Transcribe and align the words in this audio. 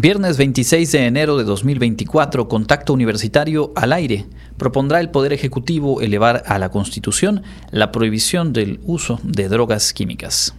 Viernes 0.00 0.36
26 0.36 0.92
de 0.92 1.06
enero 1.06 1.36
de 1.38 1.42
2024, 1.42 2.46
Contacto 2.46 2.92
Universitario 2.92 3.72
al 3.74 3.92
aire. 3.92 4.26
Propondrá 4.56 5.00
el 5.00 5.10
Poder 5.10 5.32
Ejecutivo 5.32 6.00
elevar 6.00 6.44
a 6.46 6.60
la 6.60 6.68
Constitución 6.68 7.42
la 7.72 7.90
prohibición 7.90 8.52
del 8.52 8.78
uso 8.84 9.18
de 9.24 9.48
drogas 9.48 9.92
químicas. 9.92 10.54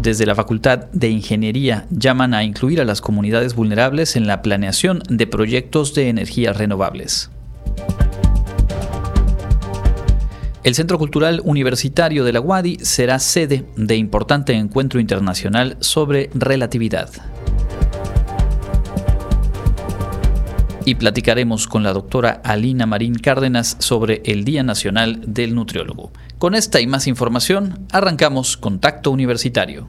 Desde 0.00 0.24
la 0.24 0.34
Facultad 0.34 0.86
de 0.92 1.10
Ingeniería 1.10 1.86
llaman 1.90 2.32
a 2.32 2.44
incluir 2.44 2.80
a 2.80 2.86
las 2.86 3.02
comunidades 3.02 3.54
vulnerables 3.54 4.16
en 4.16 4.26
la 4.26 4.40
planeación 4.40 5.02
de 5.10 5.26
proyectos 5.26 5.92
de 5.92 6.08
energías 6.08 6.56
renovables. 6.56 7.30
El 10.64 10.76
Centro 10.76 10.96
Cultural 10.96 11.40
Universitario 11.44 12.22
de 12.22 12.32
la 12.32 12.40
UADI 12.40 12.78
será 12.82 13.18
sede 13.18 13.64
de 13.76 13.96
importante 13.96 14.52
encuentro 14.52 15.00
internacional 15.00 15.76
sobre 15.80 16.30
relatividad. 16.34 17.10
Y 20.84 20.94
platicaremos 20.94 21.66
con 21.66 21.82
la 21.82 21.92
doctora 21.92 22.40
Alina 22.44 22.86
Marín 22.86 23.16
Cárdenas 23.16 23.76
sobre 23.80 24.22
el 24.24 24.44
Día 24.44 24.62
Nacional 24.62 25.20
del 25.26 25.56
Nutriólogo. 25.56 26.12
Con 26.38 26.54
esta 26.54 26.80
y 26.80 26.86
más 26.86 27.08
información, 27.08 27.86
arrancamos 27.90 28.56
Contacto 28.56 29.10
Universitario. 29.10 29.88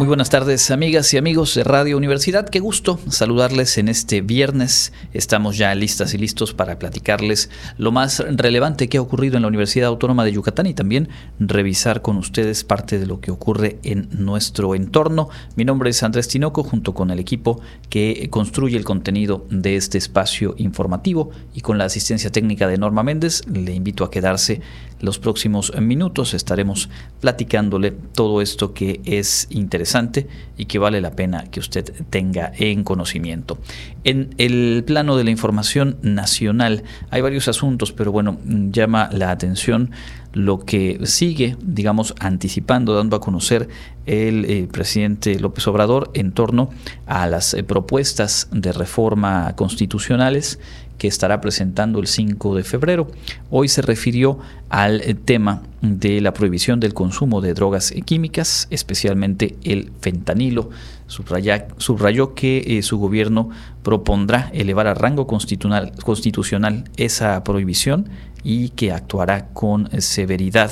muy 0.00 0.06
buenas 0.06 0.30
tardes 0.30 0.70
amigas 0.70 1.12
y 1.12 1.18
amigos 1.18 1.54
de 1.54 1.62
Radio 1.62 1.98
Universidad. 1.98 2.48
Qué 2.48 2.58
gusto 2.58 2.98
saludarles 3.10 3.76
en 3.76 3.88
este 3.88 4.22
viernes. 4.22 4.94
Estamos 5.12 5.58
ya 5.58 5.74
listas 5.74 6.14
y 6.14 6.16
listos 6.16 6.54
para 6.54 6.78
platicarles 6.78 7.50
lo 7.76 7.92
más 7.92 8.20
relevante 8.20 8.88
que 8.88 8.96
ha 8.96 9.02
ocurrido 9.02 9.36
en 9.36 9.42
la 9.42 9.48
Universidad 9.48 9.88
Autónoma 9.88 10.24
de 10.24 10.32
Yucatán 10.32 10.64
y 10.64 10.72
también 10.72 11.10
revisar 11.38 12.00
con 12.00 12.16
ustedes 12.16 12.64
parte 12.64 12.98
de 12.98 13.04
lo 13.04 13.20
que 13.20 13.30
ocurre 13.30 13.78
en 13.82 14.08
nuestro 14.12 14.74
entorno. 14.74 15.28
Mi 15.54 15.66
nombre 15.66 15.90
es 15.90 16.02
Andrés 16.02 16.28
Tinoco 16.28 16.62
junto 16.62 16.94
con 16.94 17.10
el 17.10 17.18
equipo 17.18 17.60
que 17.90 18.26
construye 18.30 18.78
el 18.78 18.84
contenido 18.84 19.46
de 19.50 19.76
este 19.76 19.98
espacio 19.98 20.54
informativo 20.56 21.28
y 21.52 21.60
con 21.60 21.76
la 21.76 21.84
asistencia 21.84 22.32
técnica 22.32 22.68
de 22.68 22.78
Norma 22.78 23.02
Méndez. 23.02 23.42
Le 23.46 23.74
invito 23.74 24.04
a 24.04 24.10
quedarse 24.10 24.62
los 25.00 25.18
próximos 25.18 25.72
minutos. 25.80 26.34
Estaremos 26.34 26.88
platicándole 27.20 27.90
todo 27.90 28.40
esto 28.40 28.72
que 28.74 29.00
es 29.04 29.46
interesante 29.50 30.28
y 30.56 30.66
que 30.66 30.78
vale 30.78 31.00
la 31.00 31.12
pena 31.12 31.44
que 31.50 31.60
usted 31.60 31.92
tenga 32.10 32.52
en 32.56 32.84
conocimiento. 32.84 33.58
En 34.04 34.34
el 34.38 34.84
plano 34.86 35.16
de 35.16 35.24
la 35.24 35.30
información 35.30 35.96
nacional 36.02 36.84
hay 37.10 37.20
varios 37.20 37.48
asuntos, 37.48 37.92
pero 37.92 38.12
bueno, 38.12 38.38
llama 38.44 39.10
la 39.12 39.30
atención 39.30 39.90
lo 40.32 40.60
que 40.60 41.00
sigue, 41.04 41.56
digamos, 41.62 42.14
anticipando, 42.20 42.94
dando 42.94 43.16
a 43.16 43.20
conocer 43.20 43.68
el 44.06 44.44
eh, 44.44 44.68
presidente 44.70 45.38
López 45.38 45.66
Obrador 45.66 46.10
en 46.14 46.32
torno 46.32 46.70
a 47.06 47.26
las 47.26 47.54
eh, 47.54 47.62
propuestas 47.62 48.48
de 48.52 48.72
reforma 48.72 49.54
constitucionales 49.56 50.58
que 50.98 51.08
estará 51.08 51.40
presentando 51.40 51.98
el 51.98 52.06
5 52.06 52.54
de 52.54 52.62
febrero. 52.62 53.10
Hoy 53.50 53.68
se 53.68 53.82
refirió 53.82 54.38
al 54.68 55.00
eh, 55.00 55.14
tema 55.14 55.62
de 55.80 56.20
la 56.20 56.34
prohibición 56.34 56.78
del 56.78 56.94
consumo 56.94 57.40
de 57.40 57.54
drogas 57.54 57.92
químicas, 58.04 58.68
especialmente 58.70 59.56
el 59.64 59.90
fentanilo. 60.00 60.70
Subrayó 61.10 62.34
que 62.34 62.78
eh, 62.78 62.82
su 62.82 62.98
gobierno 62.98 63.50
propondrá 63.82 64.50
elevar 64.52 64.86
a 64.86 64.94
rango 64.94 65.26
constitucional, 65.26 65.92
constitucional 66.04 66.84
esa 66.96 67.42
prohibición 67.44 68.08
y 68.42 68.70
que 68.70 68.92
actuará 68.92 69.48
con 69.48 69.88
severidad. 70.00 70.70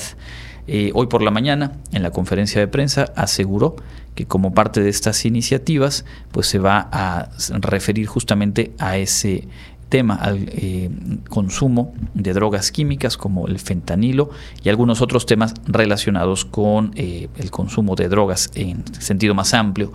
Eh, 0.66 0.90
hoy 0.94 1.06
por 1.06 1.22
la 1.22 1.30
mañana, 1.30 1.72
en 1.92 2.02
la 2.02 2.10
conferencia 2.10 2.60
de 2.60 2.68
prensa, 2.68 3.12
aseguró 3.16 3.76
que 4.14 4.26
como 4.26 4.52
parte 4.52 4.82
de 4.82 4.90
estas 4.90 5.24
iniciativas, 5.24 6.04
pues 6.30 6.46
se 6.46 6.58
va 6.58 6.88
a 6.92 7.30
referir 7.60 8.06
justamente 8.06 8.72
a 8.78 8.96
ese 8.96 9.48
tema 9.88 10.14
al 10.14 10.48
eh, 10.52 10.90
consumo 11.28 11.94
de 12.14 12.32
drogas 12.32 12.70
químicas 12.72 13.16
como 13.16 13.46
el 13.48 13.58
fentanilo 13.58 14.30
y 14.62 14.68
algunos 14.68 15.00
otros 15.00 15.26
temas 15.26 15.54
relacionados 15.66 16.44
con 16.44 16.92
eh, 16.94 17.28
el 17.36 17.50
consumo 17.50 17.94
de 17.94 18.08
drogas 18.08 18.50
en 18.54 18.84
sentido 19.00 19.34
más 19.34 19.54
amplio. 19.54 19.92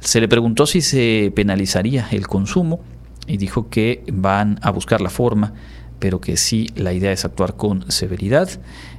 Se 0.00 0.20
le 0.20 0.28
preguntó 0.28 0.66
si 0.66 0.80
se 0.80 1.32
penalizaría 1.34 2.08
el 2.10 2.26
consumo 2.26 2.80
y 3.26 3.36
dijo 3.36 3.68
que 3.68 4.02
van 4.12 4.58
a 4.62 4.70
buscar 4.70 5.00
la 5.00 5.10
forma, 5.10 5.54
pero 5.98 6.20
que 6.20 6.36
sí 6.36 6.68
la 6.76 6.92
idea 6.92 7.12
es 7.12 7.24
actuar 7.24 7.56
con 7.56 7.90
severidad. 7.90 8.48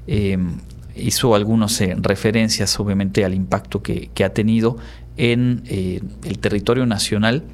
Em, 0.07 0.57
hizo 0.95 1.35
algunas 1.35 1.79
eh, 1.81 1.95
referencias 1.99 2.79
obviamente 2.79 3.25
al 3.25 3.33
impacto 3.33 3.81
que, 3.81 4.09
que 4.13 4.23
ha 4.23 4.33
tenido 4.33 4.77
en 5.17 5.63
el 5.65 6.39
territorio 6.39 6.85
nacional 6.85 7.45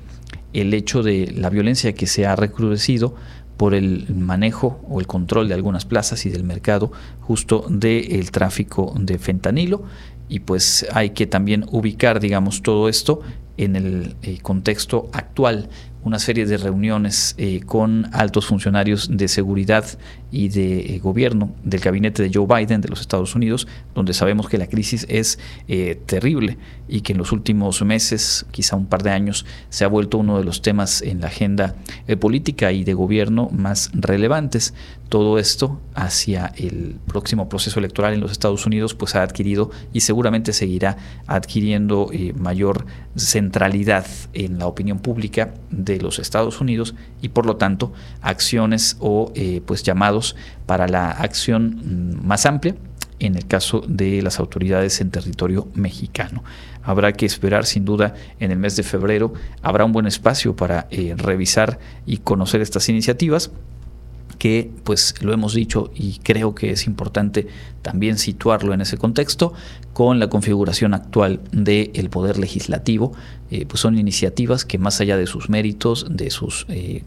el 0.54 0.74
hecho 0.74 1.04
de 1.04 1.32
la 1.36 1.50
violencia 1.50 1.94
que 1.94 2.08
se 2.08 2.26
ha 2.26 2.36
recrudecido 2.36 3.16
por 3.58 3.76
el 3.76 4.14
manejo 4.16 4.82
o 4.90 5.00
el 5.00 5.08
control 5.08 5.48
de 5.48 5.54
algunas 5.54 5.86
plazas 5.86 6.26
y 6.26 6.30
del 6.30 6.44
mercado 6.44 6.92
justo 7.20 7.66
del 7.70 8.32
tráfico 8.32 8.94
de 9.00 9.20
fentanilo. 9.20 9.84
Y 10.30 10.40
pues 10.40 10.88
hay 10.94 11.12
que 11.12 11.28
también 11.28 11.66
ubicar 11.72 12.20
digamos 12.20 12.64
todo 12.64 12.90
esto 12.90 13.22
en 13.58 13.76
el 13.76 14.16
eh, 14.24 14.40
contexto 14.42 15.10
actual 15.14 15.70
una 16.04 16.20
serie 16.20 16.46
de 16.46 16.58
reuniones 16.58 17.36
eh, 17.38 17.62
con 17.66 18.10
altos 18.14 18.48
funcionarios 18.48 19.10
de 19.12 19.28
seguridad 19.28 19.86
y 20.32 20.50
de 20.50 20.96
eh, 20.96 21.00
gobierno 21.00 21.54
del 21.64 21.80
gabinete 21.80 22.24
de 22.24 22.32
Joe 22.34 22.48
Biden 22.48 22.82
de 22.82 22.90
los 22.90 23.02
Estados 23.02 23.36
Unidos, 23.36 23.68
donde 23.94 24.14
sabemos 24.14 24.50
que 24.50 24.58
la 24.58 24.68
crisis 24.68 25.06
es 25.10 25.38
eh, 25.68 26.00
terrible 26.06 26.58
y 26.88 27.02
que 27.02 27.14
en 27.14 27.20
los 27.20 27.32
últimos 27.32 27.82
meses, 27.84 28.46
quizá 28.52 28.76
un 28.76 28.88
par 28.88 29.04
de 29.04 29.12
años, 29.12 29.46
se 29.70 29.86
ha 29.86 29.88
vuelto 29.88 30.18
uno 30.18 30.38
de 30.38 30.44
los 30.44 30.62
temas 30.62 31.02
en 31.02 31.22
la 31.22 31.28
agenda 31.28 31.76
política 32.20 32.72
y 32.72 32.84
de 32.84 32.94
gobierno 32.94 33.50
más 33.52 33.92
relevantes. 33.94 34.74
Todo 35.08 35.40
esto 35.40 35.80
hacia 35.94 36.54
el 36.58 36.96
próximo 37.08 37.48
proceso 37.48 37.80
electoral 37.80 38.14
en 38.14 38.22
los 38.22 38.32
Estados 38.32 38.66
Unidos, 38.66 38.94
pues 38.94 39.16
ha 39.16 39.24
adquirido 39.24 39.72
y 39.94 40.02
seguramente 40.02 40.54
seguirá 40.54 40.98
adquiriendo 41.28 42.10
mayor 42.36 42.86
centralidad 43.16 44.06
en 44.34 44.60
la 44.60 44.68
opinión 44.68 45.00
pública 45.00 45.54
de 45.72 46.00
los 46.00 46.20
Estados 46.20 46.62
Unidos 46.62 46.96
y 47.22 47.30
por 47.30 47.46
lo 47.46 47.56
tanto 47.56 47.94
acciones 48.22 48.98
o 49.00 49.32
eh, 49.36 49.62
pues 49.66 49.84
llamados 49.84 50.36
para 50.66 50.88
la 50.88 51.12
acción 51.12 51.82
mm, 52.22 52.28
más 52.28 52.46
amplia 52.46 52.76
en 53.20 53.36
el 53.36 53.48
caso 53.48 53.84
de 53.88 54.22
las 54.22 54.40
autoridades 54.40 55.00
en 55.00 55.12
territorio 55.12 55.68
mexicano. 55.76 56.44
Habrá 56.84 57.14
que 57.14 57.28
esperar, 57.28 57.68
sin 57.68 57.86
duda, 57.86 58.16
en 58.40 58.52
el 58.52 58.58
mes 58.58 58.76
de 58.76 58.84
febrero 58.84 59.34
habrá 59.62 59.86
un 59.86 59.92
buen 59.92 60.08
espacio 60.08 60.56
para 60.56 60.88
eh, 60.90 61.14
revisar 61.16 61.80
y 62.08 62.18
conocer 62.18 62.62
estas 62.62 62.90
iniciativas 62.90 63.52
que 64.42 64.72
pues 64.84 65.14
lo 65.22 65.34
hemos 65.34 65.54
dicho 65.54 65.92
y 65.94 66.18
creo 66.24 66.56
que 66.56 66.72
es 66.72 66.88
importante 66.88 67.46
también 67.84 68.18
situarlo 68.18 68.74
en 68.74 68.82
ese 68.82 68.98
contexto, 68.98 69.54
con 69.94 70.20
la 70.20 70.30
configuración 70.30 70.96
actual 70.96 71.42
del 71.52 72.10
poder 72.10 72.40
legislativo, 72.40 73.12
eh, 73.52 73.66
pues 73.68 73.82
son 73.82 74.00
iniciativas 74.00 74.64
que 74.66 74.78
más 74.78 75.02
allá 75.02 75.18
de 75.18 75.28
sus 75.28 75.50
méritos, 75.50 76.08
de 76.10 76.32
sus 76.32 76.66
eh, 76.70 77.04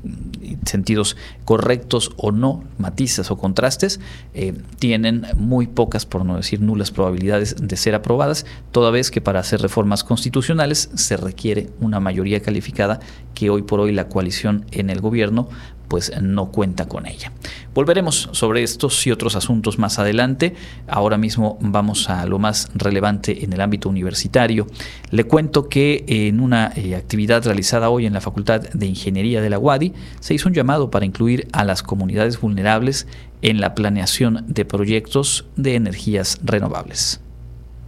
sentidos 0.64 1.16
correctos 1.44 2.12
o 2.16 2.30
no, 2.30 2.62
matizas 2.78 3.30
o 3.30 3.38
contrastes, 3.38 3.98
eh, 4.34 4.52
tienen 4.78 5.26
muy 5.36 5.66
pocas, 5.66 6.06
por 6.06 6.24
no 6.24 6.36
decir 6.36 6.60
nulas 6.60 6.90
probabilidades 6.90 7.56
de 7.58 7.76
ser 7.76 7.94
aprobadas, 7.94 8.46
toda 8.70 8.90
vez 8.90 9.10
que 9.10 9.20
para 9.20 9.40
hacer 9.40 9.60
reformas 9.60 10.04
constitucionales 10.04 10.90
se 10.94 11.16
requiere 11.16 11.70
una 11.80 11.98
mayoría 11.98 12.42
calificada 12.42 13.00
que 13.34 13.50
hoy 13.50 13.62
por 13.62 13.80
hoy 13.80 13.92
la 13.92 14.08
coalición 14.08 14.66
en 14.70 14.90
el 14.90 15.00
gobierno 15.00 15.48
pues 15.88 16.12
no 16.20 16.50
cuenta 16.50 16.86
con 16.86 17.06
ella. 17.06 17.32
Volveremos 17.74 18.28
sobre 18.32 18.62
estos 18.62 19.06
y 19.06 19.10
otros 19.10 19.36
asuntos 19.36 19.78
más 19.78 19.98
adelante. 19.98 20.54
Ahora 20.86 21.18
mismo 21.18 21.58
vamos 21.60 22.08
a 22.08 22.24
lo 22.26 22.38
más 22.38 22.70
relevante 22.74 23.44
en 23.44 23.52
el 23.52 23.60
ámbito 23.60 23.88
universitario. 23.88 24.66
Le 25.10 25.24
cuento 25.24 25.68
que 25.68 26.04
en 26.06 26.40
una 26.40 26.72
eh, 26.76 26.94
actividad 26.94 27.44
realizada 27.44 27.90
hoy 27.90 28.06
en 28.06 28.12
la 28.12 28.20
Facultad 28.20 28.60
de 28.60 28.86
Ingeniería 28.86 29.40
de 29.40 29.50
la 29.50 29.58
UADI 29.58 29.92
se 30.20 30.34
hizo 30.34 30.48
un 30.48 30.54
llamado 30.54 30.90
para 30.90 31.06
incluir 31.06 31.48
a 31.52 31.64
las 31.64 31.82
comunidades 31.82 32.40
vulnerables 32.40 33.06
en 33.42 33.60
la 33.60 33.74
planeación 33.74 34.44
de 34.46 34.64
proyectos 34.64 35.46
de 35.56 35.74
energías 35.74 36.38
renovables. 36.42 37.23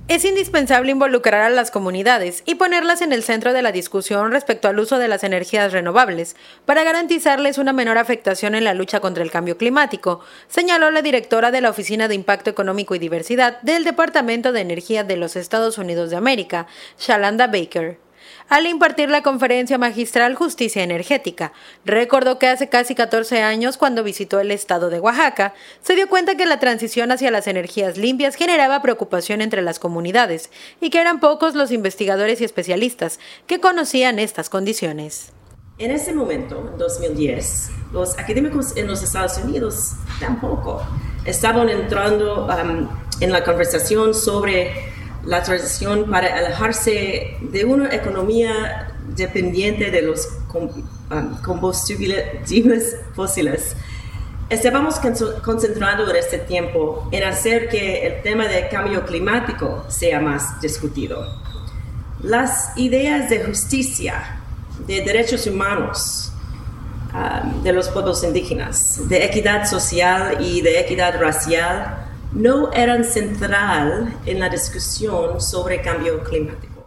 Es 0.08 0.24
indispensable 0.24 0.92
involucrar 0.92 1.40
a 1.40 1.50
las 1.50 1.72
comunidades 1.72 2.44
y 2.46 2.54
ponerlas 2.54 3.02
en 3.02 3.12
el 3.12 3.24
centro 3.24 3.52
de 3.52 3.60
la 3.60 3.72
discusión 3.72 4.30
respecto 4.30 4.68
al 4.68 4.78
uso 4.78 5.00
de 5.00 5.08
las 5.08 5.24
energías 5.24 5.72
renovables 5.72 6.36
para 6.64 6.84
garantizarles 6.84 7.58
una 7.58 7.72
menor 7.72 7.98
afectación 7.98 8.54
en 8.54 8.62
la 8.62 8.72
lucha 8.72 9.00
contra 9.00 9.24
el 9.24 9.32
cambio 9.32 9.58
climático, 9.58 10.20
señaló 10.46 10.92
la 10.92 11.02
directora 11.02 11.50
de 11.50 11.60
la 11.60 11.70
Oficina 11.70 12.06
de 12.06 12.14
Impacto 12.14 12.50
Económico 12.50 12.94
y 12.94 13.00
Diversidad 13.00 13.60
del 13.62 13.82
Departamento 13.82 14.52
de 14.52 14.60
Energía 14.60 15.02
de 15.02 15.16
los 15.16 15.34
Estados 15.34 15.76
Unidos 15.76 16.10
de 16.10 16.16
América, 16.16 16.68
Shalanda 17.00 17.48
Baker 17.48 18.05
al 18.48 18.66
impartir 18.66 19.10
la 19.10 19.22
conferencia 19.22 19.78
magistral 19.78 20.34
Justicia 20.34 20.82
Energética. 20.82 21.52
Recordó 21.84 22.38
que 22.38 22.48
hace 22.48 22.68
casi 22.68 22.94
14 22.94 23.42
años, 23.42 23.76
cuando 23.76 24.04
visitó 24.04 24.40
el 24.40 24.50
estado 24.50 24.90
de 24.90 25.00
Oaxaca, 25.00 25.54
se 25.82 25.94
dio 25.94 26.08
cuenta 26.08 26.36
que 26.36 26.46
la 26.46 26.60
transición 26.60 27.10
hacia 27.12 27.30
las 27.30 27.46
energías 27.46 27.96
limpias 27.96 28.36
generaba 28.36 28.82
preocupación 28.82 29.40
entre 29.40 29.62
las 29.62 29.78
comunidades 29.78 30.50
y 30.80 30.90
que 30.90 31.00
eran 31.00 31.20
pocos 31.20 31.54
los 31.54 31.70
investigadores 31.70 32.40
y 32.40 32.44
especialistas 32.44 33.18
que 33.46 33.60
conocían 33.60 34.18
estas 34.18 34.48
condiciones. 34.48 35.32
En 35.78 35.90
ese 35.90 36.14
momento, 36.14 36.70
en 36.72 36.78
2010, 36.78 37.70
los 37.92 38.18
académicos 38.18 38.74
en 38.78 38.86
los 38.86 39.02
Estados 39.02 39.36
Unidos 39.36 39.92
tampoco 40.18 40.82
estaban 41.26 41.68
entrando 41.68 42.46
um, 42.46 42.88
en 43.20 43.32
la 43.32 43.44
conversación 43.44 44.14
sobre 44.14 44.95
la 45.26 45.42
transición 45.42 46.08
para 46.08 46.36
alejarse 46.36 47.36
de 47.40 47.64
una 47.64 47.92
economía 47.94 48.94
dependiente 49.08 49.90
de 49.90 50.02
los 50.02 50.28
um, 50.54 51.42
combustibles 51.42 52.96
fósiles. 53.14 53.76
Estábamos 54.48 55.00
concentrando 55.42 56.08
en 56.08 56.16
este 56.16 56.38
tiempo 56.38 57.08
en 57.10 57.24
hacer 57.24 57.68
que 57.68 58.06
el 58.06 58.22
tema 58.22 58.46
del 58.46 58.68
cambio 58.68 59.04
climático 59.04 59.84
sea 59.88 60.20
más 60.20 60.60
discutido. 60.60 61.26
Las 62.22 62.76
ideas 62.78 63.28
de 63.28 63.44
justicia, 63.44 64.40
de 64.86 65.00
derechos 65.00 65.48
humanos, 65.48 66.30
um, 67.12 67.64
de 67.64 67.72
los 67.72 67.88
pueblos 67.88 68.22
indígenas, 68.22 69.08
de 69.08 69.24
equidad 69.24 69.66
social 69.66 70.36
y 70.40 70.60
de 70.60 70.78
equidad 70.78 71.20
racial, 71.20 72.05
no 72.36 72.70
eran 72.72 73.04
central 73.04 74.14
en 74.26 74.40
la 74.40 74.50
discusión 74.50 75.40
sobre 75.40 75.80
cambio 75.80 76.22
climático. 76.22 76.86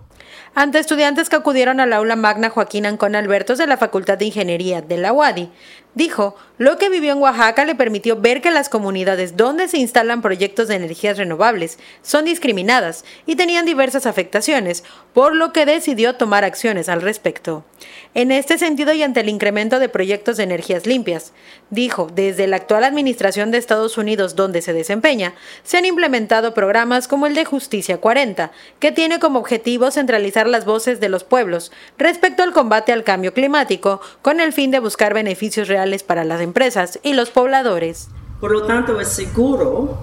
Ante 0.53 0.77
estudiantes 0.77 1.27
que 1.27 1.37
acudieron 1.37 1.79
al 1.79 1.91
aula 1.91 2.15
magna 2.15 2.49
Joaquín 2.49 2.85
Ancón 2.85 3.15
Albertos 3.15 3.57
de 3.57 3.65
la 3.65 3.77
Facultad 3.77 4.17
de 4.17 4.25
Ingeniería 4.25 4.81
de 4.81 4.97
la 4.97 5.11
UADI, 5.11 5.51
Dijo, 5.95 6.35
lo 6.59 6.77
que 6.77 6.89
vivió 6.89 7.13
en 7.13 7.17
Oaxaca 7.17 7.65
le 7.65 7.73
permitió 7.73 8.15
ver 8.15 8.41
que 8.41 8.51
las 8.51 8.69
comunidades 8.69 9.35
donde 9.35 9.67
se 9.67 9.79
instalan 9.79 10.21
proyectos 10.21 10.67
de 10.67 10.75
energías 10.75 11.17
renovables 11.17 11.79
son 12.03 12.25
discriminadas 12.25 13.05
y 13.25 13.35
tenían 13.35 13.65
diversas 13.65 14.05
afectaciones, 14.05 14.83
por 15.13 15.35
lo 15.35 15.51
que 15.51 15.65
decidió 15.65 16.15
tomar 16.15 16.43
acciones 16.43 16.89
al 16.89 17.01
respecto. 17.01 17.65
En 18.13 18.31
este 18.31 18.57
sentido 18.57 18.93
y 18.93 19.01
ante 19.01 19.21
el 19.21 19.29
incremento 19.29 19.79
de 19.79 19.89
proyectos 19.89 20.37
de 20.37 20.43
energías 20.43 20.85
limpias, 20.85 21.33
dijo, 21.69 22.07
desde 22.13 22.45
la 22.45 22.57
actual 22.57 22.83
administración 22.83 23.49
de 23.49 23.57
Estados 23.57 23.97
Unidos 23.97 24.35
donde 24.35 24.61
se 24.61 24.73
desempeña, 24.73 25.33
se 25.63 25.77
han 25.77 25.85
implementado 25.85 26.53
programas 26.53 27.07
como 27.07 27.25
el 27.25 27.33
de 27.35 27.45
Justicia 27.45 27.97
40, 27.97 28.51
que 28.79 28.91
tiene 28.91 29.19
como 29.19 29.39
objetivo 29.39 29.89
centralizar 29.91 30.47
las 30.47 30.65
voces 30.65 30.99
de 30.99 31.09
los 31.09 31.23
pueblos 31.23 31.71
respecto 31.97 32.43
al 32.43 32.53
combate 32.53 32.91
al 32.91 33.03
cambio 33.03 33.33
climático 33.33 34.01
con 34.21 34.39
el 34.39 34.53
fin 34.53 34.71
de 34.71 34.79
buscar 34.79 35.13
beneficios 35.13 35.67
reales 35.67 35.78
para 36.05 36.23
las 36.23 36.41
empresas 36.41 36.99
y 37.03 37.13
los 37.13 37.29
pobladores. 37.29 38.09
Por 38.39 38.51
lo 38.51 38.63
tanto, 38.63 38.99
es 38.99 39.09
seguro 39.09 39.97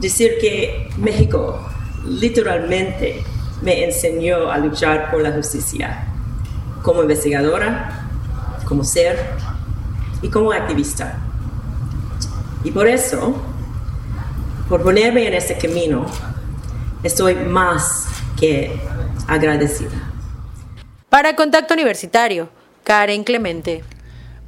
decir 0.00 0.38
que 0.40 0.90
México 0.96 1.60
literalmente 2.04 3.24
me 3.62 3.84
enseñó 3.84 4.50
a 4.50 4.58
luchar 4.58 5.10
por 5.10 5.22
la 5.22 5.32
justicia 5.32 6.06
como 6.82 7.02
investigadora, 7.02 8.08
como 8.64 8.84
ser 8.84 9.18
y 10.22 10.28
como 10.28 10.52
activista. 10.52 11.18
Y 12.64 12.70
por 12.70 12.86
eso, 12.86 13.34
por 14.68 14.82
ponerme 14.82 15.26
en 15.26 15.34
este 15.34 15.56
camino, 15.56 16.06
estoy 17.02 17.34
más 17.34 18.06
que 18.38 18.80
agradecida. 19.26 20.12
Para 21.08 21.34
Contacto 21.34 21.74
Universitario, 21.74 22.48
Karen 22.84 23.24
Clemente. 23.24 23.82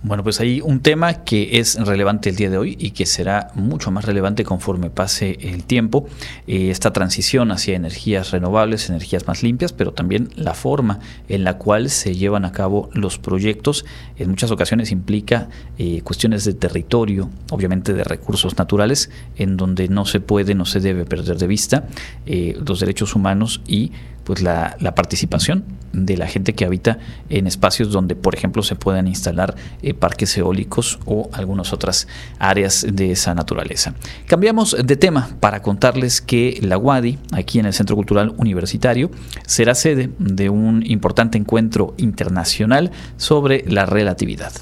Bueno, 0.09 0.23
pues 0.23 0.41
hay 0.41 0.63
un 0.63 0.81
tema 0.81 1.23
que 1.23 1.61
es 1.61 1.75
relevante 1.75 2.31
el 2.31 2.37
día 2.37 2.49
de 2.49 2.57
hoy 2.57 2.79
y 2.81 2.93
que 2.93 3.05
será 3.05 3.51
mucho 3.53 3.91
más 3.91 4.07
relevante 4.07 4.43
conforme 4.43 4.89
pase 4.89 5.37
el 5.39 5.65
tiempo. 5.65 6.09
Eh, 6.47 6.71
esta 6.71 6.95
transición 6.95 7.53
hacia 7.53 7.77
energías 7.77 8.31
renovables, 8.31 8.89
energías 8.89 9.27
más 9.27 9.43
limpias, 9.43 9.75
pero 9.75 9.93
también 9.93 10.31
la 10.35 10.55
forma 10.55 11.01
en 11.29 11.45
la 11.45 11.59
cual 11.59 11.91
se 11.91 12.15
llevan 12.15 12.47
a 12.47 12.53
cabo 12.53 12.89
los 12.95 13.19
proyectos. 13.19 13.85
En 14.17 14.31
muchas 14.31 14.51
ocasiones 14.51 14.93
implica 14.93 15.51
eh, 15.77 16.01
cuestiones 16.01 16.47
de 16.47 16.55
territorio, 16.55 17.29
obviamente 17.51 17.93
de 17.93 18.03
recursos 18.03 18.57
naturales, 18.57 19.11
en 19.37 19.59
donde 19.59 19.89
no 19.89 20.07
se 20.07 20.21
puede, 20.21 20.55
no 20.55 20.65
se 20.65 20.81
debe 20.81 21.05
perder 21.05 21.37
de 21.37 21.47
vista 21.47 21.87
eh, 22.25 22.59
los 22.67 22.81
derechos 22.81 23.15
humanos 23.15 23.61
y 23.67 23.93
pues 24.29 24.43
la, 24.43 24.77
participación 24.95 25.65
de 25.95 26.19
la 26.19 26.27
gente 26.27 26.53
que 26.53 26.67
habita 26.67 26.99
en 27.31 27.47
espacios 27.47 27.91
donde, 27.91 28.15
por 28.15 28.35
ejemplo, 28.35 28.63
se 28.63 28.77
puedan 28.77 29.09
instalar 29.09 29.55
eh, 29.81 29.95
parques 29.95 30.37
eólicos 30.37 30.99
o 31.07 31.31
algunas 31.33 31.73
otras 31.73 32.07
áreas 32.39 32.85
de 32.93 33.13
esa 33.13 33.35
naturaleza. 33.35 33.95
Cambiamos 34.27 34.77
de 34.85 34.97
tema 34.97 35.31
para 35.41 35.63
contarles 35.63 36.21
que 36.21 36.59
la 36.61 36.77
UADI, 36.77 37.19
aquí 37.33 37.59
en 37.59 37.65
el 37.65 37.73
Centro 37.73 37.97
Cultural 37.97 38.35
Universitario, 38.37 39.11
será 39.47 39.75
sede 39.75 40.11
de 40.19 40.51
un 40.51 40.85
importante 40.85 41.39
encuentro 41.39 41.95
internacional 41.97 42.91
sobre 43.17 43.65
la 43.67 43.87
relatividad. 43.87 44.53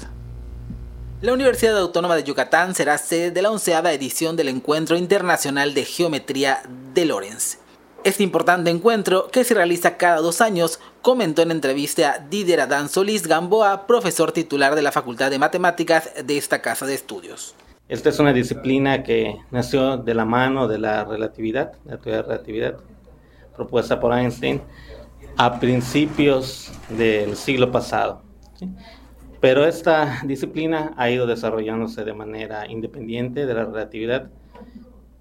La 1.19 1.33
Universidad 1.33 1.77
Autónoma 1.77 2.15
de 2.15 2.23
Yucatán 2.23 2.73
será 2.73 2.97
sede 2.97 3.31
de 3.31 3.41
la 3.41 3.51
onceava 3.51 3.91
edición 3.91 4.37
del 4.37 4.47
Encuentro 4.47 4.95
Internacional 4.95 5.73
de 5.73 5.83
Geometría 5.83 6.61
de 6.93 7.03
Lorenz. 7.03 7.57
Este 8.07 8.23
importante 8.23 8.69
encuentro, 8.69 9.27
que 9.27 9.43
se 9.43 9.53
realiza 9.53 9.97
cada 9.97 10.21
dos 10.21 10.39
años, 10.39 10.79
comentó 11.01 11.41
en 11.41 11.51
entrevista 11.51 12.13
a 12.13 12.19
Didier 12.19 12.61
Adán 12.61 12.87
Solís 12.87 13.27
Gamboa, 13.27 13.85
profesor 13.85 14.31
titular 14.31 14.75
de 14.75 14.81
la 14.81 14.93
Facultad 14.93 15.29
de 15.29 15.37
Matemáticas 15.37 16.13
de 16.25 16.37
esta 16.37 16.61
casa 16.61 16.85
de 16.85 16.93
estudios. 16.93 17.53
Esta 17.89 18.07
es 18.07 18.17
una 18.19 18.31
disciplina 18.31 19.03
que 19.03 19.35
nació 19.51 19.97
de 19.97 20.13
la 20.13 20.23
mano 20.23 20.69
de 20.69 20.77
la 20.77 21.03
relatividad, 21.03 21.73
la 21.83 21.97
teoría 21.97 22.21
de 22.21 22.29
relatividad, 22.29 22.77
propuesta 23.57 23.99
por 23.99 24.17
Einstein 24.17 24.61
a 25.35 25.59
principios 25.59 26.71
del 26.87 27.35
siglo 27.35 27.73
pasado. 27.73 28.21
Pero 29.41 29.65
esta 29.65 30.21
disciplina 30.23 30.93
ha 30.95 31.09
ido 31.09 31.27
desarrollándose 31.27 32.05
de 32.05 32.13
manera 32.13 32.71
independiente 32.71 33.45
de 33.45 33.53
la 33.53 33.65
relatividad, 33.65 34.29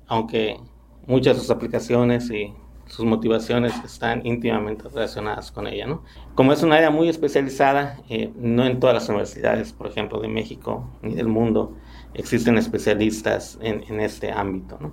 aunque 0.07 0.61
muchas 1.09 1.35
de 1.35 1.41
sus 1.41 1.51
aplicaciones 1.51 2.31
y 2.31 2.55
sus 2.87 3.05
motivaciones 3.05 3.73
están 3.85 4.25
íntimamente 4.25 4.89
relacionadas 4.89 5.51
con 5.51 5.67
ella. 5.67 5.87
¿no? 5.87 6.03
Como 6.35 6.53
es 6.53 6.63
un 6.63 6.73
área 6.73 6.91
muy 6.91 7.09
especializada, 7.09 8.01
eh, 8.09 8.33
no 8.37 8.65
en 8.65 8.81
todas 8.81 8.95
las 8.95 9.09
universidades, 9.09 9.73
por 9.73 9.89
ejemplo, 9.89 10.21
de 10.21 10.29
México 10.29 10.89
ni 11.03 11.15
del 11.15 11.29
mundo, 11.29 11.75
existen 12.15 12.57
especialistas 12.59 13.59
en, 13.61 14.01
este 14.01 14.31
ámbito. 14.31 14.79
¿no? 14.81 14.93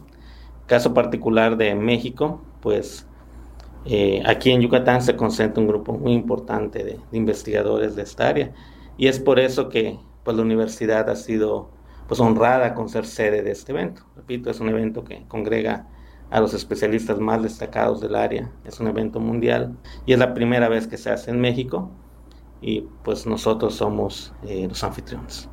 Caso 0.66 0.94
particular 0.94 1.56
de 1.58 1.76
México, 1.76 2.42
pues 2.62 3.08
eh, 3.86 4.24
aquí 4.26 4.52
en 4.52 4.62
Yucatán 4.62 5.02
se 5.02 5.16
concentra 5.16 5.62
un 5.62 5.68
grupo 5.68 5.94
muy 5.94 6.14
importante 6.14 6.84
de, 6.84 7.00
investigadores 7.12 7.96
de 7.96 8.04
esta 8.04 8.30
área 8.30 8.54
y 8.98 9.08
es 9.08 9.20
por 9.20 9.40
eso 9.40 9.70
que 9.70 10.00
pues, 10.24 10.38
la 10.38 10.44
universidad 10.44 11.10
ha 11.10 11.16
sido 11.16 11.70
pues, 12.08 12.20
honrada 12.20 12.74
con 12.74 12.90
ser 12.90 13.06
sede 13.06 13.44
de 13.44 13.52
este 13.52 13.72
evento. 13.72 14.04
Repito, 14.16 14.50
es 14.50 14.60
un 14.60 14.70
evento 14.70 15.04
que 15.04 15.26
congrega 15.28 15.88
a 16.34 16.42
los 16.42 16.56
especialistas 16.56 17.20
más 17.20 17.44
destacados 17.44 18.02
del 18.02 18.16
área. 18.16 18.52
Es 18.66 18.80
un 18.80 18.88
evento 18.88 19.20
mundial 19.20 19.78
y 20.08 20.14
es 20.14 20.20
la 20.20 20.34
primera 20.34 20.68
vez 20.68 20.88
que 20.88 20.98
se 20.98 21.12
hace 21.12 21.30
en 21.30 21.40
México 21.40 21.92
y 22.60 22.82
pues 23.04 23.28
nosotros 23.28 23.76
somos 23.76 24.34
eh, 24.42 24.66
los 24.68 24.84
anfitriones. 24.84 25.48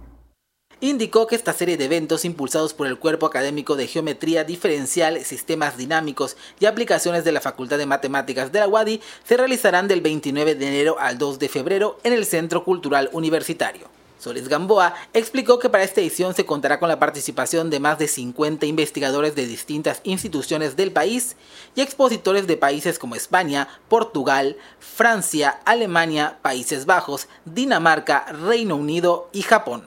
Indicó 0.80 1.26
que 1.26 1.36
esta 1.36 1.52
serie 1.52 1.76
de 1.76 1.84
eventos 1.84 2.24
impulsados 2.24 2.72
por 2.72 2.86
el 2.86 2.98
Cuerpo 2.98 3.26
Académico 3.26 3.76
de 3.76 3.88
Geometría 3.88 4.44
Diferencial, 4.44 5.22
Sistemas 5.22 5.76
Dinámicos 5.76 6.38
y 6.58 6.64
Aplicaciones 6.64 7.24
de 7.24 7.32
la 7.32 7.42
Facultad 7.42 7.76
de 7.76 7.84
Matemáticas 7.84 8.50
de 8.50 8.60
la 8.60 8.68
UADI 8.68 9.02
se 9.22 9.36
realizarán 9.36 9.86
del 9.86 10.00
29 10.00 10.54
de 10.54 10.66
enero 10.66 10.96
al 10.98 11.18
2 11.18 11.38
de 11.38 11.50
febrero 11.50 11.98
en 12.04 12.14
el 12.14 12.24
Centro 12.24 12.64
Cultural 12.64 13.10
Universitario. 13.12 13.99
Solís 14.20 14.48
Gamboa 14.48 14.94
explicó 15.14 15.58
que 15.58 15.70
para 15.70 15.82
esta 15.82 16.02
edición 16.02 16.34
se 16.34 16.44
contará 16.44 16.78
con 16.78 16.90
la 16.90 16.98
participación 16.98 17.70
de 17.70 17.80
más 17.80 17.98
de 17.98 18.06
50 18.06 18.66
investigadores 18.66 19.34
de 19.34 19.46
distintas 19.46 20.02
instituciones 20.04 20.76
del 20.76 20.92
país 20.92 21.36
y 21.74 21.80
expositores 21.80 22.46
de 22.46 22.58
países 22.58 22.98
como 22.98 23.14
España, 23.14 23.66
Portugal, 23.88 24.56
Francia, 24.78 25.60
Alemania, 25.64 26.38
Países 26.42 26.84
Bajos, 26.84 27.28
Dinamarca, 27.46 28.26
Reino 28.30 28.76
Unido 28.76 29.30
y 29.32 29.40
Japón. 29.40 29.86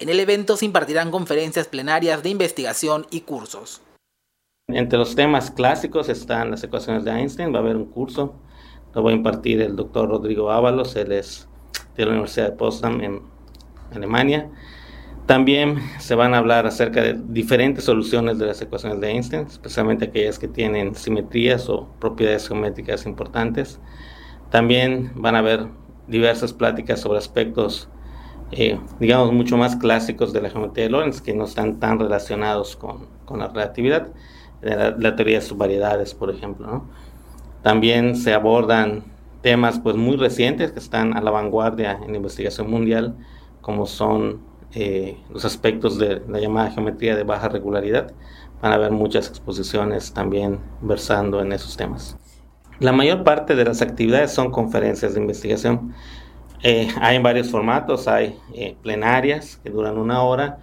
En 0.00 0.08
el 0.08 0.18
evento 0.18 0.56
se 0.56 0.64
impartirán 0.64 1.12
conferencias 1.12 1.68
plenarias 1.68 2.24
de 2.24 2.30
investigación 2.30 3.06
y 3.10 3.20
cursos. 3.20 3.82
Entre 4.66 4.98
los 4.98 5.14
temas 5.14 5.52
clásicos 5.52 6.08
están 6.08 6.50
las 6.50 6.64
ecuaciones 6.64 7.04
de 7.04 7.12
Einstein, 7.12 7.54
va 7.54 7.58
a 7.58 7.62
haber 7.62 7.76
un 7.76 7.86
curso, 7.86 8.34
lo 8.94 9.04
va 9.04 9.10
a 9.10 9.14
impartir 9.14 9.60
el 9.62 9.76
doctor 9.76 10.08
Rodrigo 10.08 10.50
Ábalos, 10.50 10.96
él 10.96 11.12
es 11.12 11.48
de 11.96 12.04
la 12.04 12.12
Universidad 12.12 12.50
de 12.50 12.56
Potsdam 12.56 13.00
en 13.02 13.29
Alemania. 13.92 14.50
También 15.26 15.78
se 15.98 16.14
van 16.14 16.34
a 16.34 16.38
hablar 16.38 16.66
acerca 16.66 17.02
de 17.02 17.20
diferentes 17.28 17.84
soluciones 17.84 18.38
de 18.38 18.46
las 18.46 18.60
ecuaciones 18.60 19.00
de 19.00 19.10
Einstein, 19.10 19.46
especialmente 19.46 20.06
aquellas 20.06 20.38
que 20.38 20.48
tienen 20.48 20.94
simetrías 20.94 21.68
o 21.68 21.88
propiedades 22.00 22.48
geométricas 22.48 23.06
importantes. 23.06 23.78
También 24.50 25.12
van 25.14 25.36
a 25.36 25.38
haber 25.38 25.68
diversas 26.08 26.52
pláticas 26.52 27.00
sobre 27.00 27.18
aspectos, 27.18 27.88
eh, 28.50 28.80
digamos, 28.98 29.32
mucho 29.32 29.56
más 29.56 29.76
clásicos 29.76 30.32
de 30.32 30.42
la 30.42 30.50
geometría 30.50 30.86
de 30.86 30.90
Lorentz, 30.90 31.20
que 31.20 31.32
no 31.32 31.44
están 31.44 31.78
tan 31.78 32.00
relacionados 32.00 32.74
con, 32.74 33.06
con 33.24 33.38
la 33.38 33.46
relatividad, 33.46 34.08
la, 34.62 34.96
la, 34.98 35.14
teoría 35.14 35.38
de 35.38 35.42
subvariedades, 35.42 36.12
por 36.14 36.30
ejemplo. 36.30 36.66
¿no? 36.66 36.88
También 37.62 38.16
se 38.16 38.34
abordan 38.34 39.04
temas 39.42 39.78
pues, 39.78 39.96
muy 39.96 40.16
recientes 40.16 40.72
que 40.72 40.78
están 40.78 41.16
a 41.16 41.20
la 41.20 41.30
vanguardia 41.30 41.92
en 41.92 42.10
la 42.10 42.16
investigación 42.16 42.70
mundial, 42.70 43.16
como 43.70 43.86
son 43.86 44.40
eh, 44.74 45.16
los 45.30 45.44
aspectos 45.44 45.96
de 45.96 46.20
la 46.28 46.40
llamada 46.40 46.72
geometría 46.72 47.14
de 47.14 47.22
baja 47.22 47.48
regularidad. 47.48 48.12
Van 48.60 48.72
a 48.72 48.74
haber 48.74 48.90
muchas 48.90 49.28
exposiciones 49.28 50.12
también 50.12 50.58
versando 50.80 51.40
en 51.40 51.52
esos 51.52 51.76
temas. 51.76 52.16
La 52.80 52.90
mayor 52.90 53.22
parte 53.22 53.54
de 53.54 53.64
las 53.64 53.80
actividades 53.80 54.32
son 54.32 54.50
conferencias 54.50 55.14
de 55.14 55.20
investigación. 55.20 55.94
Eh, 56.64 56.88
hay 57.00 57.14
en 57.16 57.22
varios 57.22 57.48
formatos, 57.48 58.08
hay 58.08 58.36
eh, 58.54 58.76
plenarias 58.82 59.60
que 59.62 59.70
duran 59.70 59.96
una 59.96 60.22
hora, 60.22 60.58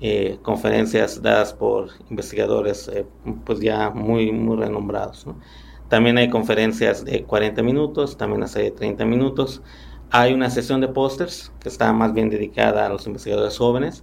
eh, 0.00 0.38
conferencias 0.42 1.20
dadas 1.20 1.52
por 1.52 1.88
investigadores 2.10 2.88
eh, 2.88 3.04
pues 3.44 3.58
ya 3.58 3.90
muy, 3.90 4.30
muy 4.30 4.56
renombrados. 4.56 5.26
¿no? 5.26 5.36
También 5.88 6.16
hay 6.16 6.30
conferencias 6.30 7.04
de 7.04 7.24
40 7.24 7.60
minutos, 7.64 8.16
también 8.16 8.44
hace 8.44 8.62
de 8.62 8.70
30 8.70 9.04
minutos. 9.04 9.62
Hay 10.14 10.34
una 10.34 10.50
sesión 10.50 10.82
de 10.82 10.88
pósters 10.88 11.50
que 11.58 11.70
está 11.70 11.90
más 11.94 12.12
bien 12.12 12.28
dedicada 12.28 12.84
a 12.84 12.90
los 12.90 13.06
investigadores 13.06 13.56
jóvenes. 13.56 14.02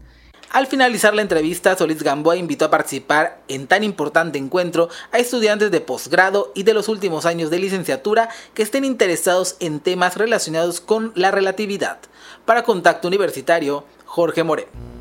Al 0.50 0.66
finalizar 0.66 1.14
la 1.14 1.22
entrevista, 1.22 1.78
Solís 1.78 2.02
Gamboa 2.02 2.36
invitó 2.36 2.66
a 2.66 2.72
participar 2.72 3.44
en 3.48 3.68
tan 3.68 3.84
importante 3.84 4.40
encuentro 4.40 4.90
a 5.12 5.20
estudiantes 5.20 5.70
de 5.70 5.82
posgrado 5.82 6.52
y 6.56 6.64
de 6.64 6.74
los 6.74 6.90
últimos 6.90 7.28
años 7.28 7.52
de 7.52 7.60
licenciatura 7.60 8.30
que 8.56 8.64
estén 8.64 8.86
interesados 8.86 9.56
en 9.60 9.80
temas 9.82 10.18
relacionados 10.18 10.82
con 10.82 11.12
la 11.14 11.30
relatividad. 11.30 12.00
Para 12.44 12.64
Contacto 12.64 13.08
Universitario, 13.08 13.84
Jorge 14.06 14.44
Moreno. 14.44 14.99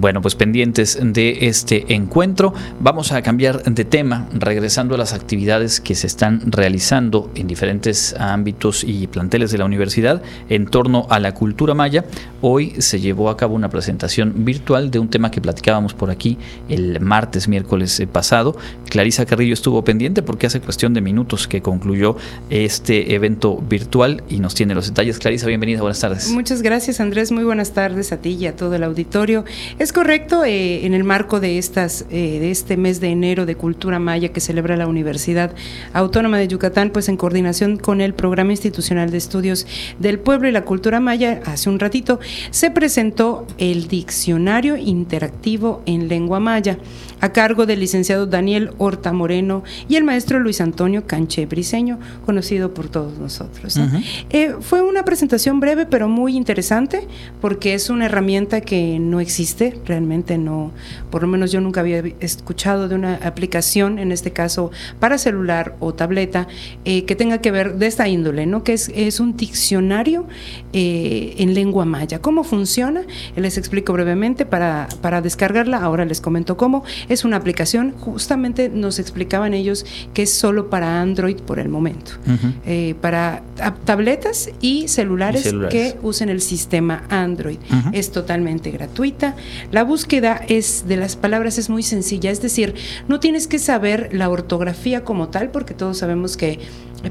Bueno, 0.00 0.22
pues 0.22 0.36
pendientes 0.36 0.96
de 1.02 1.48
este 1.48 1.92
encuentro, 1.92 2.54
vamos 2.78 3.10
a 3.10 3.20
cambiar 3.20 3.64
de 3.64 3.84
tema, 3.84 4.28
regresando 4.32 4.94
a 4.94 4.98
las 4.98 5.12
actividades 5.12 5.80
que 5.80 5.96
se 5.96 6.06
están 6.06 6.52
realizando 6.52 7.32
en 7.34 7.48
diferentes 7.48 8.14
ámbitos 8.16 8.84
y 8.84 9.08
planteles 9.08 9.50
de 9.50 9.58
la 9.58 9.64
universidad 9.64 10.22
en 10.48 10.66
torno 10.66 11.08
a 11.10 11.18
la 11.18 11.34
cultura 11.34 11.74
maya. 11.74 12.04
Hoy 12.42 12.74
se 12.78 13.00
llevó 13.00 13.28
a 13.28 13.36
cabo 13.36 13.56
una 13.56 13.70
presentación 13.70 14.44
virtual 14.44 14.92
de 14.92 15.00
un 15.00 15.08
tema 15.08 15.32
que 15.32 15.40
platicábamos 15.40 15.94
por 15.94 16.12
aquí 16.12 16.38
el 16.68 17.00
martes, 17.00 17.48
miércoles 17.48 18.00
pasado. 18.12 18.56
Clarisa 18.88 19.26
Carrillo 19.26 19.52
estuvo 19.52 19.82
pendiente 19.82 20.22
porque 20.22 20.46
hace 20.46 20.60
cuestión 20.60 20.94
de 20.94 21.00
minutos 21.00 21.48
que 21.48 21.60
concluyó 21.60 22.16
este 22.50 23.16
evento 23.16 23.56
virtual 23.56 24.22
y 24.28 24.38
nos 24.38 24.54
tiene 24.54 24.76
los 24.76 24.86
detalles. 24.86 25.18
Clarisa, 25.18 25.48
bienvenida, 25.48 25.80
buenas 25.80 25.98
tardes. 25.98 26.30
Muchas 26.30 26.62
gracias 26.62 27.00
Andrés, 27.00 27.32
muy 27.32 27.42
buenas 27.42 27.72
tardes 27.72 28.12
a 28.12 28.18
ti 28.18 28.36
y 28.38 28.46
a 28.46 28.54
todo 28.54 28.76
el 28.76 28.84
auditorio. 28.84 29.44
Correcto, 29.92 30.44
eh, 30.44 30.84
en 30.86 30.94
el 30.94 31.04
marco 31.04 31.40
de, 31.40 31.58
estas, 31.58 32.04
eh, 32.10 32.38
de 32.40 32.50
este 32.50 32.76
mes 32.76 33.00
de 33.00 33.08
enero 33.08 33.46
de 33.46 33.54
Cultura 33.54 33.98
Maya 33.98 34.30
que 34.30 34.40
celebra 34.40 34.76
la 34.76 34.86
Universidad 34.86 35.52
Autónoma 35.92 36.38
de 36.38 36.48
Yucatán, 36.48 36.90
pues 36.90 37.08
en 37.08 37.16
coordinación 37.16 37.76
con 37.76 38.00
el 38.00 38.14
Programa 38.14 38.52
Institucional 38.52 39.10
de 39.10 39.18
Estudios 39.18 39.66
del 39.98 40.18
Pueblo 40.18 40.48
y 40.48 40.52
la 40.52 40.64
Cultura 40.64 41.00
Maya, 41.00 41.40
hace 41.44 41.70
un 41.70 41.78
ratito, 41.78 42.18
se 42.50 42.70
presentó 42.70 43.46
el 43.58 43.88
Diccionario 43.88 44.76
Interactivo 44.76 45.82
en 45.86 46.08
Lengua 46.08 46.40
Maya, 46.40 46.78
a 47.20 47.32
cargo 47.32 47.66
del 47.66 47.80
licenciado 47.80 48.26
Daniel 48.26 48.70
Horta 48.78 49.12
Moreno 49.12 49.64
y 49.88 49.96
el 49.96 50.04
maestro 50.04 50.38
Luis 50.38 50.60
Antonio 50.60 51.06
Canché 51.06 51.46
Briseño, 51.46 51.98
conocido 52.24 52.74
por 52.74 52.88
todos 52.88 53.18
nosotros. 53.18 53.76
¿no? 53.76 53.84
uh 53.84 53.88
-huh. 53.88 54.04
eh, 54.30 54.54
fue 54.60 54.82
una 54.82 55.04
presentación 55.04 55.60
breve, 55.60 55.86
pero 55.86 56.08
muy 56.08 56.36
interesante, 56.36 57.06
porque 57.40 57.74
es 57.74 57.90
una 57.90 58.06
herramienta 58.06 58.60
que 58.60 58.98
no 59.00 59.20
existe 59.20 59.67
realmente 59.86 60.38
no, 60.38 60.72
por 61.10 61.22
lo 61.22 61.28
menos 61.28 61.52
yo 61.52 61.60
nunca 61.60 61.80
había 61.80 62.02
escuchado 62.20 62.88
de 62.88 62.94
una 62.94 63.16
aplicación, 63.16 63.98
en 63.98 64.12
este 64.12 64.32
caso 64.32 64.70
para 65.00 65.18
celular 65.18 65.76
o 65.80 65.94
tableta, 65.94 66.48
eh, 66.84 67.04
que 67.04 67.16
tenga 67.16 67.38
que 67.38 67.50
ver 67.50 67.76
de 67.76 67.86
esta 67.86 68.08
índole, 68.08 68.46
¿no? 68.46 68.64
que 68.64 68.72
es, 68.72 68.90
es 68.94 69.20
un 69.20 69.36
diccionario 69.36 70.26
eh, 70.72 71.34
en 71.38 71.54
lengua 71.54 71.84
maya. 71.84 72.20
¿Cómo 72.20 72.44
funciona? 72.44 73.02
Les 73.36 73.58
explico 73.58 73.92
brevemente 73.92 74.46
para, 74.46 74.88
para 75.00 75.20
descargarla, 75.20 75.78
ahora 75.78 76.04
les 76.04 76.20
comento 76.20 76.56
cómo. 76.56 76.84
Es 77.08 77.24
una 77.24 77.36
aplicación, 77.36 77.92
justamente 77.98 78.68
nos 78.68 78.98
explicaban 78.98 79.54
ellos 79.54 79.84
que 80.14 80.22
es 80.22 80.34
solo 80.34 80.70
para 80.70 81.00
Android 81.00 81.36
por 81.36 81.58
el 81.58 81.68
momento, 81.68 82.12
uh 82.26 82.30
-huh. 82.30 82.52
eh, 82.66 82.94
para 83.00 83.42
tabletas 83.84 84.50
y 84.60 84.88
celulares, 84.88 85.42
y 85.42 85.44
celulares, 85.44 85.94
que 85.94 85.98
usen 86.02 86.28
el 86.28 86.40
sistema 86.40 87.04
Android. 87.08 87.58
Uh 87.70 87.74
-huh. 87.74 87.90
Es 87.92 88.10
totalmente 88.12 88.70
gratuita. 88.70 89.34
La 89.70 89.84
búsqueda 89.84 90.40
es 90.48 90.86
de 90.88 90.96
las 90.96 91.16
palabras 91.16 91.58
es 91.58 91.70
muy 91.70 91.82
sencilla, 91.82 92.30
es 92.30 92.42
decir, 92.42 92.74
no 93.08 93.20
tienes 93.20 93.46
que 93.46 93.58
saber 93.58 94.10
la 94.12 94.30
ortografía 94.30 95.04
como 95.04 95.28
tal, 95.28 95.50
porque 95.50 95.74
todos 95.74 95.98
sabemos 95.98 96.36
que 96.36 96.58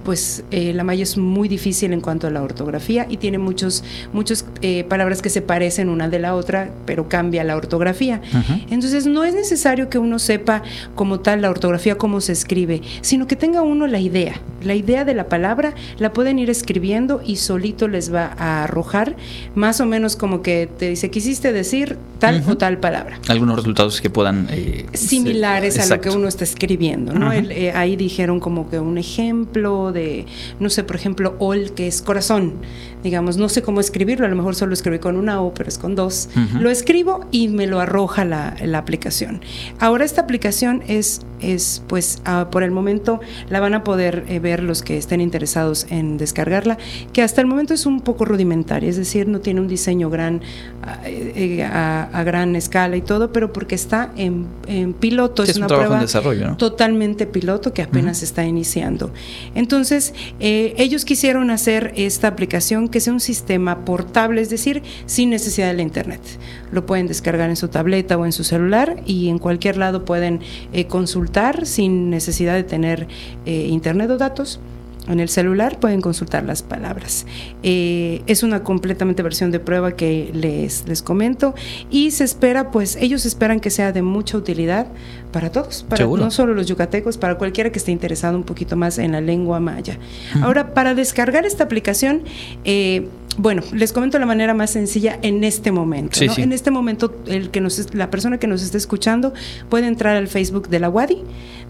pues 0.03 0.44
eh, 0.51 0.74
la 0.74 0.84
maya 0.84 1.03
es 1.03 1.17
muy 1.17 1.48
difícil 1.48 1.94
en 1.94 2.01
cuanto 2.01 2.27
a 2.27 2.29
la 2.29 2.41
ortografía 2.44 3.08
y 3.10 3.17
tiene 3.17 3.38
muchos 3.38 3.84
muchas 4.12 4.46
eh, 4.62 4.84
palabras 4.84 5.22
que 5.22 5.29
se 5.29 5.41
parecen 5.41 5.89
una 5.89 6.10
de 6.10 6.20
la 6.20 6.36
otra, 6.36 6.70
pero 6.86 7.08
cambia 7.08 7.44
la 7.44 7.56
ortografía. 7.56 8.22
Uh 8.34 8.38
-huh. 8.38 8.65
Entonces 8.70 9.06
no 9.06 9.24
es 9.24 9.34
necesario 9.34 9.89
que 9.89 9.98
uno 9.98 10.20
sepa 10.20 10.63
como 10.96 11.20
tal 11.20 11.41
la 11.41 11.50
ortografía 11.50 11.98
cómo 11.98 12.20
se 12.22 12.34
escribe, 12.34 12.82
sino 13.01 13.27
que 13.27 13.36
tenga 13.36 13.62
uno 13.62 13.88
la 13.88 14.00
idea, 14.00 14.41
la 14.62 14.75
idea 14.75 15.06
de 15.06 15.13
la 15.13 15.29
palabra, 15.29 15.74
la 16.00 16.12
pueden 16.12 16.39
ir 16.39 16.50
escribiendo 16.50 17.22
y 17.25 17.38
solito 17.38 17.88
les 17.88 18.13
va 18.13 18.34
a 18.38 18.63
arrojar 18.65 19.15
más 19.56 19.79
o 19.79 19.86
menos 19.86 20.15
como 20.15 20.41
que 20.41 20.67
te 20.77 20.89
dice 20.89 21.10
quisiste 21.10 21.53
decir 21.53 21.98
tal 22.20 22.41
uh 22.41 22.44
-huh. 22.46 22.51
o 22.51 22.58
tal 22.58 22.77
palabra. 22.79 23.20
Algunos 23.29 23.56
resultados 23.56 24.01
que 24.01 24.10
puedan 24.10 24.48
eh, 24.51 24.86
similares 24.94 25.75
ser, 25.75 25.84
a 25.84 25.96
lo 25.96 26.01
que 26.01 26.10
uno 26.10 26.27
está 26.27 26.44
escribiendo, 26.44 27.13
¿no? 27.13 27.27
Uh 27.27 27.32
-huh. 27.32 27.38
El, 27.38 27.51
eh, 27.51 27.72
ahí 27.72 27.96
dijeron 27.96 28.39
como 28.39 28.70
que 28.70 28.79
un 28.79 28.98
ejemplo 28.98 29.77
de, 29.92 30.26
no 30.60 30.70
sé, 30.70 30.84
por 30.84 30.96
ejemplo, 30.96 31.36
ol, 31.40 31.72
que 31.76 31.88
es 31.88 32.02
corazón. 32.02 32.54
Digamos, 33.04 33.38
no 33.38 33.48
sé 33.48 33.62
cómo 33.62 33.80
escribirlo, 33.80 34.26
a 34.26 34.30
lo 34.30 34.36
mejor 34.36 34.56
solo 34.56 34.74
escribí 34.74 35.00
con 35.00 35.16
una 35.16 35.42
O, 35.42 35.54
pero 35.54 35.70
es 35.70 35.78
con 35.78 35.96
dos. 35.96 36.30
Uh 36.36 36.40
-huh. 36.40 36.60
Lo 36.62 36.70
escribo 36.70 37.26
y 37.32 37.48
me 37.48 37.68
lo 37.68 37.80
arroja 37.80 38.26
la, 38.26 38.56
la 38.64 38.80
aplicación. 38.80 39.42
Ahora 39.80 40.04
esta 40.04 40.22
aplicación 40.22 40.82
es, 40.88 41.22
es 41.40 41.82
pues, 41.88 42.22
uh, 42.28 42.50
por 42.50 42.64
el 42.64 42.72
momento 42.72 43.20
la 43.50 43.60
van 43.60 43.74
a 43.76 43.84
poder 43.84 44.26
eh, 44.28 44.40
ver 44.40 44.64
los 44.64 44.82
que 44.82 44.98
estén 44.98 45.22
interesados 45.22 45.86
en 45.90 46.18
descargarla, 46.18 46.78
que 47.14 47.22
hasta 47.22 47.42
el 47.42 47.48
momento 47.48 47.74
es 47.74 47.86
un 47.86 48.02
poco 48.02 48.26
rudimentaria, 48.26 48.90
es 48.90 48.98
decir, 48.98 49.28
no 49.28 49.40
tiene 49.40 49.62
un 49.62 49.68
diseño 49.68 50.10
gran, 50.10 50.42
eh, 51.06 51.64
a, 51.64 52.10
a, 52.12 52.24
gran 52.24 52.56
escala 52.56 52.96
y 52.96 53.02
todo, 53.02 53.32
pero 53.32 53.54
porque 53.54 53.76
está 53.76 54.12
en, 54.18 54.48
en 54.68 54.94
piloto, 54.94 55.44
es, 55.44 55.50
es, 55.50 55.58
una 55.58 55.68
un 55.68 55.74
prueba 55.76 55.96
en 55.96 56.02
desarrollo, 56.02 56.48
¿no? 56.48 56.58
totalmente 56.58 57.26
piloto 57.28 57.74
que 57.74 57.84
apenas 57.84 58.18
uh 58.18 58.22
-huh. 58.22 58.24
está 58.24 58.44
iniciando. 58.44 59.12
Entonces, 59.54 59.67
eh, 60.40 60.74
ellos 60.78 61.06
quisieron 61.06 61.52
hacer 61.52 61.94
esta 61.96 62.28
aplicación 62.28 62.88
que 62.88 63.00
sea 63.00 63.14
un 63.14 63.20
sistema 63.20 63.86
portable, 63.86 64.42
es 64.42 64.50
decir, 64.50 64.84
sin 65.06 65.30
necesidad 65.30 65.68
de 65.68 65.74
la 65.74 65.82
internet. 65.82 66.22
Lo 66.72 66.86
pueden 66.86 67.08
descargar 67.08 67.50
en 67.50 67.56
su 67.56 67.68
tableta 67.68 68.18
o 68.18 68.26
en 68.26 68.32
su 68.32 68.44
celular 68.44 69.02
y 69.06 69.30
en 69.30 69.40
cualquier 69.40 69.78
lado 69.78 70.06
pueden 70.06 70.42
eh, 70.74 70.86
consultar 70.86 71.66
sin 71.66 72.10
necesidad 72.10 72.56
de 72.56 72.64
tener 72.64 73.08
eh, 73.46 73.68
internet 73.70 74.10
o 74.10 74.18
datos. 74.18 74.60
En 75.08 75.20
el 75.20 75.30
celular 75.30 75.80
pueden 75.80 76.02
consultar 76.02 76.44
las 76.44 76.64
palabras. 76.64 77.26
Eh, 77.64 78.22
es 78.28 78.44
una 78.44 78.64
completamente 78.64 79.24
versión 79.24 79.52
de 79.52 79.60
prueba 79.60 79.92
que 79.94 80.32
les, 80.34 80.88
les 80.88 81.02
comento 81.02 81.56
y 81.90 82.12
se 82.12 82.24
espera, 82.24 82.72
pues 82.72 82.96
ellos 82.98 83.26
esperan 83.26 83.60
que 83.60 83.70
sea 83.70 83.92
de 83.92 84.02
mucha 84.02 84.38
utilidad 84.38 84.88
para 85.32 85.52
todos, 85.52 85.84
para 85.88 85.98
¿Seguro? 85.98 86.24
no 86.24 86.32
solo 86.32 86.54
los 86.54 86.68
yucatecos, 86.68 87.18
para 87.18 87.36
cualquiera 87.38 87.72
que 87.72 87.80
esté 87.80 87.92
interesado 87.92 88.38
un 88.38 88.44
poquito 88.44 88.76
más 88.76 88.98
en 88.98 89.12
la 89.12 89.22
lengua 89.22 89.60
maya. 89.60 89.98
Uh 89.98 90.40
-huh. 90.40 90.44
Ahora, 90.46 90.74
para 90.74 90.96
descargar 90.96 91.46
esta 91.46 91.64
aplicación, 91.64 92.24
eh, 92.64 93.08
bueno, 93.38 93.62
les 93.72 93.94
comento 93.94 94.18
la 94.18 94.26
manera 94.26 94.54
más 94.56 94.72
sencilla 94.72 95.20
en 95.22 95.44
este 95.44 95.72
momento. 95.72 96.18
Sí, 96.18 96.28
¿no? 96.28 96.34
sí. 96.34 96.42
En 96.42 96.54
este 96.54 96.72
momento, 96.72 97.16
el 97.28 97.52
que 97.52 97.62
nos, 97.62 97.94
la 97.94 98.10
persona 98.10 98.40
que 98.40 98.48
nos 98.48 98.64
esté 98.64 98.78
escuchando 98.78 99.34
puede 99.70 99.86
entrar 99.86 100.16
al 100.18 100.28
Facebook 100.28 100.70
de 100.70 100.80
la 100.80 100.90
UADI, 100.90 101.22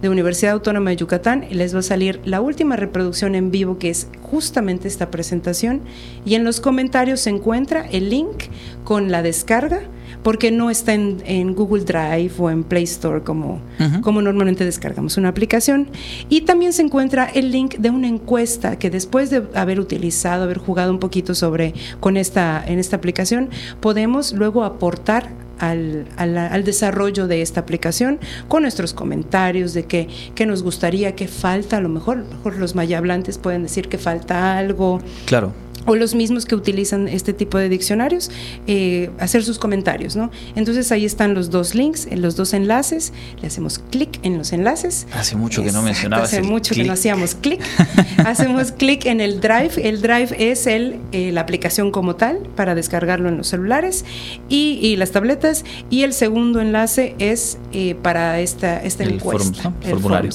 de 0.02 0.10
Universidad 0.10 0.54
Autónoma 0.54 0.92
de 0.92 0.98
Yucatán, 0.98 1.46
y 1.50 1.56
les 1.56 1.74
va 1.74 1.80
a 1.80 1.84
salir 1.84 2.22
la 2.26 2.42
última 2.42 2.76
reproducción 2.76 3.36
en 3.36 3.52
vivo, 3.52 3.78
que 3.78 3.90
es 3.90 4.08
justamente 4.22 4.88
esta 4.88 5.10
presentación. 5.12 5.82
Y 6.26 6.36
en 6.36 6.44
los 6.44 6.62
comentarios 6.62 7.22
se 7.22 7.30
encuentra 7.30 7.88
el 7.88 8.10
link 8.10 8.44
con 8.84 9.12
la 9.12 9.22
descarga 9.22 9.82
porque 10.24 10.52
no 10.52 10.70
está 10.70 10.94
en, 10.94 11.54
Google 11.54 11.84
Drive 11.84 12.34
o 12.38 12.50
en 12.50 12.64
Play 12.64 12.84
Store 12.84 13.24
como, 13.24 13.62
como 14.02 14.22
normalmente 14.22 14.66
descargamos 14.66 15.18
una 15.18 15.30
aplicación. 15.30 15.90
Y 16.30 16.42
también 16.42 16.74
se 16.74 16.82
encuentra 16.82 17.26
el 17.26 17.52
link 17.52 17.76
de 17.78 17.90
una 17.90 18.08
encuesta 18.08 18.78
que 18.78 18.90
después 18.90 19.30
de 19.30 19.44
haber 19.54 19.80
utilizado, 19.80 20.44
haber 20.44 20.58
jugado 20.58 20.92
un 20.92 21.00
poquito 21.00 21.34
sobre 21.36 21.74
con 22.00 22.18
esta, 22.18 22.64
en 22.66 22.80
esta 22.80 22.98
aplicación, 22.98 23.50
podemos 23.80 24.34
luego 24.34 24.64
aportar 24.64 25.47
al, 25.60 26.08
al, 26.18 26.64
desarrollo 26.64 27.28
de 27.28 27.42
esta 27.42 27.62
aplicación 27.62 28.20
con 28.48 28.64
nuestros 28.64 28.94
comentarios 28.94 29.74
de 29.74 29.86
qué, 29.86 30.46
nos 30.46 30.64
gustaría, 30.64 31.16
qué 31.16 31.28
falta, 31.28 31.78
a 31.78 31.82
lo 31.82 31.90
mejor, 31.90 32.18
a 32.18 32.22
lo 32.22 32.28
mejor 32.30 32.58
los 32.58 32.76
mayablantes 32.76 33.38
pueden 33.38 33.64
decir 33.64 33.90
que 33.90 33.98
falta 33.98 34.58
algo. 34.58 35.02
Claro 35.26 35.54
o 35.88 35.96
los 35.96 36.14
mismos 36.14 36.46
que 36.46 36.54
utilizan 36.54 37.08
este 37.08 37.34
tipo 37.34 37.58
de 37.58 37.70
diccionarios, 37.70 38.30
eh, 38.68 39.10
hacer 39.20 39.44
sus 39.44 39.58
comentarios, 39.58 40.16
¿no? 40.16 40.30
Entonces 40.56 40.92
ahí 40.92 41.06
están 41.06 41.34
los 41.34 41.50
dos 41.50 41.74
links, 41.74 42.08
los 42.12 42.36
dos 42.36 42.54
enlaces, 42.54 43.14
le 43.42 43.48
hacemos 43.48 43.80
clic 43.80 44.20
en 44.24 44.38
los 44.38 44.54
enlaces. 44.54 45.08
Hace 45.14 45.36
mucho 45.38 45.64
que 45.64 45.72
no 45.72 45.82
mencionabas. 45.82 46.28
Hace 46.28 46.42
mucho 46.42 46.76
que 46.76 46.84
no 46.84 46.94
hacíamos 46.94 47.36
clic. 47.36 47.62
hacemos 48.26 48.74
clic 48.74 49.06
en 49.06 49.22
el 49.22 49.40
Drive. 49.40 49.72
El 49.78 50.02
Drive 50.02 50.36
es 50.38 50.68
el, 50.68 51.00
eh, 51.14 51.32
la 51.32 51.42
aplicación 51.42 51.92
como 51.92 52.18
tal 52.18 52.40
para 52.56 52.76
descargarlo 52.76 53.30
en 53.30 53.38
los 53.38 53.48
celulares 53.48 54.04
y, 54.50 54.96
las 54.98 55.12
tabletas. 55.12 55.64
Y 55.90 56.04
el 56.04 56.14
segundo 56.14 56.60
enlace 56.60 57.16
es 57.20 57.58
eh, 57.72 57.96
para 57.96 58.42
esta, 58.42 58.84
esta 58.84 59.04
el 59.04 59.14
encuesta. 59.14 59.72
formulario. 59.82 60.32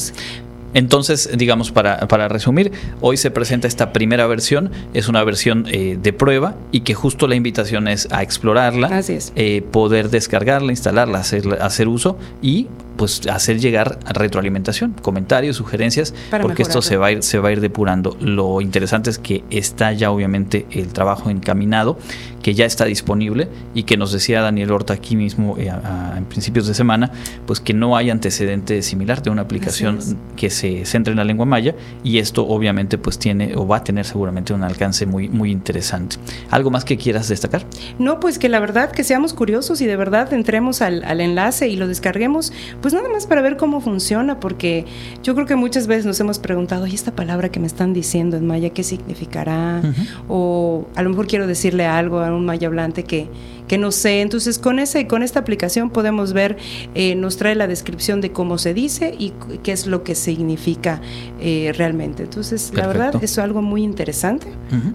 Entonces, 0.75 1.31
digamos, 1.37 1.71
para, 1.71 2.09
para, 2.09 2.29
resumir, 2.29 2.73
hoy 3.01 3.17
se 3.17 3.31
presenta 3.31 3.69
esta 3.69 3.93
primera 3.93 4.27
versión, 4.27 4.71
es 4.95 5.09
una 5.09 5.23
versión 5.25 5.67
eh, 5.69 5.99
de 6.01 6.13
prueba 6.13 6.57
y 6.71 6.81
que 6.81 6.95
justo 6.95 7.27
la 7.27 7.35
invitación 7.35 7.89
es 7.89 8.09
a 8.11 8.23
explorarla, 8.23 9.03
eh, 9.37 9.63
poder 9.71 10.11
descargarla, 10.11 10.73
instalarla, 10.73 11.19
hacer, 11.19 11.59
hacer 11.61 11.89
uso 11.89 12.17
y 12.41 12.69
pues 13.03 13.27
hacer 13.27 13.59
llegar 13.59 13.99
retroalimentación, 14.15 14.95
comentarios, 15.03 15.57
sugerencias, 15.57 16.15
porque 16.41 16.63
esto 16.63 16.83
se 16.83 16.97
va, 16.97 17.07
a 17.07 17.11
ir, 17.11 17.25
se 17.25 17.41
va 17.41 17.49
a 17.49 17.53
ir 17.53 17.61
depurando. 17.61 18.17
Lo 18.21 18.61
interesante 18.61 19.11
es 19.11 19.19
que 19.19 19.43
está 19.51 19.93
ya 19.93 20.13
obviamente 20.13 20.69
el 20.71 20.93
trabajo 20.93 21.29
encaminado, 21.29 21.99
que 22.43 22.55
ya 22.55 22.65
está 22.65 22.85
disponible 22.85 23.49
y 23.75 23.83
que 23.83 23.97
nos 23.97 24.13
decía 24.13 24.41
Daniel 24.41 24.71
Horta 24.71 24.95
aquí 24.95 25.17
mismo 25.17 25.57
eh, 25.59 25.73
en 26.17 26.25
principios 26.27 26.69
de 26.69 26.75
semana, 26.75 27.11
pues 27.45 27.59
que 27.59 27.75
no 27.75 27.97
hay 27.97 28.11
antecedente 28.11 28.83
similar 28.83 29.21
de 29.21 29.31
una 29.31 29.43
aplicación 29.43 29.99
que 30.37 30.49
se 30.49 30.85
centre 30.85 31.11
en 31.11 31.17
la 31.17 31.25
lengua 31.25 31.45
maya 31.45 31.75
y 32.05 32.19
esto 32.19 32.47
obviamente 32.47 32.99
pues 32.99 33.19
tiene 33.19 33.57
o 33.57 33.67
va 33.67 33.79
a 33.79 33.85
tener 33.85 34.05
seguramente 34.05 34.53
un 34.53 34.63
alcance 34.63 35.07
muy, 35.07 35.29
muy 35.29 35.51
interesante. 35.51 36.19
¿Algo 36.51 36.71
más 36.71 36.85
que 36.85 36.97
quieras 36.97 37.27
destacar? 37.27 37.65
No, 37.99 38.21
pues 38.21 38.39
que 38.39 38.49
la 38.49 38.61
verdad 38.61 38.93
que 38.93 39.03
seamos 39.03 39.35
curiosos 39.35 39.81
y 39.81 39.87
de 39.87 39.97
verdad 39.97 40.33
entremos 40.33 40.83
al, 40.83 41.03
al 41.03 41.21
enlace 41.21 41.67
y 41.67 41.75
lo 41.75 41.89
descarguemos 41.89 42.53
pues 42.81 42.92
nada 42.93 43.09
más 43.09 43.27
para 43.27 43.43
ver 43.43 43.57
cómo 43.57 43.81
funciona, 43.81 44.41
porque 44.41 44.85
yo 45.23 45.35
creo 45.35 45.47
que 45.47 45.57
muchas 45.57 45.87
veces 45.87 46.07
nos 46.07 46.19
hemos 46.21 46.39
preguntado, 46.39 46.87
¿y 46.87 46.95
esta 46.95 47.15
palabra 47.15 47.51
que 47.51 47.61
me 47.61 47.67
están 47.67 47.93
diciendo 47.93 48.37
en 48.37 48.47
maya 48.47 48.71
qué 48.71 48.83
significará? 48.83 49.83
O 50.29 50.87
a 50.95 51.03
lo 51.03 51.11
mejor 51.11 51.27
quiero 51.27 51.47
decirle 51.47 51.87
algo 51.87 52.21
a 52.21 52.35
un 52.35 52.45
maya 52.45 52.69
hablante 52.69 53.05
que, 53.05 53.29
que 53.69 53.79
no 53.79 53.91
sé. 53.91 54.21
Entonces, 54.21 54.59
con, 54.59 54.79
ese, 54.79 55.07
con 55.07 55.23
esta 55.23 55.41
aplicación 55.41 55.91
podemos 55.91 56.33
ver, 56.33 56.57
eh, 56.95 57.15
nos 57.15 57.37
trae 57.37 57.55
la 57.55 57.67
descripción 57.67 58.21
de 58.21 58.33
cómo 58.33 58.59
se 58.59 58.75
dice 58.75 59.15
y 59.19 59.33
qué 59.63 59.73
es 59.73 59.87
lo 59.87 60.05
que 60.05 60.15
significa 60.15 61.01
eh, 61.41 61.73
realmente. 61.77 62.25
Entonces, 62.25 62.73
la 62.75 62.87
verdad, 62.87 63.15
es 63.23 63.39
algo 63.39 63.63
muy 63.63 63.83
interesante, 63.83 64.49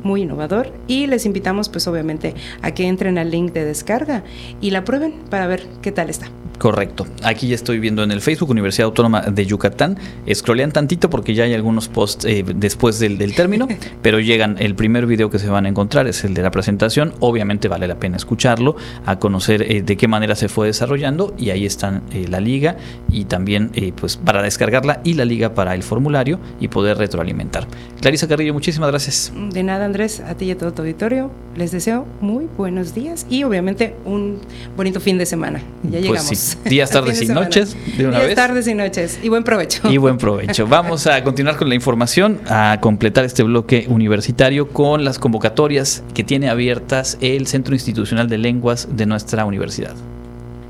muy 0.03 0.21
innovador 0.21 0.71
y 0.87 1.07
les 1.07 1.25
invitamos, 1.25 1.69
pues 1.69 1.87
obviamente, 1.87 2.35
a 2.61 2.71
que 2.71 2.87
entren 2.87 3.17
al 3.17 3.31
link 3.31 3.51
de 3.53 3.65
descarga 3.65 4.23
y 4.61 4.71
la 4.71 4.83
prueben 4.83 5.13
para 5.29 5.47
ver 5.47 5.65
qué 5.81 5.91
tal 5.91 6.09
está. 6.09 6.29
Correcto. 6.57 7.05
Aquí 7.23 7.47
ya 7.47 7.55
estoy 7.55 7.79
viendo 7.79 8.03
en 8.03 8.11
el 8.11 8.21
Facebook 8.21 8.49
Universidad 8.49 8.85
Autónoma 8.85 9.21
de 9.21 9.45
Yucatán. 9.45 9.97
Scrollean 10.33 10.71
tantito 10.71 11.09
porque 11.09 11.35
ya 11.35 11.43
hay 11.43 11.53
algunos 11.53 11.87
posts 11.87 12.25
eh, 12.25 12.43
después 12.55 12.99
del, 12.99 13.17
término, 13.35 13.67
pero 14.01 14.19
llegan. 14.19 14.55
El 14.59 14.75
primer 14.75 15.05
video 15.05 15.29
que 15.29 15.39
se 15.39 15.49
van 15.49 15.65
a 15.65 15.69
encontrar 15.69 16.07
es 16.07 16.23
el 16.23 16.33
de 16.33 16.41
la 16.41 16.51
presentación. 16.51 17.13
Obviamente 17.19 17.67
vale 17.67 17.87
la 17.87 17.99
pena 17.99 18.17
escucharlo, 18.17 18.75
a 19.05 19.19
conocer 19.19 19.61
eh, 19.61 19.81
de 19.83 19.97
qué 19.97 20.07
manera 20.07 20.35
se 20.35 20.49
fue 20.49 20.67
desarrollando 20.67 21.33
y 21.37 21.51
ahí 21.51 21.65
están 21.65 22.01
eh, 22.11 22.25
la 22.27 22.39
liga 22.39 22.77
y 23.11 23.25
también 23.25 23.71
pues 23.95 24.17
para 24.17 24.41
descargarla 24.41 25.01
y 25.03 25.13
la 25.13 25.25
liga 25.25 25.53
para 25.53 25.75
el 25.75 25.83
formulario 25.83 26.39
y 26.59 26.67
poder 26.67 26.97
retroalimentar. 26.97 27.67
Clarisa 28.01 28.27
Carrillo, 28.27 28.53
muchísimas 28.53 28.89
gracias. 28.89 29.31
De 29.51 29.63
nada, 29.63 29.85
Andrés, 29.85 30.21
a 30.21 30.35
ti 30.35 30.45
y 30.45 30.51
a 30.51 30.57
todo 30.57 30.73
tu 30.73 30.81
auditorio. 30.81 31.31
Les 31.55 31.71
deseo 31.71 32.05
muy 32.21 32.47
buenos 32.57 32.93
días 32.93 33.25
y 33.29 33.43
obviamente 33.43 33.95
un 34.05 34.39
bonito 34.75 34.99
fin 34.99 35.17
de 35.17 35.25
semana. 35.25 35.59
Ya 35.83 35.89
pues 35.89 36.03
llegamos. 36.03 36.46
Días, 36.65 36.89
tardes 36.89 37.21
y 37.21 37.27
noches, 37.27 37.75
de 37.97 38.07
una 38.07 38.19
Días, 38.19 38.35
tardes 38.35 38.67
y 38.67 38.73
noches. 38.73 39.19
Y 39.21 39.29
buen 39.29 39.43
provecho. 39.43 39.89
Y 39.89 39.97
buen 39.97 40.17
provecho. 40.17 40.67
Vamos 40.69 41.07
a 41.07 41.23
continuar 41.23 41.57
con 41.57 41.69
la 41.69 41.75
información, 41.75 42.39
a 42.47 42.77
completar 42.81 43.25
este 43.25 43.43
bloque 43.43 43.85
universitario 43.89 44.69
con 44.69 45.03
las 45.03 45.19
convocatorias 45.19 46.03
que 46.13 46.23
tiene 46.23 46.49
abiertas 46.49 47.17
el 47.21 47.47
Centro 47.47 47.73
Institucional 47.73 48.29
de 48.29 48.37
Lenguas 48.37 48.87
de 48.91 49.05
nuestra 49.05 49.45
universidad. 49.45 49.95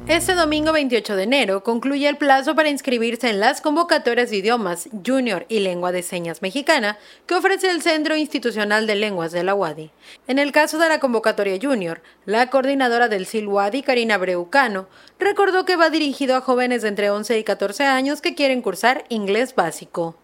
Este 0.08 0.36
domingo 0.36 0.72
28 0.72 1.18
de 1.18 1.24
enero 1.24 1.64
concluye 1.64 2.08
el 2.08 2.16
plazo 2.16 2.56
para 2.56 2.70
inscribirse 2.70 3.30
en 3.30 3.42
las 3.42 3.60
convocatorias 3.60 4.30
de 4.30 4.38
idiomas 4.38 4.88
Junior 5.06 5.46
y 5.50 5.60
Lengua 5.60 5.92
de 5.92 6.02
Señas 6.02 6.42
Mexicana 6.42 6.98
que 7.26 7.36
ofrece 7.36 7.70
el 7.70 7.82
Centro 7.82 8.16
Institucional 8.16 8.88
de 8.88 8.96
Lenguas 8.96 9.34
de 9.34 9.44
la 9.44 9.54
UADI. 9.54 9.92
En 10.28 10.40
el 10.40 10.54
caso 10.54 10.78
de 10.78 10.88
la 10.88 11.02
convocatoria 11.02 11.60
Junior, 11.62 12.02
la 12.26 12.50
coordinadora 12.50 13.10
del 13.10 13.26
CIL 13.26 13.50
UADI, 13.50 13.84
Karina 13.84 14.18
Breucano, 14.18 14.88
recordó 15.20 15.66
que 15.66 15.76
va 15.76 15.90
dirigido 15.90 16.38
a 16.38 16.42
jóvenes 16.42 16.84
de 16.84 16.88
entre 16.88 17.10
11 17.10 17.38
y 17.38 17.44
14 17.44 17.84
años 17.84 18.22
que 18.22 18.34
quieren 18.34 18.62
cursar 18.62 19.04
inglés 19.10 19.56
básico. 19.56 20.16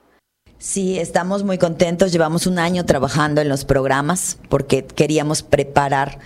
Sí, 0.60 0.98
estamos 0.98 1.44
muy 1.44 1.58
contentos. 1.58 2.14
Llevamos 2.14 2.48
un 2.48 2.58
año 2.58 2.86
trabajando 2.86 3.42
en 3.42 3.50
los 3.50 3.66
programas 3.66 4.38
porque 4.48 4.86
queríamos 4.86 5.44
preparar 5.44 6.20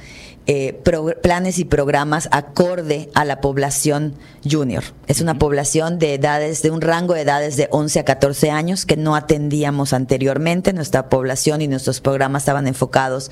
eh, 0.47 0.81
planes 1.21 1.59
y 1.59 1.65
programas 1.65 2.29
acorde 2.31 3.09
a 3.13 3.25
la 3.25 3.41
población 3.41 4.15
junior. 4.49 4.83
Es 5.07 5.19
una 5.19 5.37
población 5.37 5.99
de 5.99 6.13
edades, 6.13 6.61
de 6.61 6.71
un 6.71 6.79
rango 6.79 7.13
de 7.13 7.21
edades 7.21 7.57
de 7.57 7.67
11 7.69 7.99
a 7.99 8.05
14 8.05 8.49
años 8.49 8.85
que 8.85 8.95
no 8.95 9.15
atendíamos 9.15 9.91
anteriormente. 9.91 10.71
Nuestra 10.71 11.09
población 11.09 11.61
y 11.61 11.67
nuestros 11.67 11.99
programas 11.99 12.43
estaban 12.43 12.65
enfocados 12.65 13.29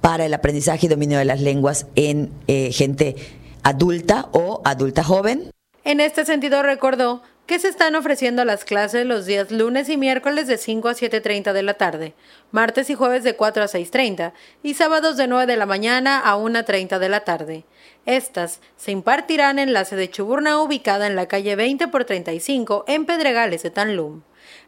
para 0.00 0.24
el 0.24 0.32
aprendizaje 0.32 0.86
y 0.86 0.88
dominio 0.88 1.18
de 1.18 1.26
las 1.26 1.42
lenguas 1.42 1.86
en 1.94 2.32
eh, 2.46 2.72
gente 2.72 3.16
adulta 3.62 4.28
o 4.32 4.62
adulta 4.64 5.04
joven. 5.04 5.50
En 5.84 6.00
este 6.00 6.24
sentido, 6.24 6.62
recordó 6.62 7.22
que 7.46 7.60
se 7.60 7.68
están 7.68 7.94
ofreciendo 7.94 8.44
las 8.44 8.64
clases 8.64 9.06
los 9.06 9.24
días 9.24 9.52
lunes 9.52 9.88
y 9.88 9.96
miércoles 9.96 10.48
de 10.48 10.58
5 10.58 10.88
a 10.88 10.94
7.30 10.94 11.52
de 11.52 11.62
la 11.62 11.74
tarde, 11.74 12.14
martes 12.50 12.90
y 12.90 12.94
jueves 12.94 13.22
de 13.22 13.36
4 13.36 13.62
a 13.62 13.66
6.30 13.66 14.32
y 14.64 14.74
sábados 14.74 15.16
de 15.16 15.28
9 15.28 15.46
de 15.46 15.56
la 15.56 15.66
mañana 15.66 16.20
a 16.20 16.36
1.30 16.36 16.98
de 16.98 17.08
la 17.08 17.20
tarde. 17.20 17.64
Estas 18.04 18.60
se 18.76 18.90
impartirán 18.90 19.60
en 19.60 19.72
la 19.72 19.84
sede 19.84 20.10
Chuburna 20.10 20.60
ubicada 20.60 21.06
en 21.06 21.14
la 21.14 21.26
calle 21.26 21.54
20 21.54 21.88
por 21.88 22.04
35 22.04 22.84
en 22.88 23.06
Pedregales 23.06 23.62
de 23.62 23.70
Tanlum. 23.70 24.22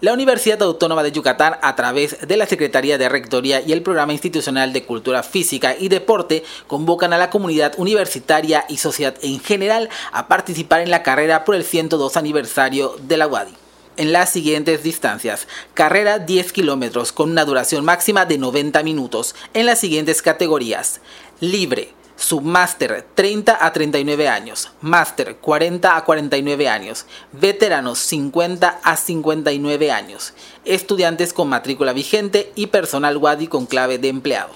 La 0.00 0.14
Universidad 0.14 0.62
Autónoma 0.62 1.02
de 1.02 1.12
Yucatán, 1.12 1.56
a 1.60 1.76
través 1.76 2.26
de 2.26 2.36
la 2.36 2.46
Secretaría 2.46 2.96
de 2.96 3.08
Rectoría 3.08 3.60
y 3.60 3.72
el 3.72 3.82
Programa 3.82 4.12
Institucional 4.12 4.72
de 4.72 4.84
Cultura 4.84 5.22
Física 5.22 5.76
y 5.78 5.88
Deporte, 5.88 6.42
convocan 6.66 7.12
a 7.12 7.18
la 7.18 7.28
comunidad 7.28 7.74
universitaria 7.76 8.64
y 8.68 8.78
sociedad 8.78 9.14
en 9.22 9.40
general 9.40 9.90
a 10.12 10.26
participar 10.26 10.80
en 10.80 10.90
la 10.90 11.02
carrera 11.02 11.44
por 11.44 11.54
el 11.54 11.64
102 11.64 12.16
aniversario 12.16 12.96
de 13.02 13.16
la 13.16 13.26
UADI. 13.26 13.54
en 13.96 14.12
las 14.12 14.30
siguientes 14.30 14.82
distancias. 14.82 15.46
Carrera 15.74 16.18
10 16.18 16.52
kilómetros 16.52 17.12
con 17.12 17.30
una 17.30 17.44
duración 17.44 17.84
máxima 17.84 18.24
de 18.24 18.38
90 18.38 18.82
minutos 18.82 19.34
en 19.52 19.66
las 19.66 19.78
siguientes 19.78 20.22
categorías. 20.22 21.02
Libre, 21.40 21.92
Submaster 22.20 23.06
30 23.14 23.64
a 23.64 23.72
39 23.72 24.28
años, 24.28 24.70
Master 24.82 25.36
40 25.36 25.96
a 25.96 26.04
49 26.04 26.68
años, 26.68 27.06
Veteranos 27.32 27.98
50 27.98 28.80
a 28.84 28.96
59 28.98 29.90
años, 29.90 30.34
Estudiantes 30.66 31.32
con 31.32 31.48
matrícula 31.48 31.94
vigente 31.94 32.52
y 32.54 32.66
personal 32.66 33.16
WADI 33.16 33.46
con 33.46 33.64
clave 33.64 33.96
de 33.96 34.08
empleado. 34.08 34.50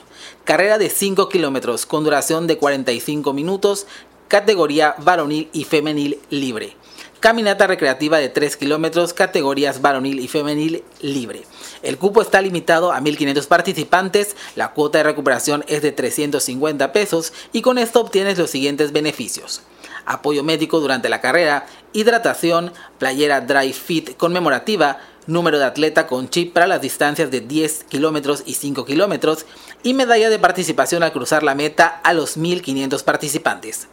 Carrera 0.45 0.77
de 0.77 0.91
5 0.91 1.31
kilómetros 1.31 1.87
con 1.87 2.05
duración 2.05 2.47
de 2.47 2.59
45 2.59 3.33
minutos, 3.33 3.87
categoría 4.29 4.95
varonil 4.99 5.49
y 5.55 5.65
femenil 5.65 6.21
libre. 6.29 6.77
Caminata 7.19 7.67
recreativa 7.67 8.19
de 8.19 8.29
3 8.29 8.59
kilómetros, 8.59 9.15
categorías 9.15 9.81
varonil 9.81 10.21
y 10.21 10.29
femenil 10.29 10.85
libre. 11.01 11.45
El 11.85 11.99
cupo 11.99 12.23
está 12.23 12.41
limitado 12.41 12.93
a 12.93 13.01
1.500 13.01 13.47
participantes, 13.47 14.37
la 14.57 14.73
cuota 14.73 14.99
de 14.99 15.05
recuperación 15.05 15.65
es 15.69 15.83
de 15.83 15.93
350 15.93 16.93
pesos 16.93 17.35
y 17.53 17.61
con 17.61 17.77
esto 17.77 18.01
obtienes 18.01 18.39
los 18.39 18.51
siguientes 18.51 18.93
beneficios. 18.93 19.63
Apoyo 20.07 20.43
médico 20.43 20.81
durante 20.81 21.11
la 21.11 21.21
carrera, 21.21 21.67
hidratación, 21.93 22.73
playera 22.99 23.43
dry 23.43 23.73
fit 23.75 24.17
conmemorativa, 24.17 24.99
número 25.27 25.59
de 25.59 25.65
atleta 25.65 26.07
con 26.07 26.31
chip 26.31 26.55
para 26.55 26.67
las 26.67 26.81
distancias 26.81 27.31
de 27.31 27.41
10 27.41 27.85
kilómetros 27.85 28.43
y 28.47 28.55
5 28.55 28.87
kilómetros 28.87 29.45
y 29.83 29.93
medalla 29.93 30.31
de 30.31 30.39
participación 30.39 31.03
al 31.03 31.13
cruzar 31.13 31.43
la 31.43 31.55
meta 31.55 32.01
a 32.03 32.15
los 32.15 32.39
1.500 32.39 33.05
participantes. 33.05 33.89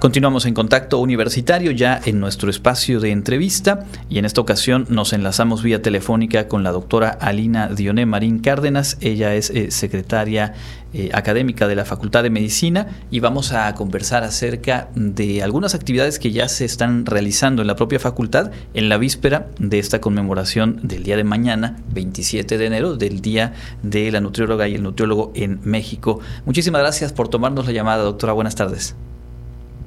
Continuamos 0.00 0.46
en 0.46 0.54
contacto 0.54 0.98
universitario 0.98 1.72
ya 1.72 2.00
en 2.06 2.20
nuestro 2.20 2.48
espacio 2.48 3.00
de 3.00 3.10
entrevista 3.10 3.84
y 4.08 4.16
en 4.16 4.24
esta 4.24 4.40
ocasión 4.40 4.86
nos 4.88 5.12
enlazamos 5.12 5.62
vía 5.62 5.82
telefónica 5.82 6.48
con 6.48 6.62
la 6.62 6.72
doctora 6.72 7.10
Alina 7.10 7.68
Dioné 7.68 8.06
Marín 8.06 8.38
Cárdenas. 8.38 8.96
Ella 9.02 9.34
es 9.34 9.50
eh, 9.50 9.70
secretaria 9.70 10.54
eh, 10.94 11.10
académica 11.12 11.68
de 11.68 11.74
la 11.74 11.84
Facultad 11.84 12.22
de 12.22 12.30
Medicina 12.30 12.86
y 13.10 13.20
vamos 13.20 13.52
a 13.52 13.74
conversar 13.74 14.24
acerca 14.24 14.88
de 14.94 15.42
algunas 15.42 15.74
actividades 15.74 16.18
que 16.18 16.32
ya 16.32 16.48
se 16.48 16.64
están 16.64 17.04
realizando 17.04 17.60
en 17.60 17.68
la 17.68 17.76
propia 17.76 17.98
facultad 17.98 18.52
en 18.72 18.88
la 18.88 18.96
víspera 18.96 19.48
de 19.58 19.78
esta 19.78 20.00
conmemoración 20.00 20.80
del 20.82 21.02
día 21.02 21.18
de 21.18 21.24
mañana, 21.24 21.76
27 21.92 22.56
de 22.56 22.64
enero, 22.64 22.96
del 22.96 23.20
Día 23.20 23.52
de 23.82 24.10
la 24.10 24.22
Nutrióloga 24.22 24.66
y 24.66 24.76
el 24.76 24.82
Nutriólogo 24.82 25.30
en 25.34 25.60
México. 25.62 26.20
Muchísimas 26.46 26.80
gracias 26.80 27.12
por 27.12 27.28
tomarnos 27.28 27.66
la 27.66 27.72
llamada, 27.72 28.02
doctora. 28.02 28.32
Buenas 28.32 28.54
tardes. 28.54 28.96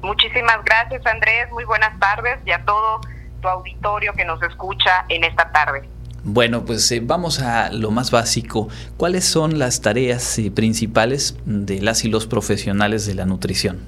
Muchísimas 0.04 0.62
gracias 0.64 1.04
Andrés, 1.06 1.50
muy 1.50 1.64
buenas 1.64 1.98
tardes 1.98 2.38
y 2.44 2.50
a 2.50 2.62
todo 2.66 3.00
tu 3.40 3.48
auditorio 3.48 4.12
que 4.12 4.26
nos 4.26 4.42
escucha 4.42 5.06
en 5.08 5.24
esta 5.24 5.50
tarde. 5.50 5.88
Bueno, 6.24 6.66
pues 6.66 6.92
eh, 6.92 7.00
vamos 7.02 7.40
a 7.40 7.70
lo 7.72 7.90
más 7.90 8.10
básico. 8.10 8.68
¿Cuáles 8.98 9.24
son 9.24 9.58
las 9.58 9.80
tareas 9.80 10.38
eh, 10.38 10.50
principales 10.50 11.38
de 11.46 11.80
las 11.80 12.04
y 12.04 12.08
los 12.08 12.26
profesionales 12.26 13.06
de 13.06 13.14
la 13.14 13.24
nutrición? 13.24 13.80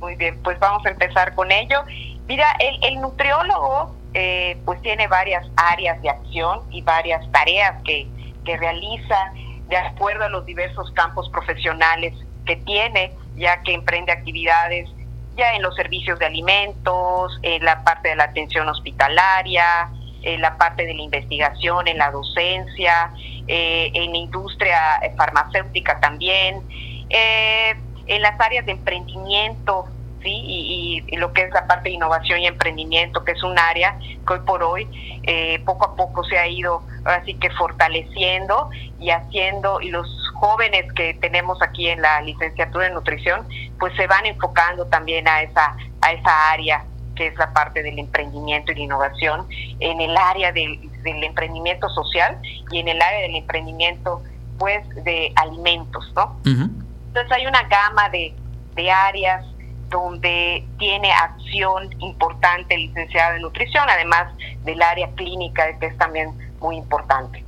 Muy 0.00 0.16
bien, 0.16 0.38
pues 0.42 0.58
vamos 0.58 0.84
a 0.84 0.90
empezar 0.90 1.34
con 1.34 1.50
ello. 1.50 1.82
Mira, 2.28 2.46
el, 2.58 3.00
nutriólogo 3.00 3.94
eh, 4.12 4.58
pues 4.66 4.82
tiene 4.82 5.08
varias 5.08 5.46
áreas 5.56 6.00
de 6.02 6.10
acción 6.10 6.60
y 6.70 6.82
varias 6.82 7.30
tareas 7.32 7.82
que, 7.84 8.06
que 8.44 8.56
realiza 8.58 9.32
de 9.68 9.78
acuerdo 9.78 10.24
a 10.24 10.28
los 10.28 10.44
diversos 10.44 10.90
campos 10.92 11.30
profesionales 11.30 12.12
que 12.44 12.56
tiene 12.56 13.14
ya 13.40 13.62
que 13.62 13.72
emprende 13.72 14.12
actividades 14.12 14.88
ya 15.36 15.54
en 15.54 15.62
los 15.62 15.74
servicios 15.74 16.18
de 16.18 16.26
alimentos, 16.26 17.38
en 17.42 17.64
la 17.64 17.82
parte 17.82 18.10
de 18.10 18.16
la 18.16 18.24
atención 18.24 18.68
hospitalaria, 18.68 19.88
en 20.22 20.40
la 20.42 20.58
parte 20.58 20.84
de 20.84 20.92
la 20.92 21.02
investigación, 21.02 21.88
en 21.88 21.96
la 21.96 22.10
docencia, 22.10 23.10
eh, 23.48 23.90
en 23.94 24.14
industria 24.14 25.00
farmacéutica 25.16 25.98
también, 25.98 26.62
eh, 27.08 27.74
en 28.06 28.22
las 28.22 28.38
áreas 28.38 28.66
de 28.66 28.72
emprendimiento, 28.72 29.86
¿sí? 30.22 31.04
Y, 31.08 31.16
lo 31.16 31.32
que 31.32 31.42
es 31.42 31.52
la 31.52 31.66
parte 31.66 31.90
de 31.90 31.96
innovación 31.96 32.40
y 32.40 32.46
emprendimiento, 32.46 33.24
que 33.24 33.32
es 33.32 33.42
un 33.42 33.58
área 33.58 33.98
que 34.26 34.34
hoy 34.34 34.40
por 34.46 34.62
hoy 34.62 35.20
eh, 35.24 35.60
poco 35.66 35.84
a 35.84 35.96
poco 35.96 36.24
se 36.24 36.38
ha 36.38 36.46
ido 36.46 36.82
así 37.04 37.34
que 37.34 37.50
fortaleciendo 37.50 38.70
y 38.98 39.10
haciendo, 39.10 39.80
y 39.80 39.90
los 39.90 40.08
jóvenes 40.34 40.90
que 40.94 41.14
tenemos 41.14 41.60
aquí 41.62 41.88
en 41.88 42.00
la 42.00 42.20
licenciatura 42.22 42.86
en 42.86 42.94
nutrición, 42.94 43.46
pues 43.78 43.94
se 43.96 44.06
van 44.06 44.26
enfocando 44.26 44.86
también 44.86 45.28
a 45.28 45.42
esa, 45.42 45.76
a 46.00 46.12
esa 46.12 46.52
área 46.52 46.84
que 47.14 47.26
es 47.26 47.36
la 47.36 47.52
parte 47.52 47.82
del 47.82 47.98
emprendimiento 47.98 48.72
y 48.72 48.76
la 48.76 48.80
innovación, 48.80 49.46
en 49.80 50.00
el 50.00 50.16
área 50.16 50.52
del, 50.52 50.80
emprendimiento 51.04 51.88
social 51.90 52.38
y 52.70 52.78
en 52.78 52.88
el 52.88 53.02
área 53.02 53.20
del 53.20 53.36
emprendimiento 53.36 54.22
pues 54.58 54.88
de 55.04 55.30
alimentos, 55.36 56.10
¿no? 56.16 56.38
Entonces 56.44 57.32
hay 57.32 57.46
una 57.46 57.62
gama 57.64 58.08
de, 58.08 58.34
de 58.74 58.90
áreas 58.90 59.44
donde 59.90 60.64
tiene 60.78 61.12
acción 61.12 61.94
importante 61.98 62.74
el 62.74 62.82
licenciado 62.82 63.36
en 63.36 63.42
nutrición, 63.42 63.84
además 63.88 64.32
del 64.64 64.80
área 64.80 65.08
clínica 65.16 65.78
que 65.78 65.86
es 65.86 65.98
también 65.98 66.30
muy 66.60 66.76
importante. 66.76 67.44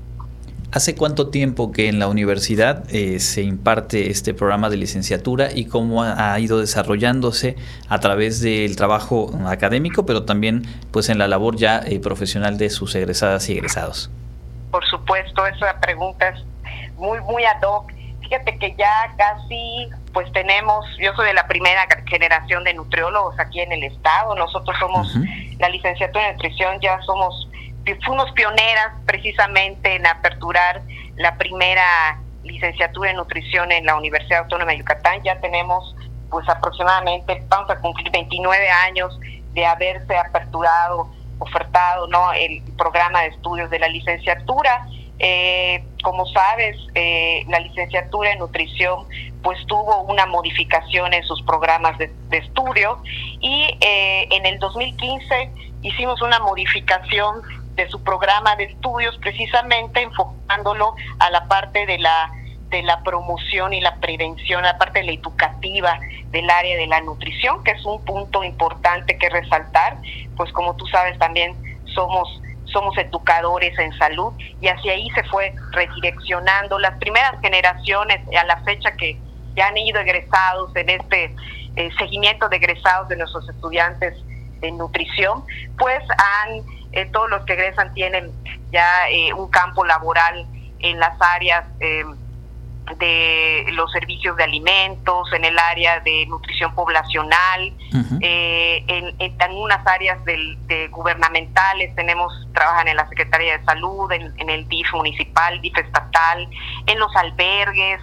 ¿Hace 0.72 0.94
cuánto 0.94 1.28
tiempo 1.28 1.70
que 1.70 1.88
en 1.88 1.98
la 1.98 2.08
universidad 2.08 2.84
eh, 2.90 3.20
se 3.20 3.42
imparte 3.42 4.10
este 4.10 4.32
programa 4.32 4.70
de 4.70 4.78
licenciatura 4.78 5.50
y 5.54 5.66
cómo 5.66 6.02
ha, 6.02 6.40
ido 6.40 6.60
desarrollándose 6.60 7.56
a 7.90 8.00
través 8.00 8.40
del 8.40 8.74
trabajo 8.74 9.30
académico, 9.44 10.06
pero 10.06 10.24
también 10.24 10.62
pues 10.90 11.10
en 11.10 11.18
la 11.18 11.28
labor 11.28 11.56
ya 11.56 11.82
eh, 11.84 12.00
profesional 12.00 12.56
de 12.56 12.70
sus 12.70 12.94
egresadas 12.94 13.50
y 13.50 13.52
egresados? 13.52 14.10
Por 14.70 14.82
supuesto, 14.86 15.46
esa 15.46 15.78
pregunta 15.78 16.30
es 16.30 16.42
muy, 16.96 17.20
muy 17.20 17.44
ad 17.44 17.62
hoc. 17.62 17.92
Fíjate 18.22 18.56
que 18.56 18.74
ya 18.78 19.14
casi 19.18 19.90
pues 20.12 20.30
tenemos, 20.32 20.84
yo 20.98 21.14
soy 21.14 21.26
de 21.26 21.34
la 21.34 21.46
primera 21.46 21.86
generación 22.06 22.64
de 22.64 22.74
nutriólogos 22.74 23.38
aquí 23.38 23.60
en 23.60 23.72
el 23.72 23.84
estado, 23.84 24.34
nosotros 24.34 24.76
somos 24.78 25.14
la 25.58 25.68
licenciatura 25.68 26.28
en 26.28 26.36
nutrición, 26.36 26.80
ya 26.80 27.00
somos 27.02 27.48
fuimos 28.04 28.30
pioneras 28.32 28.92
precisamente 29.06 29.96
en 29.96 30.06
aperturar 30.06 30.82
la 31.16 31.36
primera 31.36 32.18
licenciatura 32.44 33.10
en 33.10 33.16
nutrición 33.16 33.72
en 33.72 33.86
la 33.86 33.96
Universidad 33.96 34.40
Autónoma 34.40 34.72
de 34.72 34.78
Yucatán. 34.78 35.22
Ya 35.22 35.40
tenemos 35.40 35.94
pues 36.30 36.48
aproximadamente, 36.48 37.44
vamos 37.48 37.70
a 37.70 37.78
cumplir 37.80 38.10
29 38.10 38.70
años 38.70 39.18
de 39.52 39.66
haberse 39.66 40.16
aperturado, 40.16 41.10
ofertado 41.38 42.06
¿no? 42.06 42.32
el 42.32 42.62
programa 42.78 43.22
de 43.22 43.28
estudios 43.28 43.68
de 43.70 43.78
la 43.78 43.88
licenciatura. 43.88 44.86
Eh, 45.18 45.84
como 46.02 46.26
sabes, 46.26 46.76
eh, 46.94 47.44
la 47.48 47.60
licenciatura 47.60 48.32
en 48.32 48.38
nutrición 48.38 49.06
pues 49.42 49.58
tuvo 49.66 50.02
una 50.02 50.26
modificación 50.26 51.12
en 51.12 51.24
sus 51.24 51.42
programas 51.42 51.98
de, 51.98 52.12
estudio 52.30 53.02
y 53.40 53.66
eh, 53.80 54.28
en 54.30 54.46
el 54.46 54.58
2015 54.58 55.50
hicimos 55.82 56.22
una 56.22 56.38
modificación 56.38 57.42
de 57.74 57.88
su 57.88 58.02
programa 58.02 58.56
de 58.56 58.64
estudios, 58.64 59.16
precisamente 59.18 60.02
enfocándolo 60.02 60.94
a 61.18 61.30
la 61.30 61.46
parte 61.48 61.86
de 61.86 61.98
la 61.98 62.30
de 62.70 62.82
la 62.82 63.02
promoción 63.02 63.74
y 63.74 63.82
la 63.82 63.96
prevención, 63.96 64.64
aparte 64.64 65.00
de 65.00 65.04
la 65.04 65.12
educativa 65.12 66.00
del 66.30 66.48
área 66.48 66.74
de 66.78 66.86
la 66.86 67.02
nutrición, 67.02 67.62
que 67.64 67.72
es 67.72 67.84
un 67.84 68.02
punto 68.02 68.42
importante 68.42 69.18
que 69.18 69.28
resaltar, 69.28 69.98
pues 70.38 70.50
como 70.52 70.74
tú 70.76 70.86
sabes 70.86 71.18
también 71.18 71.54
somos 71.94 72.40
somos 72.72 72.96
educadores 72.96 73.78
en 73.78 73.92
salud 73.98 74.32
y 74.62 74.68
hacia 74.68 74.92
ahí 74.92 75.10
se 75.10 75.22
fue 75.24 75.54
redireccionando. 75.72 76.78
Las 76.78 76.96
primeras 76.98 77.38
generaciones 77.42 78.20
a 78.34 78.44
la 78.44 78.56
fecha 78.62 78.92
que 78.96 79.18
ya 79.54 79.68
han 79.68 79.76
ido 79.76 80.00
egresados 80.00 80.74
en 80.76 80.90
este 80.90 81.34
eh, 81.76 81.90
seguimiento 81.98 82.48
de 82.48 82.56
egresados 82.56 83.08
de 83.08 83.16
nuestros 83.16 83.48
estudiantes 83.48 84.14
en 84.60 84.78
nutrición, 84.78 85.44
pues 85.78 86.02
han, 86.10 86.62
eh, 86.92 87.06
todos 87.12 87.30
los 87.30 87.44
que 87.44 87.54
egresan 87.54 87.92
tienen 87.94 88.30
ya 88.70 89.08
eh, 89.10 89.32
un 89.32 89.48
campo 89.50 89.84
laboral 89.84 90.46
en 90.78 90.98
las 90.98 91.20
áreas 91.20 91.64
de 92.98 93.64
los 93.72 93.90
servicios 93.92 94.36
de 94.36 94.44
alimentos, 94.44 95.32
en 95.32 95.44
el 95.44 95.58
área 95.58 96.00
de 96.00 96.26
nutrición 96.26 96.74
poblacional, 96.74 97.72
eh, 98.20 98.84
en, 98.88 99.14
en, 99.18 99.42
algunas 99.42 99.86
áreas 99.86 100.22
del, 100.24 100.58
de 100.66 100.88
gubernamentales, 100.88 101.94
tenemos, 101.94 102.32
trabajan 102.54 102.88
en 102.88 102.96
la 102.96 103.08
Secretaría 103.08 103.58
de 103.58 103.64
Salud, 103.64 104.10
en, 104.12 104.50
el 104.50 104.68
DIF 104.68 104.92
municipal, 104.94 105.60
DIF 105.60 105.78
estatal, 105.78 106.48
en 106.86 106.98
los 106.98 107.14
albergues, 107.16 108.00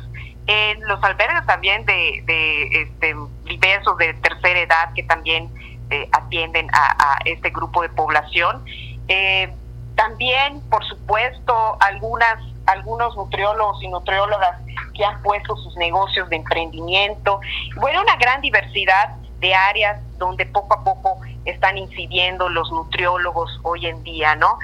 en 0.50 0.82
los 0.88 1.02
albergues 1.04 1.46
también 1.46 1.86
de, 1.86 2.24
de 2.26 2.82
este, 2.82 3.16
diversos 3.46 3.96
de 4.00 4.16
tercera 4.16 4.60
edad 4.60 4.94
que 4.96 5.04
también 5.04 5.48
eh, 5.92 6.10
atienden 6.12 6.68
a, 6.74 7.20
este 7.26 7.52
grupo 7.52 7.84
de 7.84 7.90
población. 7.90 8.66
Eh, 9.08 9.54
también, 9.96 10.62
por 10.70 10.84
supuesto, 10.86 11.78
algunas 11.80 12.40
algunos 12.66 13.16
nutriólogos 13.16 13.82
y 13.82 13.88
nutriólogas 13.88 14.60
que 14.96 15.04
han 15.04 15.22
puesto 15.24 15.56
sus 15.56 15.76
negocios 15.78 16.30
de 16.30 16.36
emprendimiento. 16.38 17.40
Bueno, 17.78 18.02
una 18.02 18.16
gran 18.18 18.42
diversidad 18.42 19.16
de 19.40 19.56
áreas 19.56 20.00
donde 20.18 20.46
poco 20.46 20.76
a 20.76 20.84
poco 20.84 21.20
están 21.46 21.78
incidiendo 21.78 22.48
los 22.50 22.72
nutriólogos 22.72 23.60
hoy 23.64 23.88
en 23.88 24.04
día, 24.04 24.36
¿no? 24.36 24.60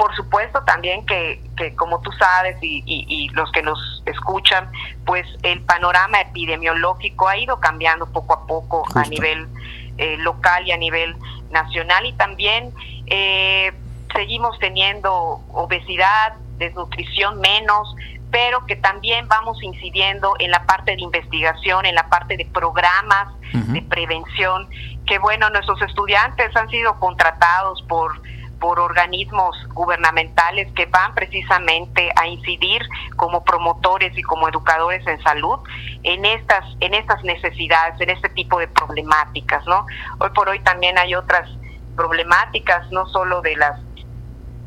Por 0.00 0.16
supuesto 0.16 0.62
también 0.64 1.04
que, 1.04 1.42
que 1.58 1.74
como 1.74 2.00
tú 2.00 2.10
sabes 2.12 2.56
y, 2.62 2.82
y, 2.86 3.28
los 3.34 3.52
que 3.52 3.60
nos 3.60 4.02
escuchan, 4.06 4.72
pues 5.04 5.26
el 5.42 5.60
panorama 5.60 6.22
epidemiológico 6.22 7.28
ha 7.28 7.36
ido 7.36 7.60
cambiando 7.60 8.10
poco 8.10 8.32
a 8.32 8.46
poco 8.46 8.86
a 8.94 9.02
nivel 9.02 9.46
eh, 9.98 10.16
local 10.16 10.66
y 10.66 10.72
a 10.72 10.78
nivel 10.78 11.14
nacional. 11.50 12.06
Y 12.06 12.14
también 12.14 12.72
eh, 13.08 13.74
seguimos 14.14 14.58
teniendo 14.58 15.12
obesidad, 15.52 16.32
desnutrición 16.56 17.38
menos, 17.38 17.94
pero 18.30 18.64
que 18.64 18.76
también 18.76 19.28
vamos 19.28 19.62
incidiendo 19.62 20.34
en 20.38 20.50
la 20.50 20.64
parte 20.64 20.96
de 20.96 21.02
investigación, 21.02 21.84
en 21.84 21.94
la 21.94 22.08
parte 22.08 22.38
de 22.38 22.46
programas 22.46 23.28
de 23.52 23.82
prevención, 23.82 24.66
que 25.06 25.18
bueno, 25.18 25.50
nuestros 25.50 25.82
estudiantes 25.82 26.56
han 26.56 26.70
sido 26.70 26.98
contratados 26.98 27.82
por 27.82 28.22
por 28.60 28.78
organismos 28.78 29.56
gubernamentales 29.68 30.70
que 30.74 30.86
van 30.86 31.14
precisamente 31.14 32.12
a 32.14 32.26
incidir 32.28 32.82
como 33.16 33.42
promotores 33.42 34.16
y 34.16 34.22
como 34.22 34.48
educadores 34.48 35.04
en 35.06 35.20
salud 35.22 35.58
en 36.02 36.24
estas 36.24 36.64
en 36.80 36.94
estas 36.94 37.22
necesidades, 37.24 38.00
en 38.00 38.10
este 38.10 38.28
tipo 38.30 38.58
de 38.58 38.68
problemáticas, 38.68 39.66
¿no? 39.66 39.86
Hoy 40.18 40.30
por 40.34 40.48
hoy 40.48 40.60
también 40.60 40.98
hay 40.98 41.14
otras 41.14 41.48
problemáticas, 41.96 42.90
no 42.90 43.06
solo 43.06 43.42
de 43.42 43.56
las 43.56 43.80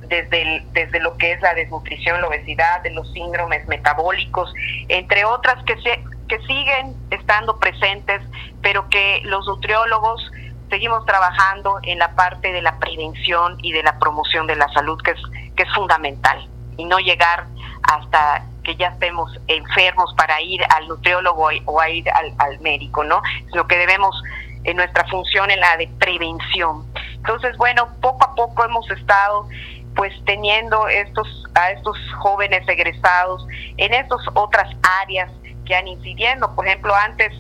desde, 0.07 0.63
desde 0.73 0.99
lo 0.99 1.17
que 1.17 1.31
es 1.31 1.41
la 1.41 1.53
desnutrición, 1.53 2.21
la 2.21 2.27
obesidad, 2.27 2.81
de 2.83 2.91
los 2.91 3.11
síndromes 3.13 3.67
metabólicos, 3.67 4.53
entre 4.89 5.25
otras 5.25 5.63
que, 5.63 5.75
se, 5.81 6.03
que 6.27 6.39
siguen 6.45 6.95
estando 7.09 7.57
presentes, 7.57 8.21
pero 8.61 8.87
que 8.89 9.21
los 9.23 9.45
nutriólogos 9.47 10.31
seguimos 10.73 11.05
trabajando 11.05 11.79
en 11.83 11.99
la 11.99 12.15
parte 12.15 12.51
de 12.51 12.59
la 12.59 12.79
prevención 12.79 13.57
y 13.61 13.73
de 13.73 13.83
la 13.83 13.99
promoción 13.99 14.47
de 14.47 14.55
la 14.55 14.67
salud, 14.69 14.99
que 15.03 15.11
es, 15.11 15.21
que 15.55 15.61
es 15.61 15.73
fundamental, 15.75 16.49
y 16.77 16.85
no 16.85 16.97
llegar 16.97 17.45
hasta 17.83 18.43
que 18.63 18.75
ya 18.75 18.87
estemos 18.87 19.29
enfermos 19.47 20.11
para 20.17 20.41
ir 20.41 20.61
al 20.75 20.87
nutriólogo 20.87 21.49
o 21.65 21.79
a 21.79 21.89
ir 21.89 22.09
al, 22.09 22.33
al 22.39 22.59
médico, 22.61 23.03
¿no? 23.03 23.21
Sino 23.51 23.67
que 23.67 23.77
debemos 23.77 24.19
en 24.63 24.77
nuestra 24.77 25.05
función 25.09 25.51
en 25.51 25.59
la 25.59 25.77
de 25.77 25.87
prevención. 25.99 26.91
Entonces, 27.17 27.55
bueno, 27.57 27.89
poco 28.01 28.25
a 28.25 28.33
poco 28.33 28.65
hemos 28.65 28.89
estado 28.89 29.47
pues 29.95 30.11
teniendo 30.25 30.87
estos 30.87 31.27
a 31.53 31.69
estos 31.69 31.95
jóvenes 32.17 32.67
egresados 32.67 33.45
en 33.77 33.93
estas 33.93 34.21
otras 34.33 34.75
áreas 35.03 35.29
que 35.67 35.75
han 35.75 35.87
incidiendo. 35.87 36.55
Por 36.55 36.65
ejemplo, 36.65 36.95
antes 36.95 37.31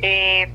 eh, 0.00 0.52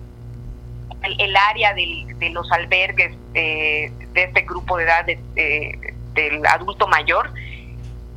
el, 1.06 1.36
área 1.36 1.74
de 1.74 2.30
los 2.32 2.52
albergues 2.52 3.16
eh, 3.34 3.92
de 4.14 4.24
este 4.24 4.42
grupo 4.42 4.78
de 4.78 4.84
edad 4.84 5.06
del 5.06 6.46
adulto 6.46 6.88
mayor, 6.88 7.32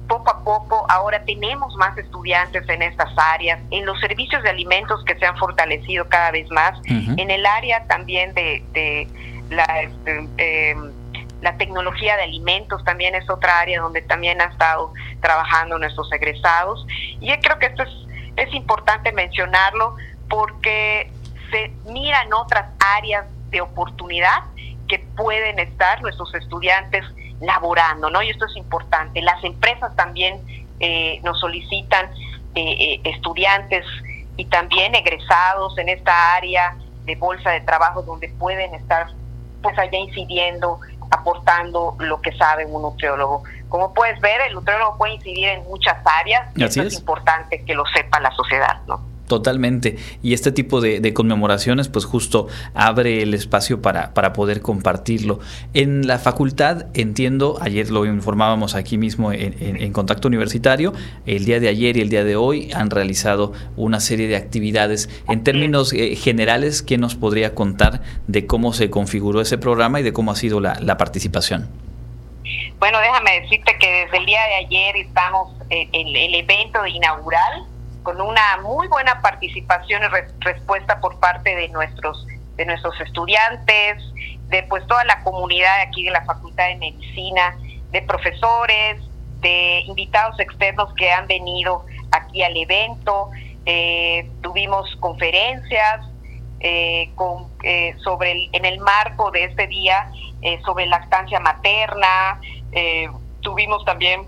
poco 0.09 0.31
a 0.31 0.43
poco 0.43 0.87
ahora 0.89 1.23
tenemos 1.25 1.75
más 1.77 1.97
estudiantes 1.99 2.69
en 2.69 2.83
estas 2.83 3.11
áreas, 3.17 3.61
en 3.71 3.85
los 3.85 4.01
servicios 4.01 4.43
de 4.43 4.51
alimentos 4.51 5.05
que 5.05 5.17
se 5.19 5.27
han 5.27 5.37
fortalecido 5.37 6.09
cada 6.09 6.31
vez 6.31 6.51
más, 6.51 6.81
en 6.87 7.31
el 7.31 7.47
área 7.47 7.87
también 7.87 8.35
de, 8.35 8.65
de 8.73 9.09
la... 9.51 9.83
Este, 9.83 10.29
eh, 10.39 10.77
la 11.41 11.57
tecnología 11.57 12.17
de 12.17 12.25
alimentos 12.25 12.83
también 12.83 13.15
es 13.15 13.31
otra 13.31 13.61
área 13.61 13.81
donde 13.81 14.03
también 14.03 14.41
ha 14.41 14.47
estado 14.47 14.93
trabajando 15.21 15.79
nuestros 15.79 16.13
egresados. 16.13 16.85
Y 17.21 17.29
yo 17.29 17.35
creo 17.41 17.61
que 17.61 17.67
esto 17.67 17.85
es, 17.85 17.91
es 18.35 18.53
importante 18.55 19.13
mencionarlo 19.13 19.95
porque 20.29 21.13
se 21.51 21.73
miran 21.91 22.33
otras 22.33 22.67
áreas 22.79 23.27
de 23.51 23.61
oportunidad 23.61 24.45
que 24.89 24.99
pueden 25.17 25.59
estar 25.59 26.01
nuestros 26.03 26.35
estudiantes 26.35 27.05
laborando, 27.41 28.11
¿no? 28.11 28.23
Y 28.23 28.31
esto 28.31 28.47
es 28.47 28.57
importante. 28.57 29.23
Las 29.23 29.43
empresas 29.45 29.95
también 29.97 30.41
eh, 30.81 31.21
nos 31.23 31.39
solicitan 31.41 32.07
eh, 32.55 32.77
eh, 32.79 33.01
estudiantes 33.05 33.85
y 34.37 34.47
también 34.47 34.95
egresados 34.95 35.77
en 35.79 35.89
esta 35.89 36.35
área 36.35 36.77
de 37.05 37.17
bolsa 37.17 37.51
de 37.51 37.61
trabajo 37.61 38.03
donde 38.03 38.29
pueden 38.29 38.75
estar 38.75 39.09
pues 39.63 39.79
allá 39.79 39.99
incidiendo 39.99 40.81
aportando 41.11 41.97
lo 41.99 42.21
que 42.21 42.33
sabe 42.37 42.67
un 42.67 42.83
nutriólogo. 42.83 43.43
Como 43.69 43.95
puedes 43.95 44.21
ver, 44.21 44.41
el 44.43 44.55
nutriólogo 44.55 44.99
puede 44.99 45.15
incidir 45.15 45.49
en 45.49 45.65
muchas 45.65 45.97
áreas 46.05 46.49
y 46.55 46.65
eso 46.65 46.83
es. 46.83 46.99
importante 46.99 47.65
que 47.65 47.75
lo 47.75 47.85
sepa 47.87 48.21
la 48.21 48.31
sociedad, 48.33 48.81
¿no? 48.87 49.01
Totalmente. 49.29 49.97
Y 50.23 50.33
este 50.33 50.53
tipo 50.53 50.81
de, 50.81 51.13
conmemoraciones, 51.13 51.89
pues 51.89 52.07
justo 52.07 52.49
abre 52.75 53.23
el 53.23 53.35
espacio 53.35 53.83
para, 53.83 54.15
para, 54.15 54.33
poder 54.33 54.63
compartirlo. 54.63 55.39
En 55.75 56.07
la 56.07 56.19
facultad, 56.19 56.87
entiendo, 56.95 57.59
ayer 57.61 57.91
lo 57.91 58.07
informábamos 58.07 58.75
aquí 58.75 58.97
mismo 58.97 59.31
en, 59.33 59.93
Contacto 59.93 60.29
Universitario, 60.29 60.93
el 61.27 61.45
día 61.45 61.61
de 61.61 61.69
ayer 61.69 61.97
y 61.97 62.01
el 62.01 62.09
día 62.09 62.25
de 62.25 62.37
hoy 62.37 62.71
han 62.73 62.91
realizado 62.91 63.53
una 63.77 64.01
serie 64.01 64.29
de 64.29 64.37
actividades. 64.37 65.11
En 65.29 65.45
términos 65.45 65.93
eh, 65.93 66.17
generales, 66.17 66.83
¿qué 66.83 66.97
nos 66.97 67.15
podría 67.15 67.55
contar 67.55 68.01
de 68.27 68.47
cómo 68.47 68.73
se 68.73 68.89
configuró 68.91 69.41
ese 69.41 69.59
programa 69.59 70.01
y 70.01 70.03
de 70.05 70.13
cómo 70.13 70.31
ha 70.31 70.37
sido 70.37 70.61
la, 70.61 70.79
la 70.81 70.97
participación? 70.97 71.69
Bueno, 72.79 72.99
déjame 73.01 73.41
decirte 73.41 73.77
que 73.79 74.05
desde 74.05 74.19
el 74.19 74.27
día 74.27 74.41
de 74.47 74.55
ayer 74.67 74.97
estamos 74.97 75.51
en 75.69 76.17
el 76.17 76.35
evento 76.35 76.87
inaugural 76.87 77.67
con 78.09 78.23
una 78.23 78.57
muy 78.63 78.89
buena 78.89 79.21
participación 79.21 80.03
y 80.03 80.07
respuesta 80.41 80.99
por 80.99 81.21
parte 81.21 81.55
de 81.55 81.69
nuestros 81.69 82.27
de 82.57 82.65
nuestros 82.65 82.99
estudiantes, 83.03 84.03
de 84.49 84.63
pues 84.63 84.87
toda 84.87 85.05
la 85.05 85.23
comunidad 85.23 85.83
aquí 85.83 86.05
de 86.05 86.13
la 86.13 86.25
Facultad 86.25 86.69
de 86.69 86.77
Medicina, 86.77 87.55
de 87.91 88.01
profesores, 88.01 88.97
de 89.41 89.83
invitados 89.87 90.41
externos 90.41 90.95
que 90.95 91.13
han 91.13 91.27
venido 91.27 91.85
aquí 92.11 92.43
al 92.43 92.57
evento. 92.57 93.29
Eh, 93.67 94.27
tuvimos 94.41 94.89
conferencias 95.01 96.01
eh, 96.61 97.11
con, 97.15 97.49
eh, 97.63 97.95
sobre 98.03 98.33
el, 98.33 98.49
en 98.55 98.65
el 98.65 98.79
marco 98.79 99.31
de 99.33 99.45
este 99.45 99.67
día 99.67 100.11
sobre 100.65 100.87
lactancia 100.87 101.41
materna. 101.41 102.41
tuvimos 103.43 103.85
también 103.85 104.23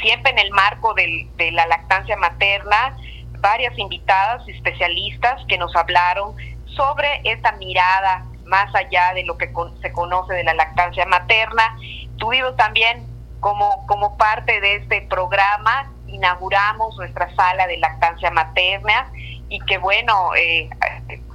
siempre 0.00 0.32
en 0.32 0.38
el 0.38 0.50
marco 0.50 0.94
de 0.94 1.50
la 1.52 1.66
lactancia 1.66 2.16
materna, 2.16 2.96
varias 3.40 3.76
invitadas 3.78 4.46
especialistas 4.48 5.44
que 5.48 5.58
nos 5.58 5.74
hablaron 5.76 6.34
sobre 6.66 7.20
esta 7.24 7.52
mirada 7.52 8.24
más 8.44 8.74
allá 8.74 9.12
de 9.14 9.24
lo 9.24 9.36
que 9.36 9.52
se 9.82 9.92
conoce 9.92 10.34
de 10.34 10.44
la 10.44 10.54
lactancia 10.54 11.04
materna. 11.06 11.76
Tuvimos 12.16 12.56
también 12.56 13.06
como, 13.40 13.86
como 13.86 14.16
parte 14.16 14.60
de 14.60 14.76
este 14.76 15.02
programa, 15.02 15.90
inauguramos 16.06 16.96
nuestra 16.96 17.34
sala 17.36 17.66
de 17.66 17.76
lactancia 17.76 18.30
materna 18.30 19.10
y 19.48 19.60
que 19.60 19.78
bueno, 19.78 20.34
eh, 20.34 20.68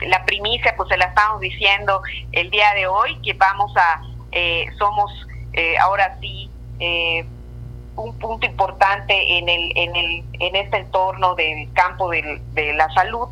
la 0.01 0.25
primicia 0.25 0.73
pues 0.75 0.89
se 0.89 0.97
la 0.97 1.05
estamos 1.05 1.39
diciendo 1.39 2.01
el 2.31 2.49
día 2.49 2.73
de 2.73 2.87
hoy, 2.87 3.19
que 3.21 3.33
vamos 3.33 3.71
a, 3.77 4.01
eh, 4.31 4.65
somos 4.77 5.11
eh, 5.53 5.77
ahora 5.77 6.17
sí 6.19 6.49
un 7.95 8.17
punto 8.17 8.45
importante 8.45 9.37
en, 9.37 9.49
el, 9.49 9.71
en, 9.75 9.95
el, 9.95 10.23
en 10.39 10.55
este 10.55 10.77
entorno 10.77 11.35
del 11.35 11.71
campo 11.73 12.09
de 12.09 12.73
la 12.75 12.89
salud, 12.93 13.29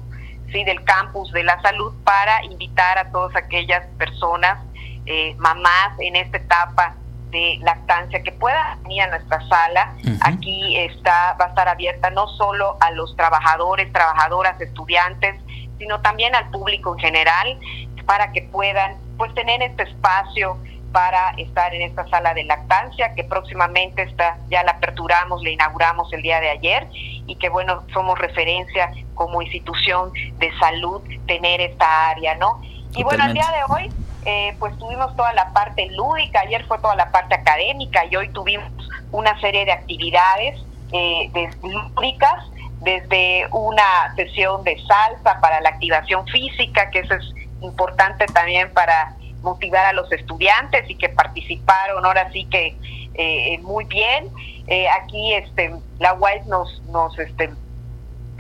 ¿sí? 0.52 0.63
del 0.63 0.84
campus 0.84 1.32
de 1.32 1.43
la 1.43 1.62
salud, 1.62 1.93
para 2.04 2.43
invitar 2.45 2.97
a 2.97 3.12
todas 3.12 3.36
aquellas 3.36 3.86
personas, 3.97 4.60
eh, 5.06 5.36
mamás 5.38 6.00
en 6.00 6.15
esta 6.15 6.38
etapa 6.38 6.95
de 7.32 7.58
lactancia 7.62 8.21
que 8.21 8.32
puedan 8.34 8.84
venir 8.84 9.04
a 9.04 9.08
nuestra 9.08 9.39
sala. 9.47 9.95
Aquí 10.21 10.78
está, 10.78 11.36
va 11.39 11.45
a 11.45 11.50
estar 11.50 11.67
abierta 11.67 12.10
no 12.10 12.28
solo 12.28 12.78
a 12.82 12.91
los 12.91 13.15
trabajadores, 13.15 13.91
trabajadoras, 13.93 14.60
estudiantes, 14.60 15.36
sino 15.80 16.02
también 16.02 16.36
al 16.36 16.50
público 16.52 16.93
en 16.93 17.00
general, 17.00 17.60
para 18.06 18.32
que 18.34 18.43
puedan 18.43 18.97
pues 19.17 19.34
tener 19.34 19.62
este 19.62 19.84
espacio 19.84 20.58
para 20.92 21.32
estar 21.38 21.74
en 21.74 21.82
esta 21.84 22.08
sala 22.08 22.34
de 22.34 22.44
lactancia 22.44 23.14
que 23.16 23.24
próximamente 23.24 24.04
está, 24.04 24.38
ya 24.50 24.64
la 24.64 24.72
aperturamos, 24.72 25.42
la 25.44 25.50
inauguramos 25.50 26.12
el 26.14 26.22
día 26.22 26.40
de 26.40 26.50
ayer 26.50 26.88
y 26.92 27.36
que 27.36 27.50
bueno, 27.50 27.84
somos 27.94 28.20
referencia 28.20 28.92
como 29.16 29.42
institución 29.42 30.12
de 30.38 30.52
salud 30.60 31.02
tener 31.28 31.62
esta 31.62 32.10
área, 32.10 32.36
¿no? 32.36 32.62
Y 32.94 33.04
bueno, 33.04 33.26
el 33.26 33.34
día 33.34 33.48
de 33.52 33.74
hoy 33.74 33.90
eh, 34.26 34.56
pues 34.60 34.78
tuvimos 34.78 35.16
toda 35.16 35.34
la 35.34 35.54
parte 35.54 35.88
lúdica, 35.92 36.42
ayer 36.42 36.66
fue 36.66 36.78
toda 36.80 36.96
la 36.96 37.10
parte 37.12 37.36
académica 37.36 38.06
y 38.06 38.16
hoy 38.16 38.30
tuvimos 38.30 38.72
una 39.12 39.40
serie 39.40 39.66
de 39.66 39.72
actividades 39.72 40.60
eh, 40.92 41.32
lúdicas, 41.64 42.46
desde 42.82 43.48
una 43.52 44.14
sesión 44.16 44.64
de 44.64 44.76
salsa 44.86 45.40
para 45.40 45.62
la 45.62 45.70
activación 45.70 46.26
física, 46.28 46.90
que 46.90 47.00
eso 47.00 47.14
es 47.14 47.34
importante 47.62 48.26
también 48.26 48.74
para 48.74 49.16
motivar 49.42 49.86
a 49.86 49.94
los 49.94 50.12
estudiantes 50.12 50.90
y 50.90 50.96
que 50.96 51.10
participaron 51.10 52.06
ahora 52.06 52.32
sí 52.32 52.46
que 52.46 52.76
eh, 53.14 53.60
muy 53.60 53.86
bien. 53.86 54.30
Eh, 54.68 54.88
aquí 54.90 55.34
este 55.34 55.74
la 56.00 56.14
UAS 56.14 56.46
nos 56.48 56.82
nos 56.90 57.18
este 57.20 57.52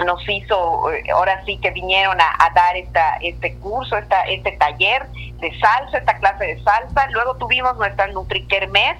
nos 0.05 0.27
hizo 0.29 0.91
eh, 0.91 1.03
ahora 1.13 1.43
sí 1.45 1.57
que 1.57 1.71
vinieron 1.71 2.17
a, 2.19 2.51
dar 2.55 2.77
esta 2.77 3.17
este 3.21 3.55
curso, 3.55 3.97
esta 3.97 4.21
este 4.23 4.53
taller 4.53 5.07
de 5.39 5.51
salsa, 5.59 5.97
esta 5.97 6.17
clase 6.17 6.45
de 6.45 6.63
salsa. 6.63 7.07
Luego 7.11 7.35
tuvimos 7.37 7.75
nuestra 7.77 8.07
NutriKermes 8.07 8.97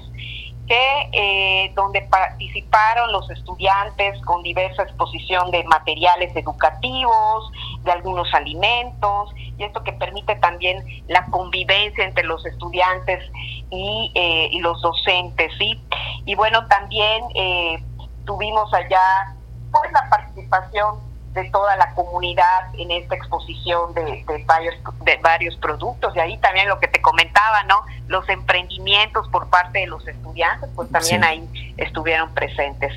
que 0.67 1.09
eh, 1.11 1.73
donde 1.75 2.01
participaron 2.03 3.11
los 3.11 3.29
estudiantes 3.29 4.19
con 4.21 4.43
diversa 4.43 4.83
exposición 4.83 5.51
de 5.51 5.63
materiales 5.65 6.35
educativos, 6.35 7.51
de 7.83 7.91
algunos 7.91 8.33
alimentos, 8.33 9.31
y 9.57 9.63
esto 9.63 9.83
que 9.83 9.93
permite 9.93 10.35
también 10.35 10.83
la 11.07 11.25
convivencia 11.25 12.05
entre 12.05 12.23
los 12.23 12.45
estudiantes 12.45 13.23
y, 13.69 14.11
eh, 14.15 14.49
los 14.61 14.81
docentes, 14.81 15.51
¿sí? 15.57 15.81
Y 16.25 16.35
bueno, 16.35 16.67
también 16.67 17.23
eh, 17.35 17.83
tuvimos 18.25 18.73
allá 18.73 19.35
pues 19.71 19.91
la 19.91 20.09
participación 20.09 21.10
de 21.33 21.49
toda 21.49 21.75
la 21.77 21.93
comunidad 21.93 22.73
en 22.77 22.91
esta 22.91 23.15
exposición 23.15 23.93
de, 23.93 24.25
varios 24.45 24.75
de 25.01 25.17
varios 25.17 25.55
productos. 25.57 26.15
Y 26.15 26.19
ahí 26.19 26.37
también 26.39 26.67
lo 26.67 26.79
que 26.79 26.87
te 26.87 27.01
comentaba 27.01 27.63
no 27.63 27.85
los 28.07 28.27
emprendimientos 28.29 29.27
por 29.29 29.49
parte 29.49 29.79
de 29.79 29.87
los 29.87 30.05
estudiantes 30.07 30.69
pues 30.75 30.89
también 30.91 31.23
ahí 31.23 31.73
estuvieron 31.77 32.33
presentes. 32.33 32.93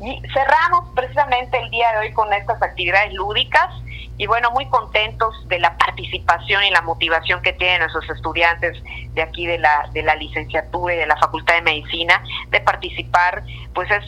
Y 0.00 0.20
cerramos 0.32 0.90
precisamente 0.94 1.58
el 1.58 1.70
día 1.70 1.92
de 1.92 1.98
hoy 1.98 2.12
con 2.12 2.32
estas 2.32 2.60
actividades 2.62 3.12
lúdicas 3.12 3.70
y 4.16 4.26
bueno 4.26 4.50
muy 4.50 4.66
contentos 4.66 5.34
de 5.48 5.58
la 5.58 5.76
participación 5.76 6.64
y 6.64 6.70
la 6.70 6.82
motivación 6.82 7.42
que 7.42 7.52
tienen 7.52 7.80
nuestros 7.80 8.08
estudiantes 8.10 8.76
de 9.12 9.22
aquí 9.22 9.46
de 9.46 9.58
la 9.58 9.88
de 9.92 10.02
la 10.02 10.14
licenciatura 10.14 10.94
y 10.94 10.98
de 10.98 11.06
la 11.06 11.16
facultad 11.16 11.54
de 11.54 11.62
medicina 11.62 12.22
de 12.50 12.60
participar 12.60 13.42
pues 13.74 13.90
es 13.90 14.04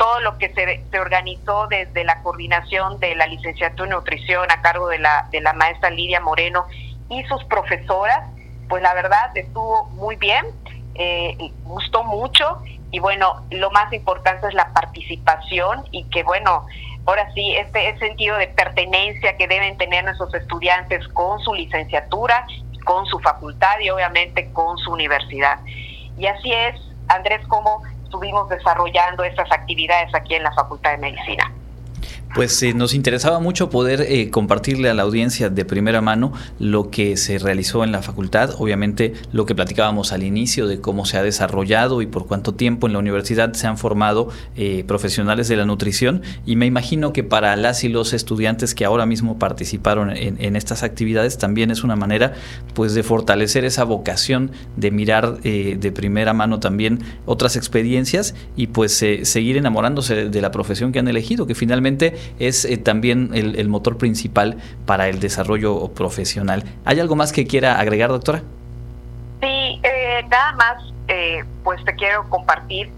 todo 0.00 0.20
lo 0.20 0.38
que 0.38 0.48
se, 0.54 0.98
organizó 0.98 1.66
desde 1.66 2.04
la 2.04 2.22
coordinación 2.22 2.98
de 3.00 3.14
la 3.16 3.26
licenciatura 3.26 3.84
en 3.84 3.96
nutrición 3.96 4.50
a 4.50 4.62
cargo 4.62 4.88
de 4.88 4.98
la, 4.98 5.28
de 5.30 5.42
la 5.42 5.52
maestra 5.52 5.90
Lidia 5.90 6.22
Moreno 6.22 6.64
y 7.10 7.22
sus 7.24 7.44
profesoras, 7.44 8.20
pues 8.70 8.82
la 8.82 8.94
verdad 8.94 9.36
estuvo 9.36 9.90
muy 9.90 10.16
bien, 10.16 10.46
eh, 10.94 11.36
gustó 11.64 12.02
mucho 12.02 12.62
y 12.90 12.98
bueno, 12.98 13.44
lo 13.50 13.70
más 13.72 13.92
importante 13.92 14.48
es 14.48 14.54
la 14.54 14.72
participación 14.72 15.84
y 15.90 16.04
que 16.04 16.22
bueno, 16.22 16.64
ahora 17.04 17.30
sí, 17.34 17.54
este, 17.56 17.98
sentido 17.98 18.38
de 18.38 18.48
pertenencia 18.48 19.36
que 19.36 19.48
deben 19.48 19.76
tener 19.76 20.02
nuestros 20.04 20.32
estudiantes 20.32 21.06
con 21.08 21.40
su 21.40 21.52
licenciatura, 21.52 22.46
con 22.86 23.04
su 23.04 23.18
facultad 23.18 23.78
y 23.82 23.90
obviamente 23.90 24.50
con 24.54 24.78
su 24.78 24.92
universidad. 24.92 25.58
Y 26.16 26.26
así 26.26 26.50
es, 26.54 26.80
Andrés, 27.08 27.46
como 27.48 27.82
estuvimos 28.10 28.48
desarrollando 28.48 29.22
estas 29.22 29.50
actividades 29.52 30.12
aquí 30.12 30.34
en 30.34 30.42
la 30.42 30.52
Facultad 30.52 30.90
de 30.90 30.98
Medicina. 30.98 31.59
Pues 32.34 32.62
eh, 32.62 32.74
nos 32.74 32.94
interesaba 32.94 33.40
mucho 33.40 33.70
poder 33.70 34.02
eh, 34.02 34.30
compartirle 34.30 34.88
a 34.88 34.94
la 34.94 35.02
audiencia 35.02 35.50
de 35.50 35.64
primera 35.64 36.00
mano 36.00 36.32
lo 36.60 36.88
que 36.88 37.16
se 37.16 37.40
realizó 37.40 37.82
en 37.82 37.90
la 37.90 38.02
facultad, 38.02 38.54
obviamente 38.56 39.14
lo 39.32 39.46
que 39.46 39.56
platicábamos 39.56 40.12
al 40.12 40.22
inicio 40.22 40.68
de 40.68 40.80
cómo 40.80 41.06
se 41.06 41.18
ha 41.18 41.24
desarrollado 41.24 42.02
y 42.02 42.06
por 42.06 42.28
cuánto 42.28 42.54
tiempo 42.54 42.86
en 42.86 42.92
la 42.92 43.00
universidad 43.00 43.52
se 43.54 43.66
han 43.66 43.76
formado 43.78 44.28
eh, 44.54 44.84
profesionales 44.86 45.48
de 45.48 45.56
la 45.56 45.64
nutrición. 45.64 46.22
Y 46.46 46.54
me 46.54 46.66
imagino 46.66 47.12
que 47.12 47.24
para 47.24 47.56
las 47.56 47.82
y 47.82 47.88
los 47.88 48.12
estudiantes 48.12 48.76
que 48.76 48.84
ahora 48.84 49.06
mismo 49.06 49.40
participaron 49.40 50.10
en, 50.16 50.54
estas 50.54 50.84
actividades 50.84 51.36
también 51.36 51.70
es 51.70 51.82
una 51.82 51.96
manera 51.96 52.34
pues 52.74 52.94
de 52.94 53.02
fortalecer 53.02 53.64
esa 53.64 53.84
vocación 53.84 54.52
de 54.76 54.90
mirar 54.90 55.40
de 55.40 55.92
primera 55.92 56.32
mano 56.32 56.60
también 56.60 57.00
otras 57.24 57.56
experiencias 57.56 58.34
y 58.56 58.68
pues 58.68 58.92
seguir 59.22 59.56
enamorándose 59.56 60.28
de 60.28 60.40
la 60.40 60.50
profesión 60.50 60.92
que 60.92 60.98
han 60.98 61.08
elegido, 61.08 61.46
que 61.46 61.54
finalmente 61.54 62.14
es 62.38 62.64
eh, 62.64 62.76
también 62.76 63.30
el, 63.34 63.68
motor 63.68 63.98
principal 63.98 64.56
para 64.86 65.08
el 65.08 65.20
desarrollo 65.20 65.88
profesional. 65.94 66.64
¿Hay 66.84 67.00
algo 67.00 67.16
más 67.16 67.32
que 67.32 67.46
quiera 67.46 67.78
agregar, 67.78 68.10
doctora? 68.10 68.42
Sí, 69.40 69.80
eh, 69.82 70.24
nada 70.28 70.52
más, 70.52 70.92
eh, 71.08 71.44
pues 71.62 71.84
te 71.84 71.94
quiero 71.94 72.28
compartir, 72.28 72.90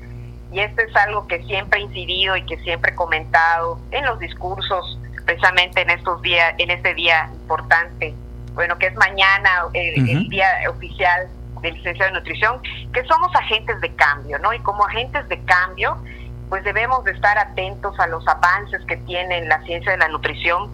y 0.53 0.61
esto 0.61 0.83
es 0.83 0.95
algo 0.97 1.27
que 1.27 1.43
siempre 1.45 1.81
he 1.81 1.83
incidido 1.83 2.37
y 2.37 2.45
que 2.45 2.59
siempre 2.59 2.93
he 2.93 2.95
comentado 2.95 3.79
en 3.91 4.05
los 4.05 4.19
discursos, 4.19 4.99
precisamente 5.25 5.81
en 5.81 5.91
estos 5.91 6.21
días, 6.23 6.55
en 6.59 6.71
este 6.71 6.95
día 6.95 7.31
importante, 7.33 8.15
bueno, 8.55 8.77
que 8.79 8.87
es 8.89 8.95
mañana 8.97 9.51
el, 9.73 10.29
día 10.29 10.47
oficial 10.69 11.29
del 11.63 11.75
licenciado 11.75 12.13
de 12.13 12.19
nutrición, 12.19 12.61
que 12.93 13.03
somos 13.05 13.35
agentes 13.35 13.81
de 13.81 13.95
cambio, 13.95 14.39
¿no? 14.41 14.53
Y 14.53 14.59
como 14.61 14.85
agentes 14.85 15.27
de 15.29 15.41
cambio, 15.45 15.97
pues 16.53 16.65
debemos 16.65 17.03
de 17.05 17.13
estar 17.13 17.39
atentos 17.39 17.99
a 17.99 18.07
los 18.09 18.29
avances 18.29 18.85
que 18.85 18.99
tiene 18.99 19.43
la 19.47 19.63
ciencia 19.63 19.93
de 19.93 19.97
la 19.97 20.09
nutrición 20.09 20.71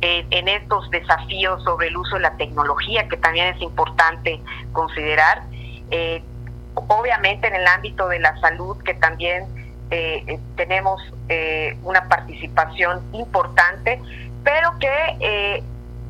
eh, 0.00 0.24
en 0.30 0.46
estos 0.46 0.88
desafíos 0.92 1.64
sobre 1.64 1.88
el 1.88 1.96
uso 1.96 2.14
de 2.14 2.22
la 2.22 2.36
tecnología, 2.36 3.08
que 3.08 3.16
también 3.16 3.52
es 3.52 3.60
importante 3.60 4.40
considerar. 4.70 5.42
Eh, 5.90 6.22
obviamente 6.76 7.48
en 7.48 7.56
el 7.56 7.66
ámbito 7.66 8.06
de 8.06 8.20
la 8.20 8.38
salud, 8.40 8.80
que 8.84 8.94
también 8.94 9.46
eh, 9.90 10.38
tenemos 10.54 11.02
una 11.82 12.06
participación 12.08 13.02
importante, 13.12 14.00
pero 14.44 14.78
que 14.78 15.64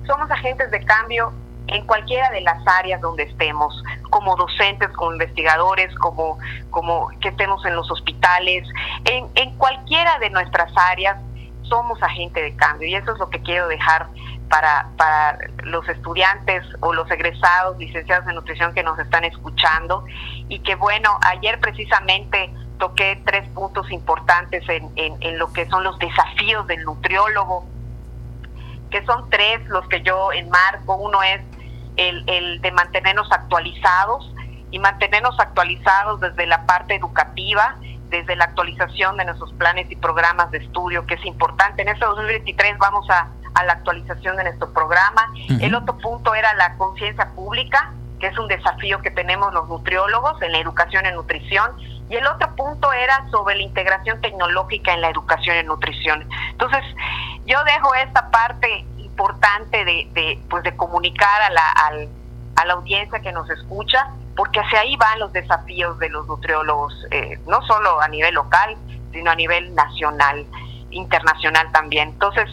somos 0.07 0.31
agentes 0.31 0.71
de 0.71 0.85
cambio 0.85 1.33
en 1.69 1.87
cualquiera 1.87 2.31
de 2.31 2.41
las 2.43 2.67
áreas 2.67 3.01
donde 3.01 3.25
estemos, 3.25 3.83
como 4.11 4.37
docentes, 4.37 4.89
como 4.91 5.13
investigadores, 5.13 5.95
como, 5.97 6.39
como 6.71 7.09
que 7.21 7.29
estemos 7.29 7.65
en 7.65 7.75
los 7.75 7.91
hospitales, 7.91 8.67
en, 9.05 9.29
en 9.35 9.57
cualquiera 9.57 10.19
de 10.19 10.31
nuestras 10.31 10.73
áreas 10.77 11.17
somos 11.63 12.01
agente 12.03 12.41
de 12.41 12.55
cambio 12.55 12.89
y 12.89 12.95
eso 12.95 13.13
es 13.13 13.19
lo 13.19 13.29
que 13.29 13.41
quiero 13.43 13.67
dejar 13.69 14.07
para, 14.49 14.89
para 14.97 15.39
los 15.65 15.89
estudiantes 15.89 16.63
o 16.81 16.93
los 16.93 17.11
egresados, 17.11 17.77
licenciados 17.79 18.29
en 18.29 18.37
nutrición 18.37 18.73
que 18.73 18.83
nos 18.83 18.99
están 18.99 19.25
escuchando 19.25 20.05
y 20.49 20.61
que 20.61 20.77
bueno, 20.77 21.19
ayer 21.23 21.59
precisamente 21.59 22.51
toqué 22.79 23.21
tres 23.25 23.49
puntos 23.51 23.91
importantes 23.91 24.63
en, 24.69 24.91
en, 24.97 25.17
en 25.21 25.39
lo 25.39 25.53
que 25.53 25.67
son 25.67 25.83
los 25.83 25.99
desafíos 25.99 26.67
del 26.67 26.85
nutriólogo, 26.85 27.67
que 28.91 29.05
son 29.05 29.29
tres 29.31 29.67
los 29.67 29.89
que 29.89 30.03
yo 30.03 30.33
enmarco. 30.33 30.97
Uno 30.97 31.23
es 31.23 31.41
el, 31.97 32.61
de 32.61 32.73
mantenernos 32.73 33.31
actualizados 33.33 34.33
y 34.71 34.79
mantenernos 34.79 35.39
actualizados 35.39 36.21
desde 36.21 36.47
la 36.47 36.67
parte 36.67 36.95
educativa, 36.95 37.77
desde 38.09 38.37
la 38.37 38.45
actualización 38.45 39.17
de 39.17 39.25
nuestros 39.25 39.53
planes 39.55 39.91
y 39.91 39.97
programas 39.97 40.51
de 40.51 40.59
estudio, 40.59 41.07
que 41.07 41.15
es 41.15 41.25
importante. 41.25 41.83
En 41.83 41.89
este 41.89 42.05
2023 42.05 42.79
vamos 42.79 43.09
a, 43.11 43.29
la 43.65 43.73
actualización 43.73 44.37
de 44.37 44.45
nuestro 44.45 44.71
programa. 44.75 45.33
El 45.61 45.75
otro 45.75 45.97
punto 45.97 46.35
era 46.35 46.53
la 46.55 46.77
conciencia 46.77 47.31
pública, 47.31 47.91
que 48.21 48.27
es 48.27 48.39
un 48.39 48.49
desafío 48.49 49.01
que 49.01 49.11
tenemos 49.11 49.51
los 49.55 49.67
nutriólogos 49.67 50.43
en 50.43 50.53
la 50.53 50.59
educación 50.59 51.07
en 51.07 51.15
nutrición. 51.15 51.73
Y 52.11 52.17
el 52.17 52.27
otro 52.27 52.55
punto 52.55 52.93
era 52.93 53.27
sobre 53.31 53.57
la 53.57 53.63
integración 53.63 54.21
tecnológica 54.21 54.93
en 54.93 55.01
la 55.01 55.09
educación 55.09 55.57
en 55.57 55.67
nutrición. 55.69 56.29
Entonces, 56.51 56.85
yo 57.47 57.59
dejo 57.65 57.95
esta 57.95 58.31
parte 58.31 58.85
importante 59.17 59.85
de, 59.85 60.09
de, 60.13 60.39
pues 60.51 60.63
de 60.63 60.77
comunicar 60.77 61.43
a 61.43 61.51
la, 61.51 61.73
a 62.57 62.65
la 62.67 62.75
audiencia 62.75 63.19
que 63.21 63.33
nos 63.33 63.49
escucha 63.49 64.11
porque 64.37 64.61
hacia 64.61 64.81
ahí 64.81 64.95
van 64.97 65.19
los 65.19 65.33
desafíos 65.33 65.99
de 65.99 66.11
los 66.11 66.27
nutriólogos, 66.27 66.93
eh, 67.11 67.39
no 67.47 67.63
solo 67.63 67.99
a 68.03 68.09
nivel 68.09 68.35
local, 68.35 68.77
sino 69.11 69.31
a 69.31 69.35
nivel 69.35 69.75
nacional, 69.75 70.45
internacional 70.91 71.73
también. 71.73 72.11
Entonces, 72.11 72.47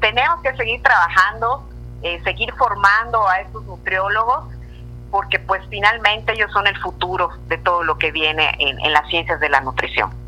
tenemos 0.00 0.42
que 0.42 0.54
seguir 0.56 0.82
trabajando, 0.82 1.66
eh, 2.02 2.20
seguir 2.22 2.52
formando 2.52 3.26
a 3.26 3.40
estos 3.40 3.64
nutriólogos, 3.64 4.44
porque 5.10 5.38
pues 5.38 5.62
finalmente 5.70 6.34
ellos 6.34 6.52
son 6.52 6.66
el 6.66 6.76
futuro 6.82 7.30
de 7.48 7.56
todo 7.56 7.82
lo 7.82 7.96
que 7.96 8.12
viene 8.12 8.54
en 8.58 8.92
las 8.92 9.08
ciencias 9.08 9.40
de 9.40 9.48
la 9.48 9.60
nutrición 9.60 10.25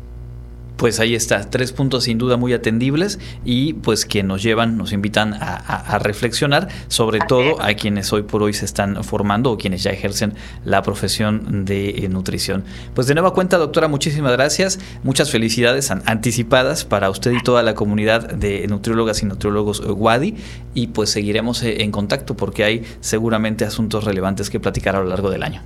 pues 0.79 1.01
ahí 1.01 1.13
está, 1.13 1.49
tres 1.49 1.73
puntos 1.73 2.05
sin 2.05 2.17
duda 2.17 2.37
muy 2.37 2.53
atendibles 2.53 3.19
y 3.43 3.73
pues 3.73 4.05
que 4.05 4.23
nos 4.23 4.41
llevan, 4.41 4.77
nos 4.77 4.93
invitan 4.93 5.33
a, 5.33 5.99
reflexionar, 5.99 6.69
sobre 6.87 7.19
todo 7.19 7.61
a 7.61 7.73
quienes 7.73 8.13
hoy 8.13 8.23
por 8.23 8.41
hoy 8.41 8.53
se 8.53 8.63
están 8.63 9.03
formando 9.03 9.51
o 9.51 9.57
quienes 9.57 9.83
ya 9.83 9.91
ejercen 9.91 10.35
la 10.63 10.81
profesión 10.81 11.65
de 11.65 11.89
eh, 11.89 12.07
nutrición. 12.07 12.63
Pues 12.95 13.07
de 13.07 13.13
nueva 13.13 13.33
cuenta, 13.33 13.57
doctora, 13.57 13.89
muchísimas 13.89 14.31
gracias, 14.31 14.79
muchas 15.03 15.31
felicidades 15.31 15.91
anticipadas 15.91 16.85
para 16.85 17.09
usted 17.09 17.33
y 17.33 17.43
toda 17.43 17.61
la 17.61 17.75
comunidad 17.75 18.29
de 18.31 18.65
nutriólogas 18.67 19.21
y 19.21 19.25
nutriólogos 19.25 19.81
eh, 19.81 19.91
WADI 19.91 20.37
y 20.75 20.87
pues 20.87 21.09
seguiremos 21.09 21.61
eh, 21.61 21.83
en 21.83 21.91
contacto 21.91 22.37
porque 22.37 22.63
hay 22.63 22.85
seguramente 23.01 23.65
asuntos 23.65 24.05
relevantes 24.05 24.49
que 24.49 24.61
platicar 24.61 24.95
a 24.95 24.99
lo 24.99 25.09
largo 25.09 25.29
del 25.29 25.43
año. 25.43 25.61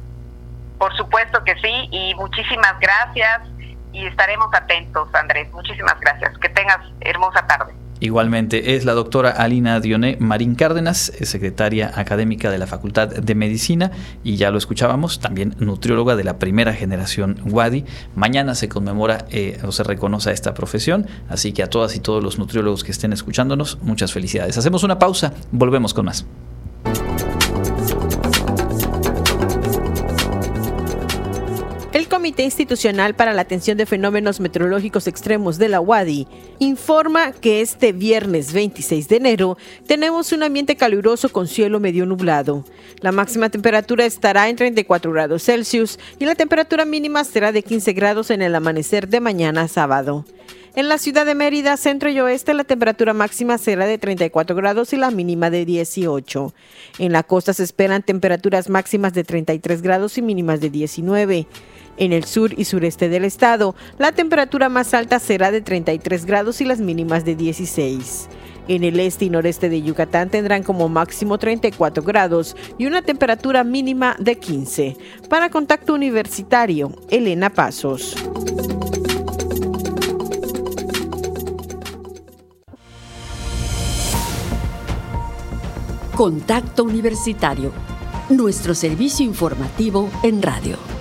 Por 0.80 0.92
supuesto 0.98 1.44
que 1.46 1.54
sí 1.62 1.88
y 1.92 2.16
muchísimas 2.16 2.80
gracias 2.82 3.53
y 3.94 4.06
estaremos 4.06 4.48
atentos, 4.54 5.08
Andrés. 5.14 5.52
Muchísimas 5.54 6.00
gracias. 6.00 6.38
Que 6.40 6.50
tengas 6.50 6.80
hermosa 7.02 7.46
tarde. 7.48 7.74
Igualmente 8.00 8.76
es 8.76 8.84
la 8.84 8.92
doctora 8.92 9.30
Alina 9.30 9.80
Dioné 9.80 10.18
Marín 10.20 10.56
Cárdenas, 10.56 11.14
secretaria 11.22 11.90
académica 11.96 12.52
de 12.52 12.58
la 12.58 12.68
Facultad 12.68 13.08
de 13.08 13.34
Medicina 13.34 13.92
y 14.26 14.36
ya 14.36 14.52
lo 14.52 14.58
escuchábamos, 14.58 15.22
también 15.22 15.56
nutrióloga 15.60 16.18
de 16.18 16.26
la 16.26 16.38
primera 16.38 16.74
generación 16.74 17.40
WADI. 17.46 17.86
Mañana 18.14 18.56
se 18.56 18.68
conmemora 18.68 19.26
eh, 19.30 19.58
o 19.64 19.72
se 19.72 19.84
reconoce 19.84 20.34
esta 20.34 20.54
profesión, 20.54 21.08
así 21.30 21.54
que 21.54 21.64
a 21.64 21.70
todas 21.70 21.96
y 21.96 22.02
todos 22.02 22.22
los 22.22 22.38
nutriólogos 22.38 22.84
que 22.84 22.92
estén 22.92 23.14
escuchándonos, 23.14 23.78
muchas 23.82 24.12
felicidades. 24.12 24.58
Hacemos 24.58 24.84
una 24.84 25.00
pausa, 25.00 25.34
volvemos 25.54 25.94
con 25.94 26.08
más. 26.08 26.26
Comité 32.14 32.44
Institucional 32.44 33.16
para 33.16 33.34
la 33.34 33.42
Atención 33.42 33.76
de 33.76 33.88
Fenómenos 33.88 34.40
Meteorológicos 34.40 35.08
Extremos 35.08 35.58
de 35.58 35.68
la 35.68 35.82
UADI 35.82 36.28
informa 36.60 37.32
que 37.32 37.62
este 37.62 37.92
viernes 37.92 38.54
26 38.54 39.08
de 39.08 39.16
enero 39.16 39.58
tenemos 39.88 40.32
un 40.32 40.44
ambiente 40.44 40.76
caluroso 40.76 41.30
con 41.30 41.48
cielo 41.48 41.80
medio 41.80 42.06
nublado. 42.06 42.66
La 43.00 43.12
máxima 43.12 43.50
temperatura 43.50 44.06
estará 44.06 44.48
en 44.48 44.58
34 44.58 45.12
grados 45.12 45.42
Celsius 45.42 45.98
y 46.20 46.26
la 46.26 46.36
temperatura 46.36 46.86
mínima 46.86 47.24
será 47.24 47.52
de 47.52 47.64
15 47.64 47.94
grados 47.94 48.30
en 48.30 48.44
el 48.44 48.54
amanecer 48.54 49.08
de 49.08 49.20
mañana 49.20 49.68
sábado. 49.68 50.24
En 50.76 50.90
la 50.90 50.98
ciudad 51.00 51.26
de 51.26 51.36
Mérida, 51.36 51.78
centro 51.78 52.10
y 52.10 52.20
oeste, 52.20 52.56
la 52.56 52.64
temperatura 52.64 53.14
máxima 53.14 53.60
será 53.60 53.86
de 53.86 54.00
34 54.00 54.56
grados 54.56 54.92
y 54.94 54.98
la 54.98 55.12
mínima 55.12 55.52
de 55.52 55.66
18. 55.66 56.52
En 56.98 57.12
la 57.12 57.22
costa 57.22 57.54
se 57.54 57.64
esperan 57.64 58.02
temperaturas 58.02 58.70
máximas 58.70 59.14
de 59.14 59.24
33 59.24 59.84
grados 59.84 60.18
y 60.18 60.24
mínimas 60.24 60.62
de 60.62 60.72
19. 60.72 61.48
En 61.98 62.12
el 62.12 62.24
sur 62.24 62.54
y 62.58 62.66
sureste 62.66 63.08
del 63.08 63.24
estado, 63.24 63.76
la 64.00 64.12
temperatura 64.12 64.68
más 64.68 64.94
alta 64.94 65.20
será 65.20 65.52
de 65.52 65.62
33 65.62 66.26
grados 66.26 66.60
y 66.62 66.66
las 66.66 66.80
mínimas 66.80 67.24
de 67.24 67.36
16. 67.36 68.30
En 68.68 68.84
el 68.84 69.00
este 69.00 69.26
y 69.26 69.30
noreste 69.30 69.70
de 69.70 69.82
Yucatán 69.82 70.30
tendrán 70.30 70.64
como 70.64 70.90
máximo 70.90 71.38
34 71.38 72.02
grados 72.04 72.56
y 72.78 72.88
una 72.88 73.02
temperatura 73.02 73.64
mínima 73.64 74.16
de 74.20 74.38
15. 74.40 74.98
Para 75.30 75.50
Contacto 75.50 75.94
Universitario, 75.94 76.92
Elena 77.10 77.50
Pasos. 77.50 78.16
Contacto 86.16 86.84
Universitario, 86.84 87.72
nuestro 88.30 88.74
servicio 88.74 89.26
informativo 89.26 90.10
en 90.24 90.42
radio. 90.42 90.93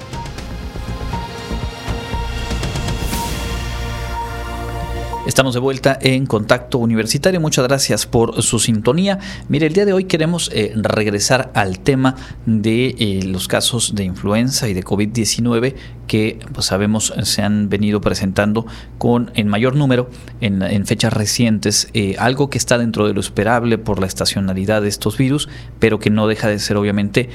Estamos 5.24 5.54
de 5.54 5.60
vuelta 5.60 5.96
en 6.00 6.26
Contacto 6.26 6.78
Universitario. 6.78 7.40
Muchas 7.40 7.64
gracias 7.64 8.06
por 8.06 8.42
su 8.42 8.58
sintonía. 8.58 9.20
Mire, 9.48 9.68
el 9.68 9.72
día 9.72 9.84
de 9.84 9.92
hoy 9.92 10.04
queremos 10.04 10.50
eh, 10.52 10.72
regresar 10.74 11.52
al 11.54 11.78
tema 11.78 12.16
de 12.44 12.96
eh, 12.98 13.20
los 13.24 13.46
casos 13.46 13.94
de 13.94 14.02
influenza 14.02 14.68
y 14.68 14.74
de 14.74 14.82
COVID-19 14.82 15.76
que 16.06 16.38
pues, 16.52 16.66
sabemos 16.66 17.12
se 17.22 17.42
han 17.42 17.68
venido 17.68 18.00
presentando 18.00 18.66
con 18.98 19.30
en 19.34 19.48
mayor 19.48 19.76
número 19.76 20.10
en, 20.40 20.86
fechas 20.86 21.12
recientes. 21.12 21.88
Eh, 21.94 22.16
algo 22.18 22.50
que 22.50 22.58
está 22.58 22.78
dentro 22.78 23.06
de 23.06 23.14
lo 23.14 23.20
esperable 23.20 23.78
por 23.78 24.00
la 24.00 24.06
estacionalidad 24.06 24.82
de 24.82 24.88
estos 24.88 25.16
virus, 25.16 25.48
pero 25.78 25.98
que 25.98 26.10
no 26.10 26.26
deja 26.26 26.48
de 26.48 26.58
ser 26.58 26.76
obviamente 26.76 27.30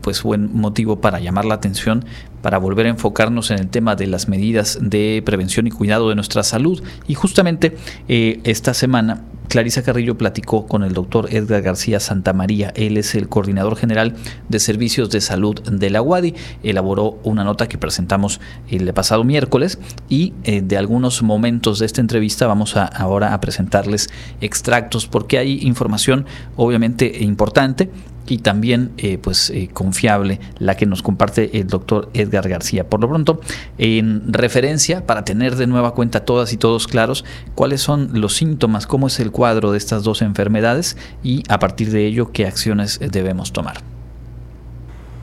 pues 0.00 0.22
buen 0.22 0.56
motivo 0.56 1.00
para 1.00 1.20
llamar 1.20 1.44
la 1.44 1.54
atención 1.54 2.04
para 2.42 2.58
volver 2.58 2.86
a 2.86 2.90
enfocarnos 2.90 3.50
en 3.50 3.58
el 3.58 3.68
tema 3.68 3.96
de 3.96 4.06
las 4.06 4.28
medidas 4.28 4.78
de 4.80 5.22
prevención 5.24 5.66
y 5.66 5.70
cuidado 5.70 6.08
de 6.08 6.14
nuestra 6.14 6.42
salud. 6.42 6.82
Y 7.06 7.14
justamente 7.14 7.76
eh, 8.08 8.40
esta 8.44 8.74
semana 8.74 9.22
Clarisa 9.48 9.82
Carrillo 9.82 10.18
platicó 10.18 10.66
con 10.66 10.82
el 10.82 10.92
doctor 10.92 11.34
Edgar 11.34 11.62
García 11.62 12.00
Santamaría. 12.00 12.72
Él 12.76 12.98
es 12.98 13.14
el 13.14 13.28
coordinador 13.28 13.76
general 13.76 14.14
de 14.48 14.60
servicios 14.60 15.10
de 15.10 15.20
salud 15.20 15.60
de 15.62 15.90
la 15.90 16.02
UADI. 16.02 16.34
Elaboró 16.62 17.18
una 17.24 17.44
nota 17.44 17.66
que 17.66 17.78
presentamos 17.78 18.40
el 18.70 18.92
pasado 18.92 19.24
miércoles 19.24 19.78
y 20.08 20.34
eh, 20.44 20.60
de 20.60 20.76
algunos 20.76 21.22
momentos 21.22 21.78
de 21.78 21.86
esta 21.86 22.00
entrevista 22.02 22.46
vamos 22.46 22.76
a, 22.76 22.84
ahora 22.84 23.32
a 23.32 23.40
presentarles 23.40 24.10
extractos 24.40 25.06
porque 25.06 25.38
hay 25.38 25.60
información 25.62 26.26
obviamente 26.56 27.22
importante 27.24 27.90
y 28.28 28.38
también 28.38 28.92
eh, 28.98 29.18
pues 29.18 29.50
eh, 29.50 29.68
confiable 29.72 30.38
la 30.58 30.76
que 30.76 30.86
nos 30.86 31.02
comparte 31.02 31.58
el 31.58 31.66
doctor 31.66 32.10
Edgar 32.14 32.48
García. 32.48 32.88
Por 32.88 33.00
lo 33.00 33.08
pronto, 33.08 33.40
en 33.78 34.32
referencia, 34.32 35.06
para 35.06 35.24
tener 35.24 35.56
de 35.56 35.66
nueva 35.66 35.94
cuenta 35.94 36.24
todas 36.24 36.52
y 36.52 36.56
todos 36.56 36.86
claros 36.86 37.24
cuáles 37.54 37.80
son 37.80 38.20
los 38.20 38.34
síntomas, 38.34 38.86
cómo 38.86 39.06
es 39.06 39.18
el 39.20 39.30
cuadro 39.30 39.72
de 39.72 39.78
estas 39.78 40.02
dos 40.04 40.22
enfermedades 40.22 40.96
y 41.22 41.42
a 41.48 41.58
partir 41.58 41.90
de 41.90 42.06
ello 42.06 42.32
qué 42.32 42.46
acciones 42.46 42.98
debemos 43.00 43.52
tomar. 43.52 43.78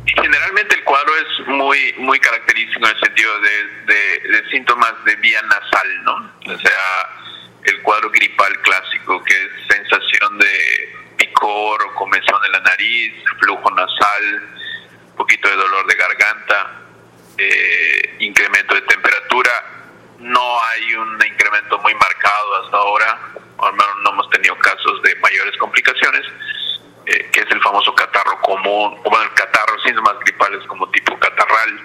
Generalmente 0.05 0.75
el 0.75 0.83
cuadro 0.83 1.11
es 1.17 1.47
muy 1.47 1.77
muy 1.99 2.19
característico 2.19 2.87
en 2.87 2.95
el 2.95 3.01
sentido 3.01 3.31
de 3.41 4.49
síntomas 4.49 4.93
de 5.05 5.15
vía 5.17 5.41
nasal, 5.41 6.03
¿no? 6.03 6.53
O 6.53 6.57
sea, 6.57 7.25
el 7.65 7.81
cuadro 7.81 8.09
gripal 8.11 8.53
clásico, 8.61 9.23
que 9.23 9.33
es 9.33 9.49
sensación 9.67 10.37
de 10.37 10.94
picor 11.35 11.83
o 11.83 11.93
comezón 11.95 12.39
en 12.45 12.51
la 12.51 12.59
nariz, 12.59 13.13
flujo 13.39 13.69
nasal, 13.71 14.49
un 15.09 15.15
poquito 15.15 15.49
de 15.49 15.55
dolor 15.55 15.85
de 15.87 15.95
garganta, 15.95 16.71
eh, 17.37 18.15
incremento 18.19 18.75
de 18.75 18.81
temperatura. 18.81 19.51
No 20.19 20.63
hay 20.63 20.95
un 20.95 21.19
incremento 21.25 21.77
muy 21.79 21.93
marcado 21.93 22.63
hasta 22.63 22.77
ahora, 22.77 23.19
al 23.59 23.73
menos 23.73 23.95
no 24.03 24.09
hemos 24.11 24.29
tenido 24.29 24.57
casos 24.57 25.01
de 25.03 25.15
mayores 25.15 25.55
complicaciones, 25.57 26.23
eh, 27.05 27.29
que 27.31 27.41
es 27.41 27.51
el 27.51 27.61
famoso 27.61 27.93
catarro 27.93 28.39
común, 28.41 28.99
o 29.03 29.09
bueno, 29.09 29.25
el 29.25 29.33
catarro, 29.33 29.79
síntomas 29.83 30.17
gripales 30.19 30.65
como 30.67 30.89
tipo 30.89 31.17
catarral. 31.19 31.79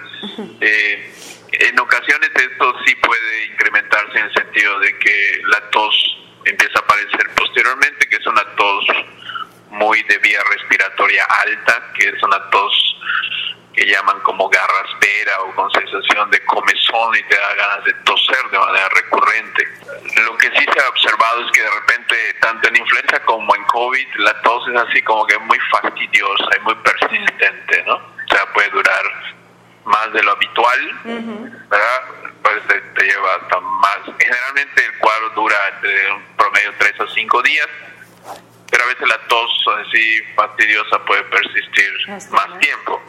Eh, 0.61 1.13
en 1.53 1.81
ocasiones 1.81 2.31
esto 2.35 2.75
sí 2.87 2.95
puede 2.97 3.47
incrementarse 3.47 4.19
en 4.19 4.27
el 4.27 4.33
sentido 4.33 4.79
de 4.79 4.99
que 4.99 5.43
la 5.47 5.61
tos 5.71 6.17
empieza 6.45 6.79
a 6.79 6.83
aparecer 6.83 7.35
posteriormente, 7.35 8.09
que 8.09 8.17
es 8.17 8.27
una 8.27 8.45
tos 8.57 8.87
muy 9.71 10.03
de 10.03 10.19
vía 10.19 10.41
respiratoria 10.51 11.25
alta, 11.25 11.93
que 11.95 12.09
es 12.09 12.23
una 12.23 12.51
tos 12.51 12.97
que 13.73 13.87
llaman 13.87 14.19
como 14.21 14.49
garraspera 14.49 15.41
o 15.43 15.55
con 15.55 15.71
sensación 15.71 16.29
de 16.31 16.45
comezón 16.45 17.17
y 17.17 17.23
te 17.23 17.37
da 17.37 17.55
ganas 17.55 17.85
de 17.85 17.95
toser 18.05 18.51
de 18.51 18.59
manera 18.59 18.89
recurrente. 18.89 19.69
Lo 20.25 20.37
que 20.37 20.49
sí 20.51 20.65
se 20.75 20.81
ha 20.81 20.89
observado 20.89 21.47
es 21.47 21.53
que 21.53 21.63
de 21.63 21.71
repente, 21.71 22.17
tanto 22.41 22.69
en 22.69 22.77
influenza 22.77 23.21
como 23.21 23.55
en 23.55 23.65
COVID, 23.65 24.09
la 24.17 24.43
tos 24.43 24.69
es 24.69 24.75
así 24.91 25.03
como 25.03 25.27
que 25.27 25.39
muy 25.39 25.59
fastidiosa 25.71 26.49
y 26.59 26.61
muy 26.63 26.75
persistente, 26.77 27.85
¿no? 27.87 27.95
O 27.95 28.29
sea, 28.29 28.45
puede 28.53 28.69
durar 28.71 29.05
más 29.85 30.13
de 30.13 30.23
lo 30.23 30.33
habitual, 30.33 31.01
¿verdad? 31.05 32.03
Pues 32.43 32.67
te, 32.69 32.81
te, 32.81 33.05
lleva 33.05 33.35
hasta 33.37 33.61
más. 33.61 33.99
Generalmente 34.19 34.85
el 34.85 34.99
cuadro 34.99 35.31
dura 35.31 35.57
de 35.83 36.13
un 36.13 36.37
promedio 36.37 36.73
3 36.79 37.01
a 37.01 37.07
5 37.09 37.43
días 37.43 37.69
pero 38.71 38.85
a 38.85 38.87
veces 38.87 39.09
la 39.09 39.19
tos 39.27 39.65
así 39.85 40.23
fastidiosa 40.37 41.05
puede 41.05 41.25
persistir 41.25 41.91
más 42.09 42.59
tiempo 42.61 43.03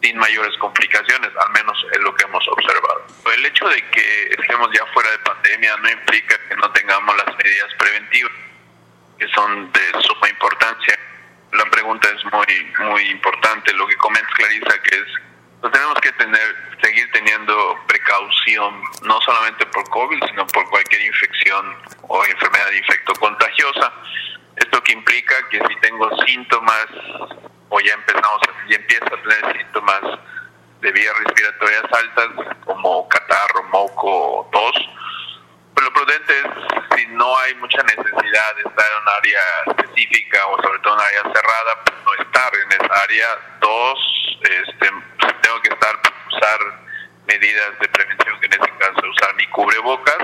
sin 0.00 0.16
mayores 0.16 0.56
complicaciones, 0.58 1.30
al 1.44 1.50
menos 1.50 1.86
es 1.90 1.98
lo 1.98 2.14
que 2.14 2.24
hemos 2.24 2.46
observado. 2.46 3.04
El 3.34 3.44
hecho 3.44 3.68
de 3.68 3.82
que 3.90 4.28
estemos 4.38 4.68
ya 4.72 4.86
fuera 4.92 5.10
de 5.10 5.18
pandemia 5.18 5.76
no 5.78 5.90
implica 5.90 6.38
que 6.48 6.54
no 6.54 6.70
tengamos 6.70 7.16
las 7.16 7.36
medidas 7.36 7.74
preventivas, 7.76 8.32
que 9.18 9.28
son 9.28 9.72
de 9.72 10.02
suma 10.02 10.28
importancia. 10.28 10.96
la 11.52 11.64
pregunta 11.64 12.08
es 12.14 12.24
muy 12.32 12.86
muy 12.86 13.02
importante. 13.10 13.72
Lo 13.72 13.86
que 13.86 13.96
comenta 13.96 14.28
Clarisa, 14.34 14.82
que 14.82 14.96
es, 14.96 15.06
pues 15.60 15.72
tenemos 15.72 15.98
que 16.00 16.12
tener, 16.12 16.56
seguir 16.80 17.10
teniendo 17.10 17.78
precaución, 17.88 18.80
no 19.02 19.20
solamente 19.22 19.66
por 19.66 19.88
COVID, 19.90 20.22
sino 20.26 20.46
por 20.46 20.68
cualquier 20.70 21.02
infección 21.02 21.76
o 22.02 22.24
enfermedad 22.24 22.70
infectocontagiosa. 22.70 23.92
Esto 24.56 24.82
que 24.82 24.92
implica 24.92 25.34
que 25.50 25.60
si 25.68 25.76
tengo 25.80 26.10
síntomas 26.26 26.86
o 27.68 27.80
ya 27.80 27.94
empezamos, 27.94 28.40
ya 28.68 28.76
empiezo 28.76 29.06
a 29.06 29.22
tener 29.22 29.58
síntomas 29.58 30.00
de 30.80 30.92
vías 30.92 31.14
respiratorias 31.24 31.84
altas 31.92 32.56
como 32.64 33.08
catarro, 33.08 33.64
moco 33.70 34.40
o 34.40 34.50
tos, 34.50 34.88
pues 35.78 35.84
lo 35.84 35.92
prudente 35.92 36.32
es, 36.40 36.98
si 36.98 37.06
no 37.06 37.38
hay 37.38 37.54
mucha 37.54 37.80
necesidad 37.84 38.56
de 38.56 38.62
estar 38.62 38.86
en 38.90 39.02
un 39.02 39.08
área 39.16 39.40
específica 39.66 40.46
o 40.48 40.60
sobre 40.60 40.78
todo 40.80 40.94
en 40.94 41.00
un 41.00 41.06
área 41.06 41.22
cerrada, 41.22 41.84
pues 41.84 41.96
no 42.04 42.14
estar 42.24 42.52
en 42.56 42.72
esa 42.72 43.02
área. 43.02 43.26
Dos, 43.60 44.38
este, 44.42 44.86
si 44.88 45.32
tengo 45.40 45.62
que 45.62 45.68
estar, 45.68 46.02
pues 46.02 46.14
usar 46.32 46.58
medidas 47.28 47.78
de 47.78 47.88
prevención, 47.90 48.40
que 48.40 48.46
en 48.46 48.52
este 48.54 48.70
caso 48.72 49.08
usar 49.08 49.36
mi 49.36 49.46
cubrebocas, 49.46 50.18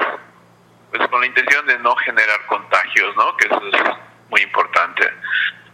pues 0.90 1.08
con 1.08 1.20
la 1.20 1.26
intención 1.26 1.66
de 1.66 1.78
no 1.78 1.94
generar 1.96 2.46
contagios, 2.46 3.14
¿no? 3.14 3.36
Que 3.36 3.46
eso 3.46 3.62
es 3.72 4.04
muy 4.30 4.42
importante. 4.42 5.04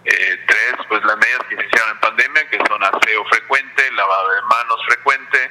Eh, 0.04 0.40
tres, 0.46 0.74
pues 0.88 1.02
las 1.04 1.16
medidas 1.16 1.40
que 1.48 1.56
se 1.56 1.66
hicieron 1.66 1.90
en 1.92 2.00
pandemia, 2.00 2.50
que 2.50 2.58
son 2.68 2.84
aseo 2.84 3.24
frecuente, 3.26 3.90
lavado 3.92 4.30
de 4.30 4.42
manos 4.42 4.84
frecuente 4.86 5.50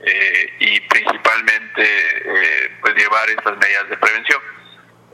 eh, 0.00 0.56
y 0.60 0.80
principalmente 0.80 2.04
llevar 3.24 3.30
estas 3.30 3.58
medidas 3.58 3.88
de 3.88 3.96
prevención. 3.96 4.40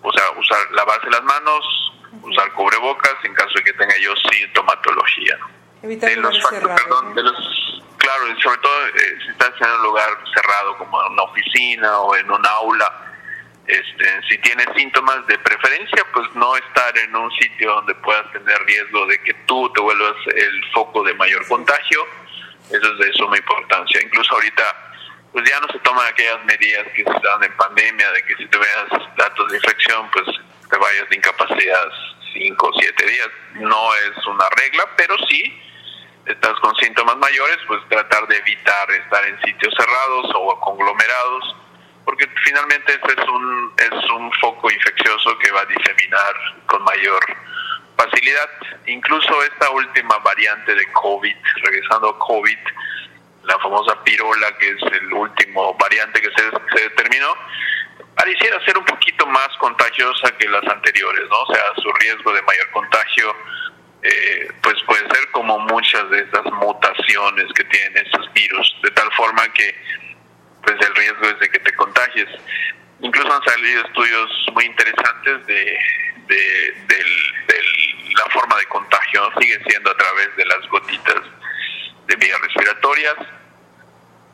O 0.02 0.12
sea, 0.12 0.30
usar, 0.30 0.58
lavarse 0.72 1.10
las 1.10 1.22
manos, 1.22 1.92
usar 2.22 2.52
cubrebocas 2.52 3.14
en 3.24 3.34
caso 3.34 3.50
de 3.56 3.64
que 3.64 3.72
tenga 3.74 3.94
yo 4.00 4.14
sintomatología. 4.30 5.38
Evitar 5.82 6.10
de 6.10 6.16
los, 6.16 6.38
factores- 6.42 6.82
perdón, 6.82 7.14
de 7.14 7.22
los, 7.22 7.82
claro, 7.98 8.40
sobre 8.40 8.58
todo 8.58 8.86
eh, 8.88 9.18
si 9.24 9.28
estás 9.30 9.52
en 9.60 9.70
un 9.70 9.82
lugar 9.82 10.08
cerrado 10.34 10.76
como 10.78 11.04
en 11.06 11.12
una 11.12 11.22
oficina 11.22 11.98
o 12.00 12.16
en 12.16 12.30
un 12.30 12.46
aula, 12.46 13.06
este, 13.66 14.22
si 14.28 14.38
tienes 14.38 14.66
síntomas 14.74 15.26
de 15.26 15.38
preferencia, 15.38 16.04
pues 16.12 16.26
no 16.34 16.56
estar 16.56 16.98
en 16.98 17.14
un 17.14 17.30
sitio 17.32 17.72
donde 17.74 17.94
puedas 17.96 18.30
tener 18.32 18.58
riesgo 18.64 19.06
de 19.06 19.22
que 19.22 19.32
tú 19.46 19.70
te 19.72 19.80
vuelvas 19.80 20.16
el 20.34 20.72
foco 20.72 21.02
de 21.04 21.14
mayor 21.14 21.46
contagio, 21.46 22.06
eso 22.70 22.92
es 22.92 22.98
de 22.98 23.12
suma 23.14 23.36
importancia. 23.36 24.00
Incluso 24.02 24.34
ahorita, 24.34 24.89
pues 25.32 25.48
ya 25.48 25.60
no 25.60 25.68
se 25.68 25.78
toman 25.80 26.06
aquellas 26.08 26.44
medidas 26.44 26.86
que 26.94 27.04
se 27.04 27.10
dan 27.10 27.44
en 27.44 27.56
pandemia, 27.56 28.10
de 28.12 28.22
que 28.24 28.36
si 28.36 28.46
tuvieras 28.46 28.88
datos 29.16 29.50
de 29.50 29.56
infección, 29.56 30.10
pues 30.12 30.26
te 30.68 30.76
vayas 30.76 31.08
de 31.08 31.16
incapacidad 31.16 31.88
5 32.32 32.66
o 32.66 32.72
7 32.80 33.06
días. 33.06 33.28
No 33.54 33.94
es 33.94 34.26
una 34.26 34.48
regla, 34.56 34.88
pero 34.96 35.16
sí 35.28 35.60
estás 36.26 36.54
con 36.60 36.74
síntomas 36.76 37.16
mayores, 37.16 37.58
pues 37.66 37.80
tratar 37.88 38.26
de 38.28 38.36
evitar 38.36 38.90
estar 38.90 39.24
en 39.26 39.40
sitios 39.42 39.74
cerrados 39.76 40.30
o 40.34 40.60
conglomerados, 40.60 41.56
porque 42.04 42.28
finalmente 42.44 42.92
este 42.92 43.20
es 43.20 43.28
un, 43.28 43.72
es 43.78 44.10
un 44.10 44.32
foco 44.34 44.70
infeccioso 44.70 45.38
que 45.38 45.50
va 45.50 45.60
a 45.60 45.66
diseminar 45.66 46.34
con 46.66 46.82
mayor 46.84 47.20
facilidad. 47.96 48.50
Incluso 48.86 49.42
esta 49.44 49.70
última 49.70 50.18
variante 50.18 50.74
de 50.74 50.92
COVID, 50.92 51.36
regresando 51.62 52.10
a 52.10 52.18
COVID, 52.18 52.58
la 53.50 53.58
famosa 53.58 54.02
pirola, 54.04 54.56
que 54.58 54.70
es 54.70 54.82
el 55.00 55.12
último 55.12 55.74
variante 55.74 56.20
que 56.20 56.30
se, 56.30 56.50
se 56.74 56.82
determinó, 56.88 57.34
pareciera 58.14 58.64
ser 58.64 58.78
un 58.78 58.84
poquito 58.84 59.26
más 59.26 59.48
contagiosa 59.58 60.30
que 60.38 60.48
las 60.48 60.64
anteriores, 60.64 61.28
¿no? 61.28 61.36
O 61.36 61.54
sea, 61.54 61.62
su 61.82 61.92
riesgo 61.92 62.32
de 62.32 62.42
mayor 62.42 62.70
contagio 62.70 63.34
eh, 64.02 64.48
pues 64.62 64.76
puede 64.86 65.02
ser 65.14 65.30
como 65.32 65.58
muchas 65.58 66.08
de 66.10 66.20
estas 66.20 66.44
mutaciones 66.52 67.52
que 67.54 67.64
tienen 67.64 68.06
estos 68.06 68.32
virus, 68.32 68.76
de 68.82 68.90
tal 68.92 69.12
forma 69.12 69.46
que 69.52 69.74
pues 70.62 70.76
el 70.80 70.94
riesgo 70.94 71.26
es 71.26 71.38
de 71.40 71.48
que 71.50 71.58
te 71.58 71.74
contagies. 71.74 72.28
Incluso 73.00 73.32
han 73.32 73.42
salido 73.44 73.82
estudios 73.84 74.46
muy 74.54 74.64
interesantes 74.64 75.46
de, 75.46 75.78
de, 76.28 77.04
la 78.14 78.32
forma 78.32 78.56
de 78.56 78.66
contagio, 78.66 79.30
sigue 79.40 79.58
siendo 79.66 79.90
a 79.90 79.96
través 79.96 80.36
de 80.36 80.44
las 80.46 80.66
gotitas 80.68 81.22
de 82.06 82.16
vías 82.16 82.40
respiratorias, 82.40 83.16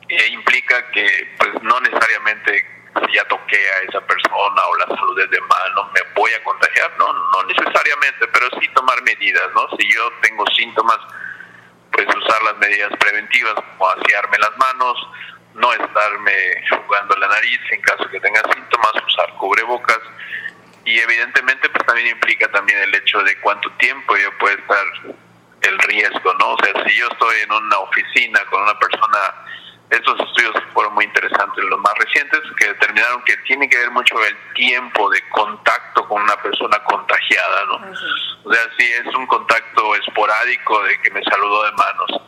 e 0.09 0.27
implica 0.27 0.89
que 0.91 1.35
pues 1.37 1.61
no 1.63 1.79
necesariamente 1.81 2.65
si 3.05 3.13
ya 3.13 3.23
toqué 3.25 3.57
a 3.57 3.81
esa 3.89 4.01
persona 4.01 4.61
o 4.65 4.75
la 4.77 4.85
salud 4.95 5.19
es 5.19 5.29
de 5.29 5.41
mano 5.41 5.91
me 5.93 6.01
voy 6.15 6.31
a 6.33 6.43
contagiar, 6.43 6.91
no, 6.97 7.13
no 7.13 7.43
necesariamente, 7.43 8.27
pero 8.27 8.49
sí 8.59 8.67
tomar 8.69 9.01
medidas, 9.03 9.49
¿no? 9.53 9.67
Si 9.77 9.87
yo 9.93 10.11
tengo 10.21 10.45
síntomas, 10.55 10.97
pues 11.91 12.07
usar 12.07 12.41
las 12.43 12.57
medidas 12.57 12.91
preventivas 12.99 13.55
como 13.55 13.89
asearme 13.89 14.37
las 14.39 14.57
manos, 14.57 15.09
no 15.53 15.73
estarme 15.73 16.33
jugando 16.69 17.15
la 17.17 17.27
nariz 17.27 17.59
en 17.71 17.81
caso 17.81 18.09
que 18.09 18.19
tenga 18.19 18.41
síntomas, 18.53 18.93
usar 19.05 19.33
cubrebocas 19.37 19.99
y 20.85 20.99
evidentemente 20.99 21.69
pues 21.69 21.85
también 21.85 22.07
implica 22.07 22.49
también 22.51 22.79
el 22.79 22.95
hecho 22.95 23.21
de 23.23 23.37
cuánto 23.41 23.69
tiempo 23.73 24.15
yo 24.15 24.35
puedo 24.37 24.57
estar 24.57 24.85
el 25.61 25.79
riesgo, 25.79 26.33
¿no? 26.35 26.51
O 26.53 26.57
sea, 26.63 26.83
si 26.85 26.95
yo 26.95 27.07
estoy 27.07 27.41
en 27.41 27.51
una 27.51 27.77
oficina 27.79 28.39
con 28.45 28.63
una 28.63 28.77
persona, 28.79 29.17
estos 29.89 30.19
estudios 30.19 30.53
fueron 30.73 30.93
muy 30.93 31.05
interesantes, 31.05 31.63
los 31.63 31.79
más 31.79 31.93
recientes, 31.97 32.41
que 32.57 32.67
determinaron 32.67 33.23
que 33.23 33.37
tiene 33.37 33.69
que 33.69 33.77
ver 33.77 33.91
mucho 33.91 34.15
el 34.23 34.53
tiempo 34.53 35.09
de 35.09 35.21
contacto 35.29 36.07
con 36.07 36.21
una 36.21 36.35
persona 36.41 36.77
contagiada, 36.83 37.65
¿no? 37.65 37.75
O 38.43 38.53
sea, 38.53 38.63
si 38.77 38.83
es 38.83 39.15
un 39.15 39.25
contacto 39.27 39.95
esporádico 39.95 40.83
de 40.83 41.01
que 41.01 41.11
me 41.11 41.23
saludó 41.23 41.63
de 41.63 41.71
manos 41.71 42.21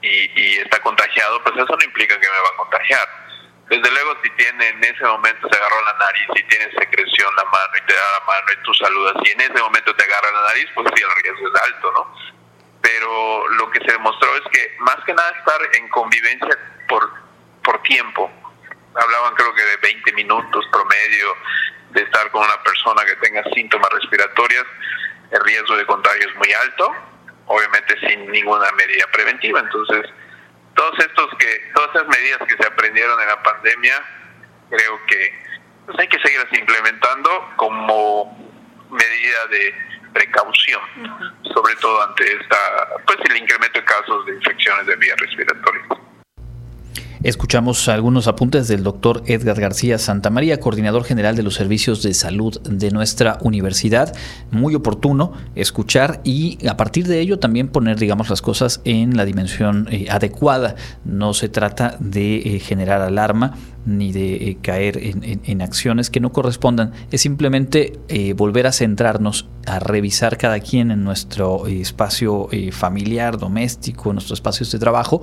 y, 0.00 0.40
y 0.40 0.58
está 0.58 0.80
contagiado, 0.80 1.42
pues 1.42 1.56
eso 1.56 1.76
no 1.76 1.84
implica 1.84 2.18
que 2.18 2.28
me 2.28 2.38
va 2.38 2.48
a 2.54 2.56
contagiar. 2.56 3.26
Desde 3.68 3.90
luego, 3.90 4.16
si 4.22 4.30
tiene 4.30 4.68
en 4.68 4.84
ese 4.84 5.04
momento 5.04 5.48
se 5.50 5.58
agarró 5.58 5.84
la 5.84 5.94
nariz 5.94 6.28
y 6.36 6.42
tiene 6.44 6.70
secreción 6.70 7.34
la 7.36 7.44
mano 7.44 7.72
y 7.76 7.86
te 7.86 7.94
da 7.94 8.20
la 8.20 8.26
mano 8.26 8.46
y 8.52 8.62
tú 8.62 8.72
saludas 8.74 9.14
y 9.24 9.30
en 9.30 9.40
ese 9.40 9.60
momento 9.60 9.94
te 9.94 10.04
agarra 10.04 10.30
la 10.30 10.42
nariz, 10.48 10.66
pues 10.74 10.86
sí, 10.94 11.02
el 11.02 11.22
riesgo 11.22 11.48
es 11.48 11.62
alto, 11.62 11.92
¿no? 11.92 12.35
Pero 12.86 13.48
lo 13.48 13.68
que 13.70 13.80
se 13.80 13.90
demostró 13.90 14.28
es 14.36 14.42
que 14.52 14.76
más 14.78 14.96
que 15.04 15.12
nada 15.12 15.28
estar 15.30 15.60
en 15.74 15.88
convivencia 15.88 16.56
por, 16.88 17.10
por 17.64 17.82
tiempo. 17.82 18.30
Hablaban 18.94 19.34
creo 19.34 19.52
que 19.54 19.62
de 19.64 19.76
20 19.78 20.12
minutos 20.12 20.64
promedio 20.70 21.34
de 21.90 22.02
estar 22.02 22.30
con 22.30 22.44
una 22.44 22.62
persona 22.62 23.04
que 23.04 23.16
tenga 23.16 23.42
síntomas 23.54 23.90
respiratorios, 23.90 24.64
el 25.32 25.44
riesgo 25.44 25.76
de 25.76 25.86
contagio 25.86 26.28
es 26.28 26.36
muy 26.36 26.52
alto, 26.52 26.94
obviamente 27.46 27.98
sin 28.06 28.30
ninguna 28.30 28.70
medida 28.72 29.04
preventiva. 29.12 29.58
Entonces, 29.58 30.06
todos 30.76 30.96
estos 31.00 31.28
que 31.38 31.72
todas 31.74 31.90
esas 31.92 32.06
medidas 32.06 32.38
que 32.46 32.56
se 32.56 32.68
aprendieron 32.68 33.20
en 33.20 33.26
la 33.26 33.42
pandemia 33.42 34.00
creo 34.70 35.06
que 35.06 35.46
pues 35.86 35.98
hay 35.98 36.08
que 36.08 36.20
seguirlas 36.20 36.52
implementando 36.52 37.52
como 37.56 38.54
medida 38.90 39.46
de 39.50 39.74
precaución 40.16 40.80
sobre 41.54 41.74
todo 41.76 42.02
ante 42.02 42.24
esta 42.24 42.56
pues 43.06 43.18
el 43.28 43.36
incremento 43.36 43.78
de 43.78 43.84
casos 43.84 44.24
de 44.24 44.34
infecciones 44.34 44.86
de 44.86 44.96
vías 44.96 45.16
respiratorias 45.20 45.86
Escuchamos 47.26 47.88
algunos 47.88 48.28
apuntes 48.28 48.68
del 48.68 48.84
doctor 48.84 49.24
Edgar 49.26 49.58
García 49.60 49.98
Santamaría, 49.98 50.60
coordinador 50.60 51.02
general 51.02 51.34
de 51.34 51.42
los 51.42 51.54
servicios 51.54 52.00
de 52.04 52.14
salud 52.14 52.60
de 52.60 52.92
nuestra 52.92 53.38
universidad. 53.42 54.14
Muy 54.52 54.76
oportuno 54.76 55.32
escuchar 55.56 56.20
y 56.22 56.64
a 56.68 56.76
partir 56.76 57.08
de 57.08 57.18
ello 57.18 57.40
también 57.40 57.66
poner, 57.66 57.98
digamos, 57.98 58.30
las 58.30 58.42
cosas 58.42 58.80
en 58.84 59.16
la 59.16 59.24
dimensión 59.24 59.88
eh, 59.90 60.06
adecuada. 60.08 60.76
No 61.04 61.34
se 61.34 61.48
trata 61.48 61.96
de 61.98 62.36
eh, 62.36 62.60
generar 62.60 63.02
alarma 63.02 63.56
ni 63.86 64.12
de 64.12 64.34
eh, 64.50 64.58
caer 64.62 64.96
en, 64.96 65.40
en- 65.44 65.62
acciones 65.62 66.10
que 66.10 66.20
no 66.20 66.32
correspondan. 66.32 66.92
Es 67.10 67.22
simplemente 67.22 67.98
volver 68.36 68.68
a 68.68 68.72
centrarnos, 68.72 69.48
a 69.66 69.80
revisar 69.80 70.38
cada 70.38 70.60
quien 70.60 70.92
en 70.92 71.02
nuestro 71.02 71.66
espacio 71.66 72.48
familiar, 72.72 73.38
doméstico, 73.38 74.10
en 74.10 74.16
nuestros 74.16 74.38
espacios 74.38 74.70
de 74.72 74.78
trabajo, 74.78 75.22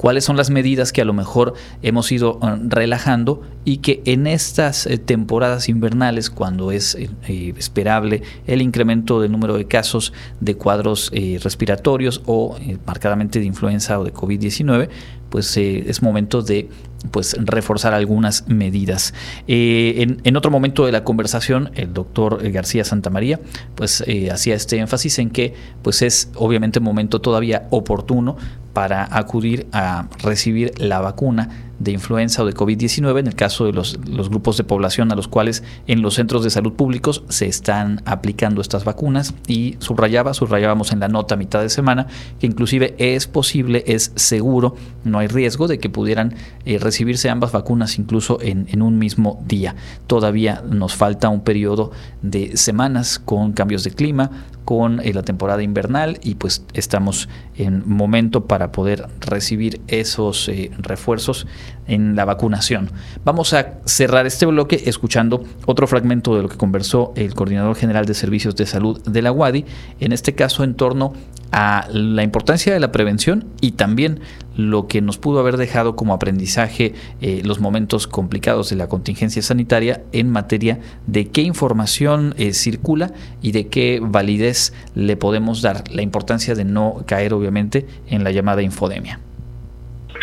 cuáles 0.00 0.24
son 0.24 0.38
las 0.38 0.48
medidas 0.48 0.94
que 0.94 1.02
a 1.02 1.04
lo 1.04 1.12
mejor 1.12 1.52
hemos 1.82 2.10
ido 2.10 2.40
eh, 2.42 2.56
relajando 2.68 3.42
y 3.66 3.78
que 3.78 4.00
en 4.06 4.26
estas 4.26 4.86
eh, 4.86 4.96
temporadas 4.96 5.68
invernales, 5.68 6.30
cuando 6.30 6.72
es 6.72 6.94
eh, 6.94 7.10
eh, 7.28 7.52
esperable 7.58 8.22
el 8.46 8.62
incremento 8.62 9.20
del 9.20 9.30
número 9.30 9.58
de 9.58 9.66
casos 9.66 10.14
de 10.40 10.54
cuadros 10.54 11.12
respiratorios 11.42 12.22
o 12.24 12.56
marcadamente 12.86 13.40
de 13.40 13.44
influenza 13.44 14.00
o 14.00 14.04
de 14.04 14.14
COVID-19, 14.14 14.88
pues 15.28 15.56
es 15.58 16.02
momento 16.02 16.40
de 16.40 16.70
pues 17.10 17.36
reforzar 17.38 17.94
algunas 17.94 18.46
medidas. 18.48 19.14
Eh, 19.48 20.16
en, 20.22 20.36
otro 20.36 20.50
momento 20.50 20.86
de 20.86 20.92
la 20.92 21.04
conversación, 21.04 21.70
el 21.74 21.92
doctor 21.92 22.50
García 22.50 22.84
Santamaría 22.84 23.40
pues 23.74 24.02
eh, 24.06 24.30
hacía 24.30 24.54
este 24.54 24.78
énfasis 24.78 25.18
en 25.18 25.30
que 25.30 25.54
pues 25.82 26.02
es 26.02 26.30
obviamente 26.34 26.80
momento 26.80 27.20
todavía 27.20 27.66
oportuno 27.70 28.36
para 28.72 29.08
acudir 29.16 29.66
a 29.72 30.08
recibir 30.22 30.72
la 30.78 31.00
vacuna 31.00 31.69
de 31.80 31.92
influenza 31.92 32.42
o 32.42 32.46
de 32.46 32.54
COVID-19 32.54 33.18
en 33.18 33.26
el 33.26 33.34
caso 33.34 33.64
de 33.64 33.72
los, 33.72 33.98
los 34.08 34.28
grupos 34.28 34.56
de 34.56 34.64
población 34.64 35.10
a 35.10 35.16
los 35.16 35.26
cuales 35.26 35.64
en 35.88 36.02
los 36.02 36.14
centros 36.14 36.44
de 36.44 36.50
salud 36.50 36.74
públicos 36.74 37.24
se 37.28 37.46
están 37.46 38.02
aplicando 38.04 38.60
estas 38.60 38.84
vacunas 38.84 39.34
y 39.48 39.76
subrayaba, 39.80 40.34
subrayábamos 40.34 40.92
en 40.92 41.00
la 41.00 41.08
nota 41.08 41.34
a 41.34 41.38
mitad 41.38 41.62
de 41.62 41.70
semana 41.70 42.06
que 42.38 42.46
inclusive 42.46 42.94
es 42.98 43.26
posible, 43.26 43.82
es 43.86 44.12
seguro, 44.14 44.76
no 45.04 45.18
hay 45.18 45.26
riesgo 45.26 45.66
de 45.66 45.78
que 45.78 45.90
pudieran 45.90 46.34
eh, 46.64 46.78
recibirse 46.78 47.30
ambas 47.30 47.50
vacunas 47.50 47.98
incluso 47.98 48.38
en, 48.40 48.66
en 48.70 48.82
un 48.82 48.98
mismo 48.98 49.42
día. 49.46 49.74
Todavía 50.06 50.62
nos 50.68 50.94
falta 50.94 51.30
un 51.30 51.40
periodo 51.40 51.90
de 52.22 52.56
semanas 52.56 53.18
con 53.18 53.52
cambios 53.52 53.84
de 53.84 53.90
clima, 53.90 54.30
con 54.70 55.00
eh, 55.00 55.12
la 55.12 55.24
temporada 55.24 55.64
invernal 55.64 56.20
y 56.22 56.36
pues 56.36 56.64
estamos 56.74 57.28
en 57.56 57.82
momento 57.88 58.44
para 58.44 58.70
poder 58.70 59.08
recibir 59.18 59.80
esos 59.88 60.48
eh, 60.48 60.70
refuerzos 60.78 61.48
en 61.88 62.14
la 62.14 62.24
vacunación. 62.24 62.88
Vamos 63.24 63.52
a 63.52 63.80
cerrar 63.84 64.26
este 64.26 64.46
bloque 64.46 64.80
escuchando 64.86 65.42
otro 65.66 65.88
fragmento 65.88 66.36
de 66.36 66.42
lo 66.42 66.48
que 66.48 66.56
conversó 66.56 67.12
el 67.16 67.34
coordinador 67.34 67.74
general 67.74 68.06
de 68.06 68.14
servicios 68.14 68.54
de 68.54 68.64
salud 68.66 69.02
de 69.02 69.22
la 69.22 69.32
UADI, 69.32 69.64
en 69.98 70.12
este 70.12 70.36
caso 70.36 70.62
en 70.62 70.74
torno 70.74 71.14
a 71.52 71.86
la 71.90 72.22
importancia 72.22 72.72
de 72.72 72.80
la 72.80 72.92
prevención 72.92 73.52
y 73.60 73.72
también 73.72 74.20
lo 74.56 74.86
que 74.86 75.00
nos 75.00 75.18
pudo 75.18 75.40
haber 75.40 75.56
dejado 75.56 75.96
como 75.96 76.14
aprendizaje 76.14 76.94
eh, 77.20 77.42
los 77.44 77.60
momentos 77.60 78.06
complicados 78.06 78.70
de 78.70 78.76
la 78.76 78.88
contingencia 78.88 79.42
sanitaria 79.42 80.02
en 80.12 80.30
materia 80.30 80.80
de 81.06 81.30
qué 81.30 81.40
información 81.42 82.34
eh, 82.38 82.52
circula 82.52 83.12
y 83.42 83.52
de 83.52 83.68
qué 83.68 84.00
validez 84.02 84.74
le 84.94 85.16
podemos 85.16 85.62
dar, 85.62 85.84
la 85.90 86.02
importancia 86.02 86.54
de 86.54 86.64
no 86.64 87.04
caer 87.06 87.32
obviamente 87.32 87.86
en 88.08 88.24
la 88.24 88.30
llamada 88.30 88.62
infodemia. 88.62 89.20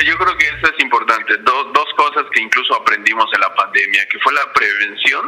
Yo 0.05 0.15
creo 0.15 0.37
que 0.37 0.45
eso 0.45 0.73
es 0.75 0.83
importante. 0.83 1.33
dos 1.43 1.87
cosas 1.97 2.25
que 2.31 2.41
incluso 2.41 2.75
aprendimos 2.75 3.25
en 3.33 3.41
la 3.41 3.53
pandemia, 3.55 4.05
que 4.11 4.19
fue 4.19 4.31
la 4.33 4.53
prevención 4.53 5.25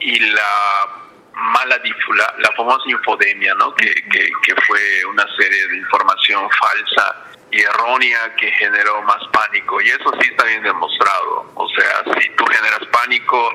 y 0.00 0.18
la 0.20 1.05
mala 1.36 1.78
la, 1.78 2.34
la 2.38 2.52
famosa 2.56 2.82
infodemia, 2.86 3.54
¿no? 3.54 3.74
Que, 3.74 3.92
que, 4.10 4.30
que, 4.42 4.54
fue 4.66 5.04
una 5.06 5.24
serie 5.36 5.68
de 5.68 5.76
información 5.76 6.48
falsa 6.50 7.24
y 7.50 7.60
errónea 7.60 8.34
que 8.36 8.50
generó 8.52 9.02
más 9.02 9.22
pánico. 9.32 9.80
Y 9.82 9.90
eso 9.90 10.12
sí 10.20 10.28
está 10.30 10.44
bien 10.44 10.62
demostrado. 10.62 11.52
O 11.54 11.68
sea, 11.68 12.04
si 12.18 12.30
tú 12.30 12.44
generas 12.46 12.80
pánico 12.90 13.50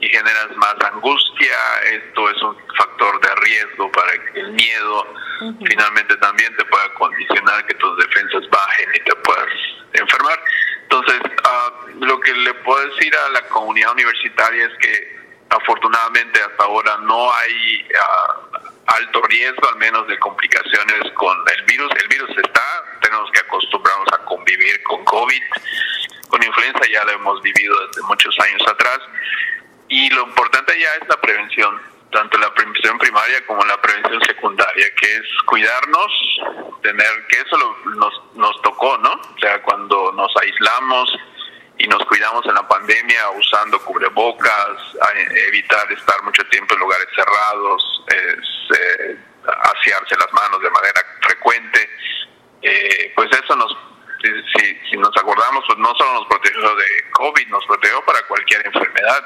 y 0.00 0.08
generas 0.08 0.56
más 0.56 0.76
angustia, 0.92 1.56
esto 1.90 2.30
es 2.30 2.42
un 2.42 2.56
factor 2.76 3.20
de 3.20 3.34
riesgo 3.36 3.90
para 3.90 4.12
que 4.12 4.40
el 4.40 4.52
miedo 4.52 5.14
finalmente 5.66 6.16
también 6.16 6.54
te 6.56 6.64
pueda 6.64 6.94
condicionar 6.94 7.66
que 7.66 7.74
tus 7.74 7.98
defensas 7.98 8.48
bajen 8.50 8.88
y 8.94 9.00
te 9.00 9.14
puedas 9.16 9.48
enfermar. 9.94 10.40
Entonces, 10.82 11.20
uh, 11.20 12.04
lo 12.04 12.20
que 12.20 12.32
le 12.32 12.54
puedo 12.54 12.88
decir 12.88 13.12
a 13.16 13.30
la 13.30 13.42
comunidad 13.48 13.92
universitaria 13.92 14.66
es 14.66 14.78
que 14.78 15.15
afortunadamente 15.50 16.40
hasta 16.40 16.64
ahora 16.64 16.96
no 16.98 17.32
hay 17.32 17.82
uh, 17.82 18.58
alto 18.86 19.22
riesgo, 19.22 19.68
al 19.68 19.76
menos 19.76 20.06
de 20.06 20.18
complicaciones 20.18 21.12
con 21.14 21.36
el 21.56 21.64
virus. 21.64 21.90
El 22.00 22.08
virus 22.08 22.30
está, 22.38 22.84
tenemos 23.00 23.30
que 23.30 23.40
acostumbrarnos 23.40 24.08
a 24.12 24.24
convivir 24.24 24.82
con 24.82 25.04
COVID. 25.04 25.42
Con 26.28 26.42
influenza 26.42 26.80
ya 26.90 27.04
lo 27.04 27.12
hemos 27.12 27.42
vivido 27.42 27.74
desde 27.86 28.02
muchos 28.02 28.36
años 28.40 28.62
atrás. 28.68 29.00
Y 29.88 30.10
lo 30.10 30.22
importante 30.22 30.78
ya 30.78 30.94
es 30.96 31.08
la 31.08 31.20
prevención, 31.20 31.80
tanto 32.10 32.38
la 32.38 32.52
prevención 32.54 32.98
primaria 32.98 33.46
como 33.46 33.64
la 33.64 33.80
prevención 33.80 34.20
secundaria, 34.24 34.94
que 34.96 35.16
es 35.16 35.26
cuidarnos, 35.46 36.40
tener, 36.82 37.26
que 37.28 37.36
eso 37.36 37.56
nos, 37.96 38.34
nos 38.34 38.62
tocó, 38.62 38.98
¿no? 38.98 39.12
O 39.12 39.38
sea, 39.38 39.62
cuando 39.62 40.12
nos 40.12 40.32
aislamos, 40.36 41.16
y 41.78 41.86
nos 41.88 42.04
cuidamos 42.06 42.44
en 42.46 42.54
la 42.54 42.66
pandemia 42.66 43.30
usando 43.30 43.78
cubrebocas, 43.84 44.78
evitar 45.48 45.90
estar 45.92 46.22
mucho 46.22 46.44
tiempo 46.46 46.74
en 46.74 46.80
lugares 46.80 47.06
cerrados, 47.14 48.04
eh, 48.08 49.16
asearse 49.44 50.16
las 50.16 50.32
manos 50.32 50.60
de 50.62 50.70
manera 50.70 51.04
frecuente, 51.20 51.90
eh, 52.62 53.12
pues 53.14 53.30
eso 53.32 53.56
nos, 53.56 53.76
si, 54.22 54.78
si 54.90 54.96
nos 54.96 55.14
acordamos, 55.16 55.64
pues 55.66 55.78
no 55.78 55.94
solo 55.96 56.14
nos 56.14 56.26
protegió 56.26 56.74
de 56.74 57.10
COVID, 57.12 57.48
nos 57.48 57.64
protegió 57.66 58.04
para 58.04 58.22
cualquier 58.22 58.66
enfermedad, 58.66 59.22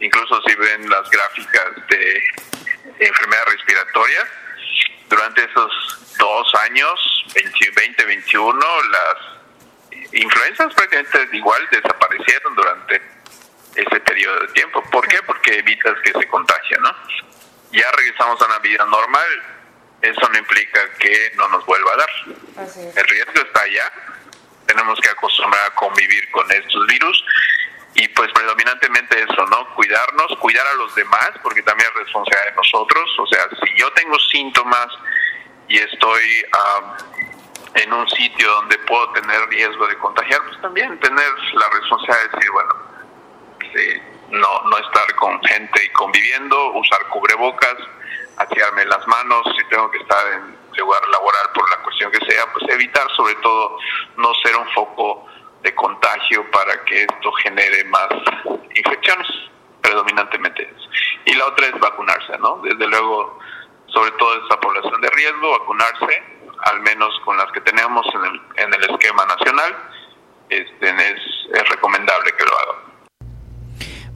incluso 0.00 0.42
si 0.46 0.54
ven 0.54 0.88
las 0.88 1.08
gráficas 1.10 1.88
de 1.88 2.22
enfermedades 3.00 3.54
respiratorias, 3.54 4.28
durante 5.08 5.42
esos 5.42 6.16
dos 6.18 6.54
años, 6.66 7.24
2021, 7.34 8.58
las 8.90 9.37
influencias 10.20 10.74
prácticamente 10.74 11.36
igual 11.36 11.68
desaparecieron 11.70 12.54
durante 12.54 13.02
ese 13.74 14.00
periodo 14.00 14.40
de 14.40 14.48
tiempo. 14.48 14.82
¿Por 14.90 15.06
qué? 15.06 15.22
Porque 15.22 15.58
evitas 15.58 15.94
que 16.02 16.12
se 16.12 16.28
contagie, 16.28 16.76
¿no? 16.78 16.94
Ya 17.72 17.90
regresamos 17.92 18.40
a 18.40 18.46
una 18.46 18.58
vida 18.58 18.84
normal, 18.86 19.28
eso 20.02 20.28
no 20.30 20.38
implica 20.38 20.80
que 20.98 21.32
no 21.36 21.48
nos 21.48 21.64
vuelva 21.66 21.92
a 21.92 21.96
dar. 21.96 22.10
El 22.96 23.04
riesgo 23.04 23.40
está 23.40 23.60
allá, 23.62 23.92
tenemos 24.66 24.98
que 25.00 25.08
acostumbrar 25.10 25.64
a 25.66 25.74
convivir 25.74 26.30
con 26.30 26.50
estos 26.50 26.86
virus 26.86 27.24
y 27.94 28.08
pues 28.08 28.30
predominantemente 28.32 29.22
eso, 29.22 29.46
¿no? 29.46 29.74
Cuidarnos, 29.74 30.36
cuidar 30.38 30.66
a 30.66 30.74
los 30.74 30.94
demás, 30.94 31.30
porque 31.42 31.62
también 31.62 31.88
es 31.90 32.04
responsabilidad 32.04 32.50
de 32.50 32.56
nosotros, 32.56 33.10
o 33.18 33.26
sea, 33.26 33.48
si 33.62 33.80
yo 33.80 33.92
tengo 33.92 34.18
síntomas 34.18 34.88
y 35.68 35.78
estoy 35.78 36.44
en 37.82 37.92
un 37.92 38.08
sitio 38.08 38.50
donde 38.50 38.78
puedo 38.78 39.10
tener 39.10 39.48
riesgo 39.48 39.86
de 39.86 39.96
contagiar, 39.98 40.42
pues 40.44 40.60
también 40.60 40.98
tener 41.00 41.30
la 41.52 41.68
responsabilidad 41.70 42.30
de 42.30 42.36
decir, 42.36 42.50
bueno, 42.52 42.74
no, 44.30 44.62
no 44.68 44.78
estar 44.78 45.14
con 45.16 45.42
gente 45.44 45.84
y 45.84 45.88
conviviendo, 45.90 46.72
usar 46.72 47.06
cubrebocas, 47.08 47.76
asearme 48.36 48.84
las 48.86 49.06
manos, 49.06 49.42
si 49.56 49.64
tengo 49.68 49.90
que 49.90 49.98
estar 49.98 50.32
en 50.32 50.58
lugar 50.76 51.08
laboral 51.08 51.50
por 51.54 51.68
la 51.70 51.82
cuestión 51.82 52.10
que 52.12 52.24
sea, 52.24 52.52
pues 52.52 52.64
evitar 52.68 53.06
sobre 53.16 53.34
todo 53.36 53.78
no 54.16 54.32
ser 54.42 54.56
un 54.56 54.68
foco 54.72 55.26
de 55.62 55.74
contagio 55.74 56.48
para 56.50 56.84
que 56.84 57.02
esto 57.02 57.32
genere 57.42 57.84
más 57.84 58.08
infecciones, 58.74 59.26
predominantemente. 59.82 60.72
Y 61.24 61.34
la 61.34 61.46
otra 61.46 61.66
es 61.66 61.78
vacunarse, 61.80 62.38
¿no? 62.38 62.60
Desde 62.62 62.86
luego, 62.86 63.38
sobre 63.86 64.10
todo 64.12 64.42
esta 64.42 64.60
población 64.60 65.00
de 65.00 65.10
riesgo, 65.10 65.58
vacunarse, 65.58 66.37
al 66.64 66.80
menos 66.80 67.10
con 67.24 67.36
las 67.36 67.50
que 67.52 67.60
tenemos 67.60 68.06
en 68.14 68.24
el, 68.24 68.64
en 68.64 68.74
el 68.74 68.90
esquema 68.90 69.24
nacional, 69.26 69.76
este, 70.48 70.88
es, 70.88 71.20
es 71.54 71.68
recomendable 71.68 72.30
que 72.36 72.44
lo 72.44 72.58
hagan. 72.58 72.88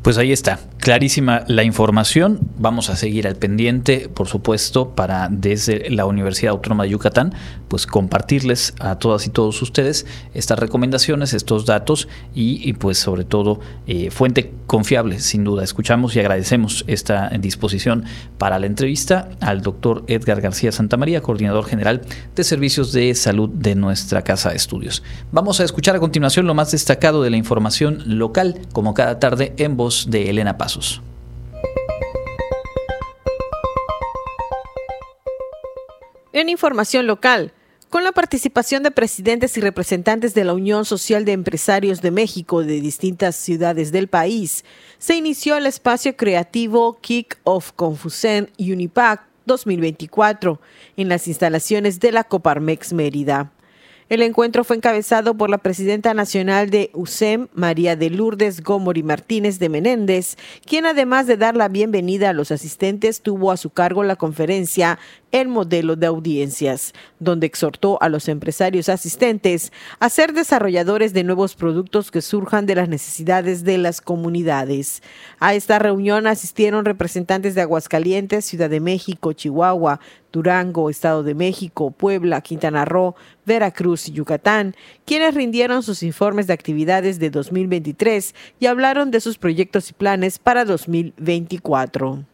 Pues 0.02 0.18
ahí 0.18 0.32
está, 0.32 0.58
clarísima 0.82 1.44
la 1.46 1.62
información. 1.62 2.40
Vamos 2.58 2.90
a 2.90 2.96
seguir 2.96 3.28
al 3.28 3.36
pendiente, 3.36 4.08
por 4.12 4.26
supuesto, 4.26 4.96
para 4.96 5.28
desde 5.30 5.88
la 5.90 6.06
Universidad 6.06 6.50
Autónoma 6.50 6.82
de 6.82 6.90
Yucatán, 6.90 7.32
pues 7.68 7.86
compartirles 7.86 8.74
a 8.80 8.98
todas 8.98 9.24
y 9.28 9.30
todos 9.30 9.62
ustedes 9.62 10.06
estas 10.34 10.58
recomendaciones, 10.58 11.34
estos 11.34 11.66
datos 11.66 12.08
y, 12.34 12.72
pues 12.72 12.98
sobre 12.98 13.22
todo 13.22 13.60
eh, 13.86 14.10
fuente 14.10 14.52
confiable, 14.66 15.20
sin 15.20 15.44
duda. 15.44 15.62
Escuchamos 15.62 16.16
y 16.16 16.20
agradecemos 16.20 16.82
esta 16.88 17.28
disposición 17.28 18.04
para 18.36 18.58
la 18.58 18.66
entrevista 18.66 19.28
al 19.40 19.62
doctor 19.62 20.02
Edgar 20.08 20.40
García 20.40 20.72
Santamaría, 20.72 21.20
coordinador 21.20 21.64
general 21.64 22.02
de 22.34 22.42
servicios 22.42 22.92
de 22.92 23.14
salud 23.14 23.48
de 23.50 23.76
nuestra 23.76 24.22
Casa 24.22 24.50
de 24.50 24.56
Estudios. 24.56 25.04
Vamos 25.30 25.60
a 25.60 25.64
escuchar 25.64 25.94
a 25.94 26.00
continuación 26.00 26.48
lo 26.48 26.54
más 26.54 26.72
destacado 26.72 27.22
de 27.22 27.30
la 27.30 27.36
información 27.36 28.02
local, 28.18 28.58
como 28.72 28.94
cada 28.94 29.20
tarde 29.20 29.54
en 29.58 29.76
voz 29.76 30.06
de 30.10 30.28
Elena 30.28 30.58
En 36.32 36.48
información 36.48 37.06
local, 37.06 37.52
con 37.90 38.04
la 38.04 38.12
participación 38.12 38.82
de 38.82 38.90
presidentes 38.90 39.54
y 39.58 39.60
representantes 39.60 40.32
de 40.32 40.44
la 40.44 40.54
Unión 40.54 40.86
Social 40.86 41.26
de 41.26 41.32
Empresarios 41.32 42.00
de 42.00 42.10
México 42.10 42.64
de 42.64 42.80
distintas 42.80 43.36
ciudades 43.36 43.92
del 43.92 44.08
país, 44.08 44.64
se 44.96 45.14
inició 45.14 45.58
el 45.58 45.66
espacio 45.66 46.16
creativo 46.16 46.98
Kick 47.02 47.38
of 47.44 47.72
Confusen 47.72 48.50
Unipac 48.58 49.26
2024 49.44 50.58
en 50.96 51.10
las 51.10 51.28
instalaciones 51.28 52.00
de 52.00 52.12
la 52.12 52.24
Coparmex 52.24 52.94
Mérida. 52.94 53.52
El 54.12 54.20
encuentro 54.20 54.62
fue 54.62 54.76
encabezado 54.76 55.38
por 55.38 55.48
la 55.48 55.56
presidenta 55.56 56.12
nacional 56.12 56.68
de 56.68 56.90
USEM, 56.92 57.48
María 57.54 57.96
de 57.96 58.10
Lourdes 58.10 58.62
Gómori 58.62 59.02
Martínez 59.02 59.58
de 59.58 59.70
Menéndez, 59.70 60.36
quien 60.66 60.84
además 60.84 61.26
de 61.26 61.38
dar 61.38 61.56
la 61.56 61.68
bienvenida 61.68 62.28
a 62.28 62.32
los 62.34 62.50
asistentes 62.50 63.22
tuvo 63.22 63.50
a 63.50 63.56
su 63.56 63.70
cargo 63.70 64.04
la 64.04 64.16
conferencia 64.16 64.98
el 65.32 65.48
modelo 65.48 65.96
de 65.96 66.06
audiencias, 66.06 66.92
donde 67.18 67.46
exhortó 67.46 68.00
a 68.00 68.08
los 68.08 68.28
empresarios 68.28 68.88
asistentes 68.88 69.72
a 69.98 70.08
ser 70.08 70.32
desarrolladores 70.32 71.12
de 71.12 71.24
nuevos 71.24 71.54
productos 71.54 72.10
que 72.10 72.22
surjan 72.22 72.66
de 72.66 72.74
las 72.74 72.88
necesidades 72.88 73.64
de 73.64 73.78
las 73.78 74.00
comunidades. 74.00 75.02
A 75.40 75.54
esta 75.54 75.78
reunión 75.78 76.26
asistieron 76.26 76.84
representantes 76.84 77.54
de 77.54 77.62
Aguascalientes, 77.62 78.44
Ciudad 78.44 78.70
de 78.70 78.80
México, 78.80 79.32
Chihuahua, 79.32 80.00
Durango, 80.32 80.90
Estado 80.90 81.22
de 81.22 81.34
México, 81.34 81.90
Puebla, 81.90 82.40
Quintana 82.40 82.84
Roo, 82.84 83.14
Veracruz 83.44 84.08
y 84.08 84.12
Yucatán, 84.12 84.74
quienes 85.04 85.34
rindieron 85.34 85.82
sus 85.82 86.02
informes 86.02 86.46
de 86.46 86.54
actividades 86.54 87.18
de 87.18 87.30
2023 87.30 88.34
y 88.58 88.66
hablaron 88.66 89.10
de 89.10 89.20
sus 89.20 89.38
proyectos 89.38 89.90
y 89.90 89.92
planes 89.92 90.38
para 90.38 90.64
2024. 90.64 92.24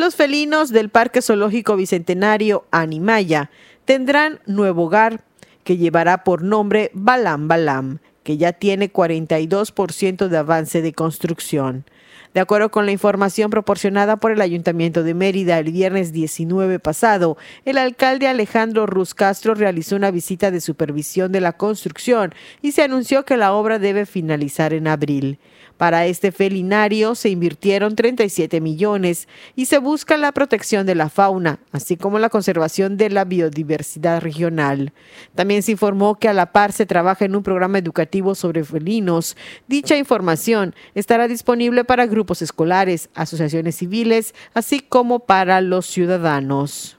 Los 0.00 0.16
felinos 0.16 0.70
del 0.70 0.88
Parque 0.88 1.20
Zoológico 1.20 1.76
Bicentenario 1.76 2.64
Animaya 2.70 3.50
tendrán 3.84 4.40
nuevo 4.46 4.84
hogar 4.84 5.20
que 5.62 5.76
llevará 5.76 6.24
por 6.24 6.42
nombre 6.42 6.90
Balam 6.94 7.48
Balam, 7.48 7.98
que 8.22 8.38
ya 8.38 8.54
tiene 8.54 8.90
42% 8.90 10.28
de 10.28 10.38
avance 10.38 10.80
de 10.80 10.94
construcción. 10.94 11.84
De 12.32 12.40
acuerdo 12.40 12.70
con 12.70 12.86
la 12.86 12.92
información 12.92 13.50
proporcionada 13.50 14.16
por 14.16 14.32
el 14.32 14.40
Ayuntamiento 14.40 15.02
de 15.02 15.12
Mérida 15.12 15.58
el 15.58 15.70
viernes 15.70 16.12
19 16.12 16.78
pasado, 16.78 17.36
el 17.66 17.76
alcalde 17.76 18.26
Alejandro 18.26 18.86
Ruz 18.86 19.12
Castro 19.12 19.54
realizó 19.54 19.96
una 19.96 20.10
visita 20.10 20.50
de 20.50 20.62
supervisión 20.62 21.30
de 21.30 21.42
la 21.42 21.52
construcción 21.52 22.32
y 22.62 22.72
se 22.72 22.82
anunció 22.82 23.26
que 23.26 23.36
la 23.36 23.52
obra 23.52 23.78
debe 23.78 24.06
finalizar 24.06 24.72
en 24.72 24.88
abril. 24.88 25.38
Para 25.80 26.04
este 26.04 26.30
felinario 26.30 27.14
se 27.14 27.30
invirtieron 27.30 27.96
37 27.96 28.60
millones 28.60 29.28
y 29.56 29.64
se 29.64 29.78
busca 29.78 30.18
la 30.18 30.30
protección 30.30 30.84
de 30.84 30.94
la 30.94 31.08
fauna, 31.08 31.58
así 31.72 31.96
como 31.96 32.18
la 32.18 32.28
conservación 32.28 32.98
de 32.98 33.08
la 33.08 33.24
biodiversidad 33.24 34.20
regional. 34.20 34.92
También 35.34 35.62
se 35.62 35.72
informó 35.72 36.18
que 36.18 36.28
a 36.28 36.34
la 36.34 36.52
par 36.52 36.72
se 36.72 36.84
trabaja 36.84 37.24
en 37.24 37.34
un 37.34 37.42
programa 37.42 37.78
educativo 37.78 38.34
sobre 38.34 38.62
felinos. 38.62 39.38
Dicha 39.68 39.96
información 39.96 40.74
estará 40.94 41.28
disponible 41.28 41.82
para 41.84 42.04
grupos 42.04 42.42
escolares, 42.42 43.08
asociaciones 43.14 43.76
civiles, 43.76 44.34
así 44.52 44.80
como 44.80 45.20
para 45.20 45.62
los 45.62 45.86
ciudadanos. 45.86 46.98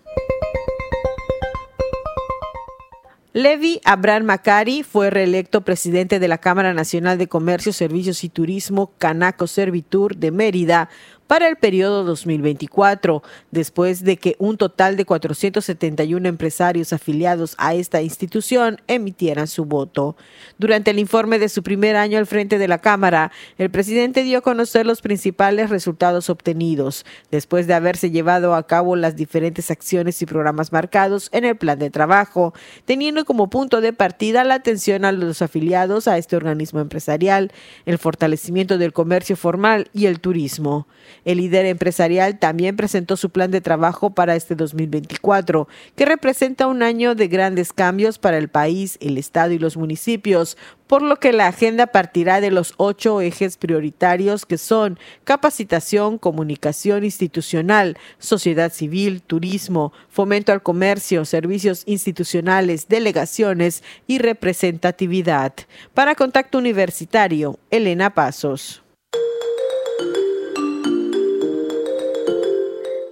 Levi 3.34 3.80
Abraham 3.86 4.26
Macari 4.26 4.84
fue 4.84 5.10
reelecto 5.10 5.62
presidente 5.62 6.20
de 6.20 6.28
la 6.28 6.40
Cámara 6.40 6.74
Nacional 6.74 7.18
de 7.18 7.28
Comercio, 7.28 7.72
Servicios 7.72 8.26
y 8.26 8.30
Turismo 8.30 8.92
Canaco 8.98 9.48
Servitur 9.48 10.18
de 10.18 10.32
Mérida 10.32 10.90
para 11.32 11.48
el 11.48 11.56
periodo 11.56 12.04
2024, 12.04 13.24
después 13.52 14.04
de 14.04 14.18
que 14.18 14.36
un 14.38 14.58
total 14.58 14.98
de 14.98 15.06
471 15.06 16.28
empresarios 16.28 16.92
afiliados 16.92 17.56
a 17.58 17.74
esta 17.74 18.02
institución 18.02 18.82
emitieran 18.88 19.48
su 19.48 19.64
voto. 19.64 20.18
Durante 20.58 20.92
el 20.92 21.00
informe 21.00 21.40
de 21.40 21.48
su 21.48 21.64
primer 21.64 21.96
año 21.96 22.18
al 22.18 22.26
frente 22.26 22.58
de 22.58 22.68
la 22.68 22.80
Cámara, 22.80 23.32
el 23.58 23.72
presidente 23.72 24.24
dio 24.24 24.40
a 24.40 24.42
conocer 24.42 24.86
los 24.86 25.02
principales 25.02 25.70
resultados 25.70 26.30
obtenidos, 26.30 27.06
después 27.32 27.66
de 27.66 27.76
haberse 27.76 28.12
llevado 28.12 28.54
a 28.54 28.68
cabo 28.68 28.98
las 28.98 29.16
diferentes 29.16 29.72
acciones 29.72 30.22
y 30.22 30.26
programas 30.26 30.74
marcados 30.74 31.30
en 31.32 31.46
el 31.46 31.56
plan 31.56 31.80
de 31.80 31.92
trabajo, 31.92 32.54
teniendo 32.84 33.24
como 33.24 33.50
punto 33.50 33.80
de 33.80 33.94
partida 33.94 34.44
la 34.44 34.56
atención 34.56 35.06
a 35.06 35.14
los 35.14 35.42
afiliados 35.42 36.10
a 36.10 36.18
este 36.18 36.36
organismo 36.36 36.82
empresarial, 36.82 37.54
el 37.86 37.98
fortalecimiento 38.00 38.78
del 38.78 38.92
comercio 38.92 39.38
formal 39.38 39.88
y 39.94 40.08
el 40.08 40.20
turismo. 40.20 40.88
El 41.24 41.38
líder 41.38 41.66
empresarial 41.66 42.40
también 42.40 42.76
presentó 42.76 43.16
su 43.16 43.30
plan 43.30 43.52
de 43.52 43.62
trabajo 43.62 44.10
para 44.10 44.36
este 44.36 44.56
2024, 44.56 45.68
que 45.96 46.06
representa 46.06 46.68
un 46.68 46.82
año 46.82 47.14
de 47.14 47.28
grandes 47.28 47.74
cambios 47.74 48.18
para 48.18 48.38
el 48.38 48.50
país, 48.50 48.98
el 49.02 49.18
Estado 49.18 49.52
y 49.52 49.60
los 49.60 49.78
municipios, 49.78 50.58
por 50.88 51.04
lo 51.04 51.16
que 51.18 51.32
la 51.32 51.48
agenda 51.48 51.88
partirá 51.88 52.42
de 52.42 52.52
los 52.52 52.74
ocho 52.76 53.22
ejes 53.22 53.56
prioritarios 53.58 54.46
que 54.46 54.58
son 54.58 55.00
capacitación, 55.24 56.18
comunicación 56.18 57.06
institucional, 57.06 57.98
sociedad 58.18 58.74
civil, 58.74 59.22
turismo, 59.22 59.94
fomento 60.10 60.52
al 60.52 60.62
comercio, 60.64 61.24
servicios 61.24 61.84
institucionales, 61.86 62.88
delegaciones 62.90 63.84
y 64.06 64.18
representatividad. 64.18 65.54
Para 65.94 66.16
Contacto 66.16 66.58
Universitario, 66.58 67.58
Elena 67.70 68.14
Pasos. 68.14 68.81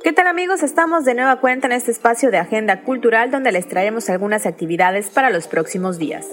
¿Qué 0.10 0.14
tal 0.14 0.26
amigos? 0.26 0.64
Estamos 0.64 1.06
de 1.06 1.14
nueva 1.14 1.36
cuenta 1.36 1.68
en 1.68 1.74
este 1.74 1.92
espacio 1.92 2.32
de 2.32 2.40
Agenda 2.40 2.82
Cultural 2.82 3.30
donde 3.30 3.52
les 3.52 3.68
traemos 3.68 4.10
algunas 4.10 4.48
actividades 4.48 5.12
para 5.12 5.30
los 5.30 5.48
próximos 5.48 6.00
días. 6.00 6.26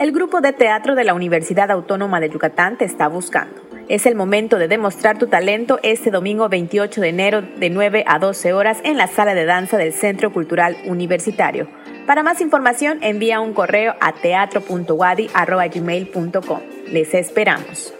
El 0.00 0.10
grupo 0.10 0.40
de 0.40 0.52
teatro 0.52 0.96
de 0.96 1.04
la 1.04 1.14
Universidad 1.14 1.70
Autónoma 1.70 2.18
de 2.18 2.30
Yucatán 2.30 2.78
te 2.78 2.84
está 2.84 3.06
buscando. 3.06 3.62
Es 3.88 4.06
el 4.06 4.16
momento 4.16 4.58
de 4.58 4.66
demostrar 4.66 5.18
tu 5.18 5.28
talento 5.28 5.78
este 5.84 6.10
domingo 6.10 6.48
28 6.48 7.00
de 7.00 7.08
enero 7.10 7.42
de 7.42 7.70
9 7.70 8.02
a 8.08 8.18
12 8.18 8.54
horas 8.54 8.78
en 8.82 8.96
la 8.96 9.06
sala 9.06 9.34
de 9.34 9.44
danza 9.44 9.78
del 9.78 9.92
Centro 9.92 10.32
Cultural 10.32 10.76
Universitario. 10.86 11.68
Para 12.08 12.24
más 12.24 12.40
información 12.40 12.98
envía 13.02 13.38
un 13.38 13.54
correo 13.54 13.94
a 14.00 14.14
teatro.wadi.gmail.com. 14.14 16.60
Les 16.88 17.14
esperamos. 17.14 17.94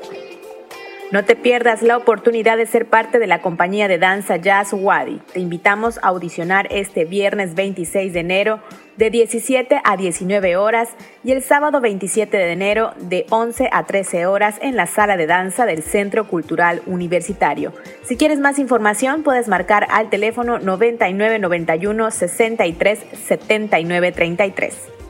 No 1.12 1.26
te 1.26 1.36
pierdas 1.36 1.82
la 1.82 1.98
oportunidad 1.98 2.56
de 2.56 2.64
ser 2.64 2.86
parte 2.86 3.18
de 3.18 3.26
la 3.26 3.42
compañía 3.42 3.86
de 3.86 3.98
danza 3.98 4.38
Jazz 4.38 4.72
Wadi. 4.72 5.20
Te 5.34 5.40
invitamos 5.40 5.98
a 5.98 6.08
audicionar 6.08 6.68
este 6.70 7.04
viernes 7.04 7.54
26 7.54 8.14
de 8.14 8.20
enero 8.20 8.60
de 8.96 9.10
17 9.10 9.82
a 9.84 9.98
19 9.98 10.56
horas 10.56 10.88
y 11.22 11.32
el 11.32 11.42
sábado 11.42 11.82
27 11.82 12.34
de 12.34 12.52
enero 12.52 12.94
de 12.98 13.26
11 13.28 13.68
a 13.70 13.84
13 13.84 14.24
horas 14.24 14.56
en 14.62 14.74
la 14.74 14.86
sala 14.86 15.18
de 15.18 15.26
danza 15.26 15.66
del 15.66 15.82
Centro 15.82 16.26
Cultural 16.26 16.80
Universitario. 16.86 17.74
Si 18.04 18.16
quieres 18.16 18.38
más 18.38 18.58
información 18.58 19.22
puedes 19.22 19.48
marcar 19.48 19.86
al 19.90 20.08
teléfono 20.08 20.60
9991 20.60 22.10
63 22.10 22.98
79 23.26 24.12
33. 24.12 25.01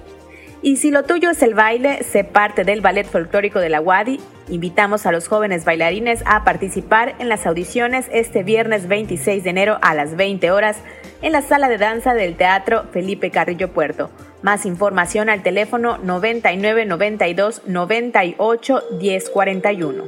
Y 0.65 0.77
si 0.77 0.93
lo 0.93 1.03
tuyo 1.03 1.31
es 1.31 1.43
el 1.43 1.55
baile, 1.55 2.05
sé 2.05 2.23
parte 2.23 2.63
del 2.63 2.81
Ballet 2.81 3.05
Folclórico 3.05 3.59
de 3.59 3.69
la 3.69 3.81
Wadi. 3.81 4.21
Invitamos 4.49 5.07
a 5.07 5.13
los 5.13 5.27
jóvenes 5.27 5.65
bailarines 5.65 6.23
a 6.25 6.45
participar 6.45 7.17
en 7.19 7.29
las 7.29 7.47
audiciones 7.47 8.07
este 8.13 8.45
viernes 8.45 8.87
26 8.87 9.43
de 9.43 9.51
enero 9.51 9.79
a 9.83 9.93
las 9.93 10.15
20 10.15 10.53
horas 10.53 10.77
en 11.21 11.33
la 11.33 11.43
sala 11.43 11.69
de 11.69 11.79
danza 11.79 12.15
del 12.15 12.37
Teatro 12.37 12.85
Felipe 12.93 13.33
Carrillo 13.33 13.73
Puerto. 13.73 14.11
Más 14.43 14.65
información 14.65 15.29
al 15.31 15.43
teléfono 15.43 15.99
9992 15.99 17.63
98 17.67 18.83
1041. 19.01 20.05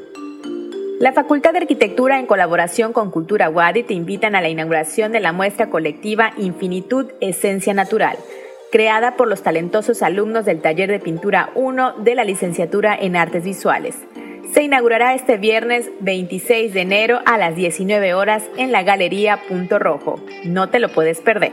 La 1.00 1.12
Facultad 1.12 1.50
de 1.50 1.58
Arquitectura 1.58 2.20
en 2.20 2.26
colaboración 2.26 2.92
con 2.92 3.10
Cultura 3.10 3.50
Wadi 3.50 3.82
te 3.82 3.94
invitan 3.94 4.36
a 4.36 4.40
la 4.40 4.48
inauguración 4.48 5.10
de 5.10 5.18
la 5.18 5.32
muestra 5.32 5.68
colectiva 5.68 6.32
Infinitud 6.36 7.10
Esencia 7.20 7.74
Natural 7.74 8.16
creada 8.74 9.14
por 9.14 9.28
los 9.28 9.44
talentosos 9.44 10.02
alumnos 10.02 10.44
del 10.44 10.60
taller 10.60 10.90
de 10.90 10.98
pintura 10.98 11.50
1 11.54 11.98
de 11.98 12.16
la 12.16 12.24
licenciatura 12.24 12.92
en 13.00 13.14
artes 13.14 13.44
visuales. 13.44 13.94
Se 14.52 14.64
inaugurará 14.64 15.14
este 15.14 15.36
viernes 15.36 15.88
26 16.00 16.74
de 16.74 16.80
enero 16.80 17.20
a 17.24 17.38
las 17.38 17.54
19 17.54 18.14
horas 18.14 18.42
en 18.56 18.72
la 18.72 18.82
Galería 18.82 19.38
Punto 19.48 19.78
Rojo. 19.78 20.18
No 20.44 20.70
te 20.70 20.80
lo 20.80 20.88
puedes 20.88 21.20
perder. 21.20 21.52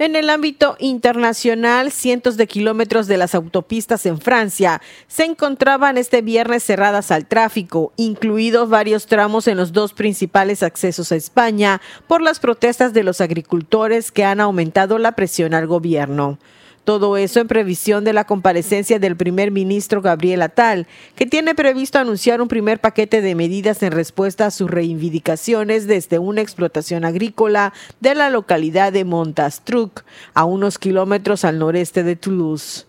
En 0.06 0.16
el 0.16 0.30
ámbito 0.30 0.76
internacional, 0.78 1.92
cientos 1.92 2.38
de 2.38 2.46
kilómetros 2.46 3.08
de 3.08 3.18
las 3.18 3.34
autopistas 3.34 4.06
en 4.06 4.22
Francia 4.22 4.80
se 5.08 5.26
encontraban 5.26 5.98
este 5.98 6.22
viernes 6.22 6.64
cerradas 6.64 7.10
al 7.10 7.26
tráfico, 7.26 7.92
incluidos 7.96 8.70
varios 8.70 9.08
tramos 9.08 9.48
en 9.48 9.58
los 9.58 9.74
dos 9.74 9.94
principales 9.94 10.62
accesos 10.62 11.12
a 11.12 11.16
España 11.16 11.82
por 12.06 12.22
las 12.22 12.40
protestas 12.40 12.94
de 12.94 13.02
los 13.02 13.20
agricultores 13.20 14.12
que 14.12 14.24
han 14.24 14.42
aumentado 14.42 15.00
la 15.00 15.14
presión 15.14 15.56
al 15.56 15.66
gobierno. 15.66 16.38
Todo 16.86 17.18
eso 17.18 17.40
en 17.40 17.48
previsión 17.48 18.04
de 18.04 18.14
la 18.14 18.26
comparecencia 18.26 19.00
del 19.00 19.18
primer 19.18 19.50
ministro 19.50 20.04
Gabriel 20.04 20.44
Atal, 20.44 20.86
que 21.16 21.26
tiene 21.26 21.56
previsto 21.56 21.98
anunciar 21.98 22.42
un 22.42 22.48
primer 22.48 22.80
paquete 22.80 23.24
de 23.24 23.34
medidas 23.34 23.82
en 23.82 23.92
respuesta 23.92 24.46
a 24.46 24.52
sus 24.52 24.70
reivindicaciones 24.70 25.88
desde 25.88 26.20
una 26.20 26.42
explotación 26.42 27.04
agrícola 27.04 27.74
de 28.02 28.14
la 28.14 28.30
localidad 28.30 28.94
de 28.94 29.04
Montastruc, 29.04 30.04
a 30.36 30.46
unos 30.46 30.78
kilómetros 30.78 31.44
al 31.44 31.58
noreste 31.58 32.04
de 32.04 32.16
Toulouse. 32.16 32.86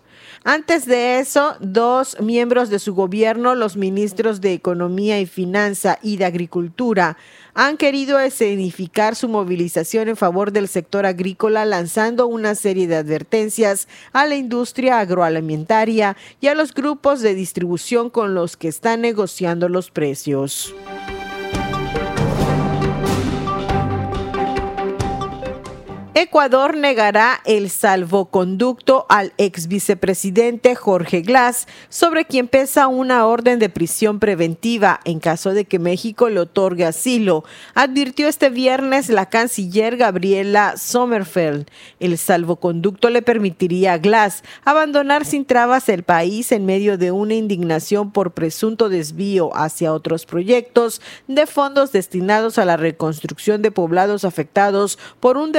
Antes 0.49 0.85
de 0.85 1.19
eso, 1.19 1.57
dos 1.59 2.21
miembros 2.21 2.69
de 2.69 2.79
su 2.79 2.95
gobierno, 2.95 3.53
los 3.53 3.75
ministros 3.75 4.39
de 4.39 4.53
Economía 4.53 5.19
y 5.19 5.25
Finanza 5.25 5.99
y 6.01 6.15
de 6.15 6.23
Agricultura, 6.23 7.17
han 7.53 7.75
querido 7.75 8.17
escenificar 8.17 9.17
su 9.17 9.27
movilización 9.27 10.07
en 10.07 10.15
favor 10.15 10.53
del 10.53 10.69
sector 10.69 11.05
agrícola 11.05 11.65
lanzando 11.65 12.27
una 12.27 12.55
serie 12.55 12.87
de 12.87 12.95
advertencias 12.95 13.89
a 14.13 14.25
la 14.25 14.35
industria 14.35 14.99
agroalimentaria 14.99 16.15
y 16.39 16.47
a 16.47 16.55
los 16.55 16.73
grupos 16.73 17.19
de 17.19 17.35
distribución 17.35 18.09
con 18.09 18.33
los 18.33 18.55
que 18.55 18.69
están 18.69 19.01
negociando 19.01 19.67
los 19.67 19.91
precios. 19.91 20.73
Ecuador 26.19 26.75
negará 26.75 27.41
el 27.45 27.69
salvoconducto 27.69 29.05
al 29.07 29.33
ex 29.37 29.67
vicepresidente 29.67 30.73
Jorge 30.73 31.21
Glass, 31.21 31.67
sobre 31.89 32.25
quien 32.25 32.47
pesa 32.47 32.87
una 32.87 33.27
orden 33.27 33.59
de 33.59 33.69
prisión 33.69 34.17
preventiva 34.17 34.99
en 35.05 35.19
caso 35.19 35.53
de 35.53 35.65
que 35.65 35.77
México 35.77 36.29
le 36.29 36.39
otorgue 36.39 36.85
asilo, 36.85 37.43
advirtió 37.75 38.27
este 38.27 38.49
viernes 38.49 39.09
la 39.09 39.29
canciller 39.29 39.95
Gabriela 39.95 40.73
Sommerfeld. 40.75 41.67
El 41.99 42.17
salvoconducto 42.17 43.11
le 43.11 43.21
permitiría 43.21 43.93
a 43.93 43.97
Glass 43.99 44.41
abandonar 44.65 45.23
sin 45.23 45.45
trabas 45.45 45.87
el 45.87 46.01
país 46.01 46.51
en 46.51 46.65
medio 46.65 46.97
de 46.97 47.11
una 47.11 47.35
indignación 47.35 48.11
por 48.11 48.31
presunto 48.31 48.89
desvío 48.89 49.55
hacia 49.55 49.93
otros 49.93 50.25
proyectos 50.25 50.99
de 51.27 51.45
fondos 51.45 51.91
destinados 51.91 52.57
a 52.57 52.65
la 52.65 52.75
reconstrucción 52.75 53.61
de 53.61 53.69
poblados 53.69 54.25
afectados 54.25 54.97
por 55.19 55.37
un 55.37 55.51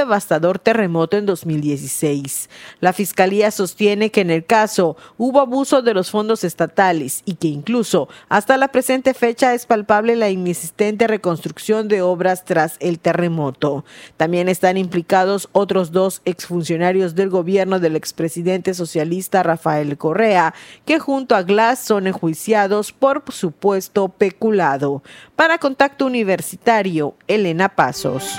terremoto 0.56 1.18
en 1.18 1.26
2016. 1.26 2.48
La 2.80 2.94
Fiscalía 2.94 3.50
sostiene 3.50 4.10
que 4.10 4.22
en 4.22 4.30
el 4.30 4.46
caso 4.46 4.96
hubo 5.18 5.40
abuso 5.40 5.82
de 5.82 5.92
los 5.92 6.10
fondos 6.10 6.44
estatales 6.44 7.22
y 7.26 7.34
que 7.34 7.48
incluso 7.48 8.08
hasta 8.28 8.56
la 8.56 8.68
presente 8.68 9.12
fecha 9.14 9.52
es 9.52 9.66
palpable 9.66 10.16
la 10.16 10.30
inexistente 10.30 11.06
reconstrucción 11.06 11.88
de 11.88 12.02
obras 12.02 12.44
tras 12.44 12.76
el 12.80 12.98
terremoto. 12.98 13.84
También 14.16 14.48
están 14.48 14.76
implicados 14.76 15.48
otros 15.52 15.92
dos 15.92 16.22
exfuncionarios 16.24 17.14
del 17.14 17.28
gobierno 17.28 17.80
del 17.80 17.96
expresidente 17.96 18.74
socialista 18.74 19.42
Rafael 19.42 19.98
Correa, 19.98 20.54
que 20.84 20.98
junto 20.98 21.34
a 21.34 21.42
Glass 21.42 21.80
son 21.80 22.06
enjuiciados 22.06 22.92
por 22.92 23.22
supuesto 23.32 24.08
peculado. 24.08 25.02
Para 25.36 25.58
Contacto 25.58 26.06
Universitario, 26.06 27.14
Elena 27.26 27.68
Pasos. 27.68 28.38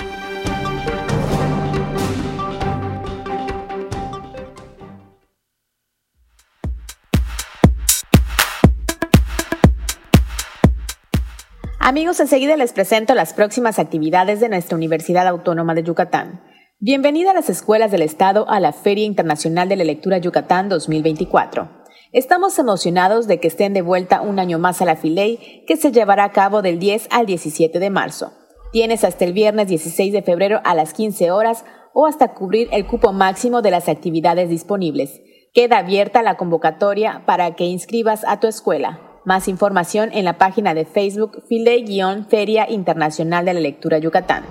Amigos, 11.82 12.20
enseguida 12.20 12.58
les 12.58 12.74
presento 12.74 13.14
las 13.14 13.32
próximas 13.32 13.78
actividades 13.78 14.38
de 14.38 14.50
nuestra 14.50 14.76
Universidad 14.76 15.26
Autónoma 15.26 15.74
de 15.74 15.82
Yucatán. 15.82 16.42
Bienvenida 16.78 17.30
a 17.30 17.34
las 17.34 17.48
escuelas 17.48 17.90
del 17.90 18.02
Estado 18.02 18.46
a 18.50 18.60
la 18.60 18.74
Feria 18.74 19.06
Internacional 19.06 19.66
de 19.70 19.76
la 19.76 19.84
Lectura 19.84 20.18
Yucatán 20.18 20.68
2024. 20.68 21.70
Estamos 22.12 22.58
emocionados 22.58 23.26
de 23.26 23.40
que 23.40 23.48
estén 23.48 23.72
de 23.72 23.80
vuelta 23.80 24.20
un 24.20 24.38
año 24.38 24.58
más 24.58 24.82
a 24.82 24.84
la 24.84 24.94
Filey, 24.94 25.64
que 25.66 25.78
se 25.78 25.90
llevará 25.90 26.24
a 26.24 26.32
cabo 26.32 26.60
del 26.60 26.78
10 26.78 27.08
al 27.10 27.24
17 27.24 27.78
de 27.78 27.88
marzo. 27.88 28.34
Tienes 28.72 29.02
hasta 29.02 29.24
el 29.24 29.32
viernes 29.32 29.68
16 29.68 30.12
de 30.12 30.20
febrero 30.20 30.60
a 30.64 30.74
las 30.74 30.92
15 30.92 31.30
horas 31.30 31.64
o 31.94 32.06
hasta 32.06 32.34
cubrir 32.34 32.68
el 32.72 32.86
cupo 32.86 33.14
máximo 33.14 33.62
de 33.62 33.70
las 33.70 33.88
actividades 33.88 34.50
disponibles. 34.50 35.22
Queda 35.54 35.78
abierta 35.78 36.22
la 36.22 36.36
convocatoria 36.36 37.22
para 37.24 37.56
que 37.56 37.64
inscribas 37.64 38.22
a 38.26 38.38
tu 38.38 38.48
escuela. 38.48 39.09
Más 39.24 39.48
información 39.48 40.10
en 40.12 40.24
la 40.24 40.38
página 40.38 40.72
de 40.72 40.86
Facebook 40.86 41.42
File-Feria 41.46 42.70
Internacional 42.70 43.44
de 43.44 43.52
la 43.52 43.60
Lectura 43.60 43.98
Yucatán. 43.98 44.44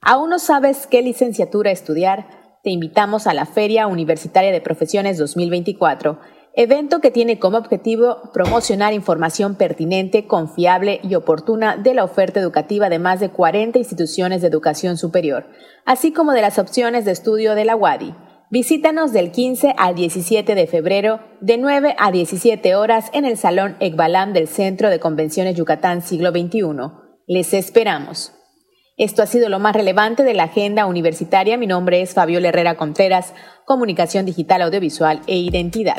¿Aún 0.00 0.30
no 0.30 0.38
sabes 0.38 0.86
qué 0.86 1.02
licenciatura 1.02 1.72
estudiar? 1.72 2.26
Te 2.64 2.70
invitamos 2.70 3.26
a 3.26 3.34
la 3.34 3.44
Feria 3.44 3.86
Universitaria 3.86 4.50
de 4.50 4.62
Profesiones 4.62 5.18
2024 5.18 6.20
evento 6.54 7.00
que 7.00 7.10
tiene 7.10 7.38
como 7.38 7.58
objetivo 7.58 8.30
promocionar 8.32 8.92
información 8.92 9.54
pertinente, 9.54 10.26
confiable 10.26 11.00
y 11.02 11.14
oportuna 11.14 11.76
de 11.76 11.94
la 11.94 12.04
oferta 12.04 12.40
educativa 12.40 12.88
de 12.88 12.98
más 12.98 13.20
de 13.20 13.30
40 13.30 13.78
instituciones 13.78 14.42
de 14.42 14.48
educación 14.48 14.96
superior, 14.96 15.46
así 15.84 16.12
como 16.12 16.32
de 16.32 16.42
las 16.42 16.58
opciones 16.58 17.04
de 17.04 17.12
estudio 17.12 17.54
de 17.54 17.64
la 17.64 17.76
UADI. 17.76 18.14
Visítanos 18.50 19.12
del 19.12 19.30
15 19.30 19.74
al 19.78 19.94
17 19.94 20.56
de 20.56 20.66
febrero, 20.66 21.20
de 21.40 21.56
9 21.56 21.94
a 21.96 22.10
17 22.10 22.74
horas 22.74 23.08
en 23.12 23.24
el 23.24 23.36
Salón 23.36 23.76
Ekbalam 23.78 24.32
del 24.32 24.48
Centro 24.48 24.90
de 24.90 24.98
Convenciones 24.98 25.56
Yucatán 25.56 26.02
Siglo 26.02 26.30
XXI. 26.30 26.62
Les 27.28 27.54
esperamos. 27.54 28.32
Esto 28.96 29.22
ha 29.22 29.26
sido 29.26 29.48
lo 29.48 29.60
más 29.60 29.76
relevante 29.76 30.24
de 30.24 30.34
la 30.34 30.42
agenda 30.42 30.86
universitaria. 30.86 31.56
Mi 31.56 31.68
nombre 31.68 32.02
es 32.02 32.12
Fabiola 32.12 32.48
Herrera 32.48 32.76
Contreras, 32.76 33.34
Comunicación 33.64 34.26
Digital, 34.26 34.62
Audiovisual 34.62 35.20
e 35.28 35.36
Identidad. 35.36 35.94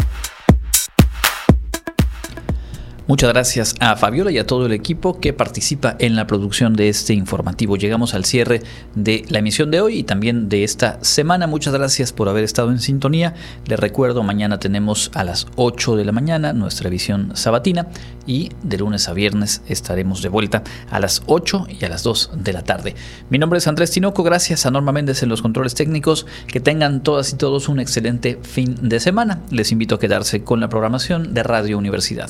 Muchas 3.11 3.33
gracias 3.33 3.75
a 3.81 3.97
Fabiola 3.97 4.31
y 4.31 4.37
a 4.37 4.47
todo 4.47 4.67
el 4.67 4.71
equipo 4.71 5.19
que 5.19 5.33
participa 5.33 5.97
en 5.99 6.15
la 6.15 6.27
producción 6.27 6.77
de 6.77 6.87
este 6.87 7.13
informativo. 7.13 7.75
Llegamos 7.75 8.13
al 8.13 8.23
cierre 8.23 8.61
de 8.95 9.25
la 9.27 9.39
emisión 9.39 9.69
de 9.69 9.81
hoy 9.81 9.99
y 9.99 10.03
también 10.03 10.47
de 10.47 10.63
esta 10.63 10.97
semana. 11.03 11.45
Muchas 11.45 11.73
gracias 11.73 12.13
por 12.13 12.29
haber 12.29 12.45
estado 12.45 12.71
en 12.71 12.79
sintonía. 12.79 13.33
Les 13.65 13.77
recuerdo, 13.77 14.23
mañana 14.23 14.59
tenemos 14.59 15.11
a 15.13 15.25
las 15.25 15.47
8 15.57 15.97
de 15.97 16.05
la 16.05 16.13
mañana 16.13 16.53
nuestra 16.53 16.89
visión 16.89 17.35
sabatina 17.35 17.87
y 18.25 18.49
de 18.63 18.77
lunes 18.77 19.09
a 19.09 19.13
viernes 19.13 19.61
estaremos 19.67 20.21
de 20.21 20.29
vuelta 20.29 20.63
a 20.89 21.01
las 21.01 21.21
8 21.25 21.67
y 21.81 21.83
a 21.83 21.89
las 21.89 22.03
2 22.03 22.31
de 22.37 22.53
la 22.53 22.61
tarde. 22.61 22.95
Mi 23.29 23.37
nombre 23.37 23.57
es 23.57 23.67
Andrés 23.67 23.91
Tinoco, 23.91 24.23
gracias 24.23 24.65
a 24.65 24.71
Norma 24.71 24.93
Méndez 24.93 25.21
en 25.21 25.27
los 25.27 25.41
controles 25.41 25.75
técnicos. 25.75 26.25
Que 26.47 26.61
tengan 26.61 27.03
todas 27.03 27.33
y 27.33 27.35
todos 27.35 27.67
un 27.67 27.81
excelente 27.81 28.39
fin 28.41 28.77
de 28.81 29.01
semana. 29.01 29.41
Les 29.49 29.73
invito 29.73 29.95
a 29.95 29.99
quedarse 29.99 30.45
con 30.45 30.61
la 30.61 30.69
programación 30.69 31.33
de 31.33 31.43
Radio 31.43 31.77
Universidad. 31.77 32.29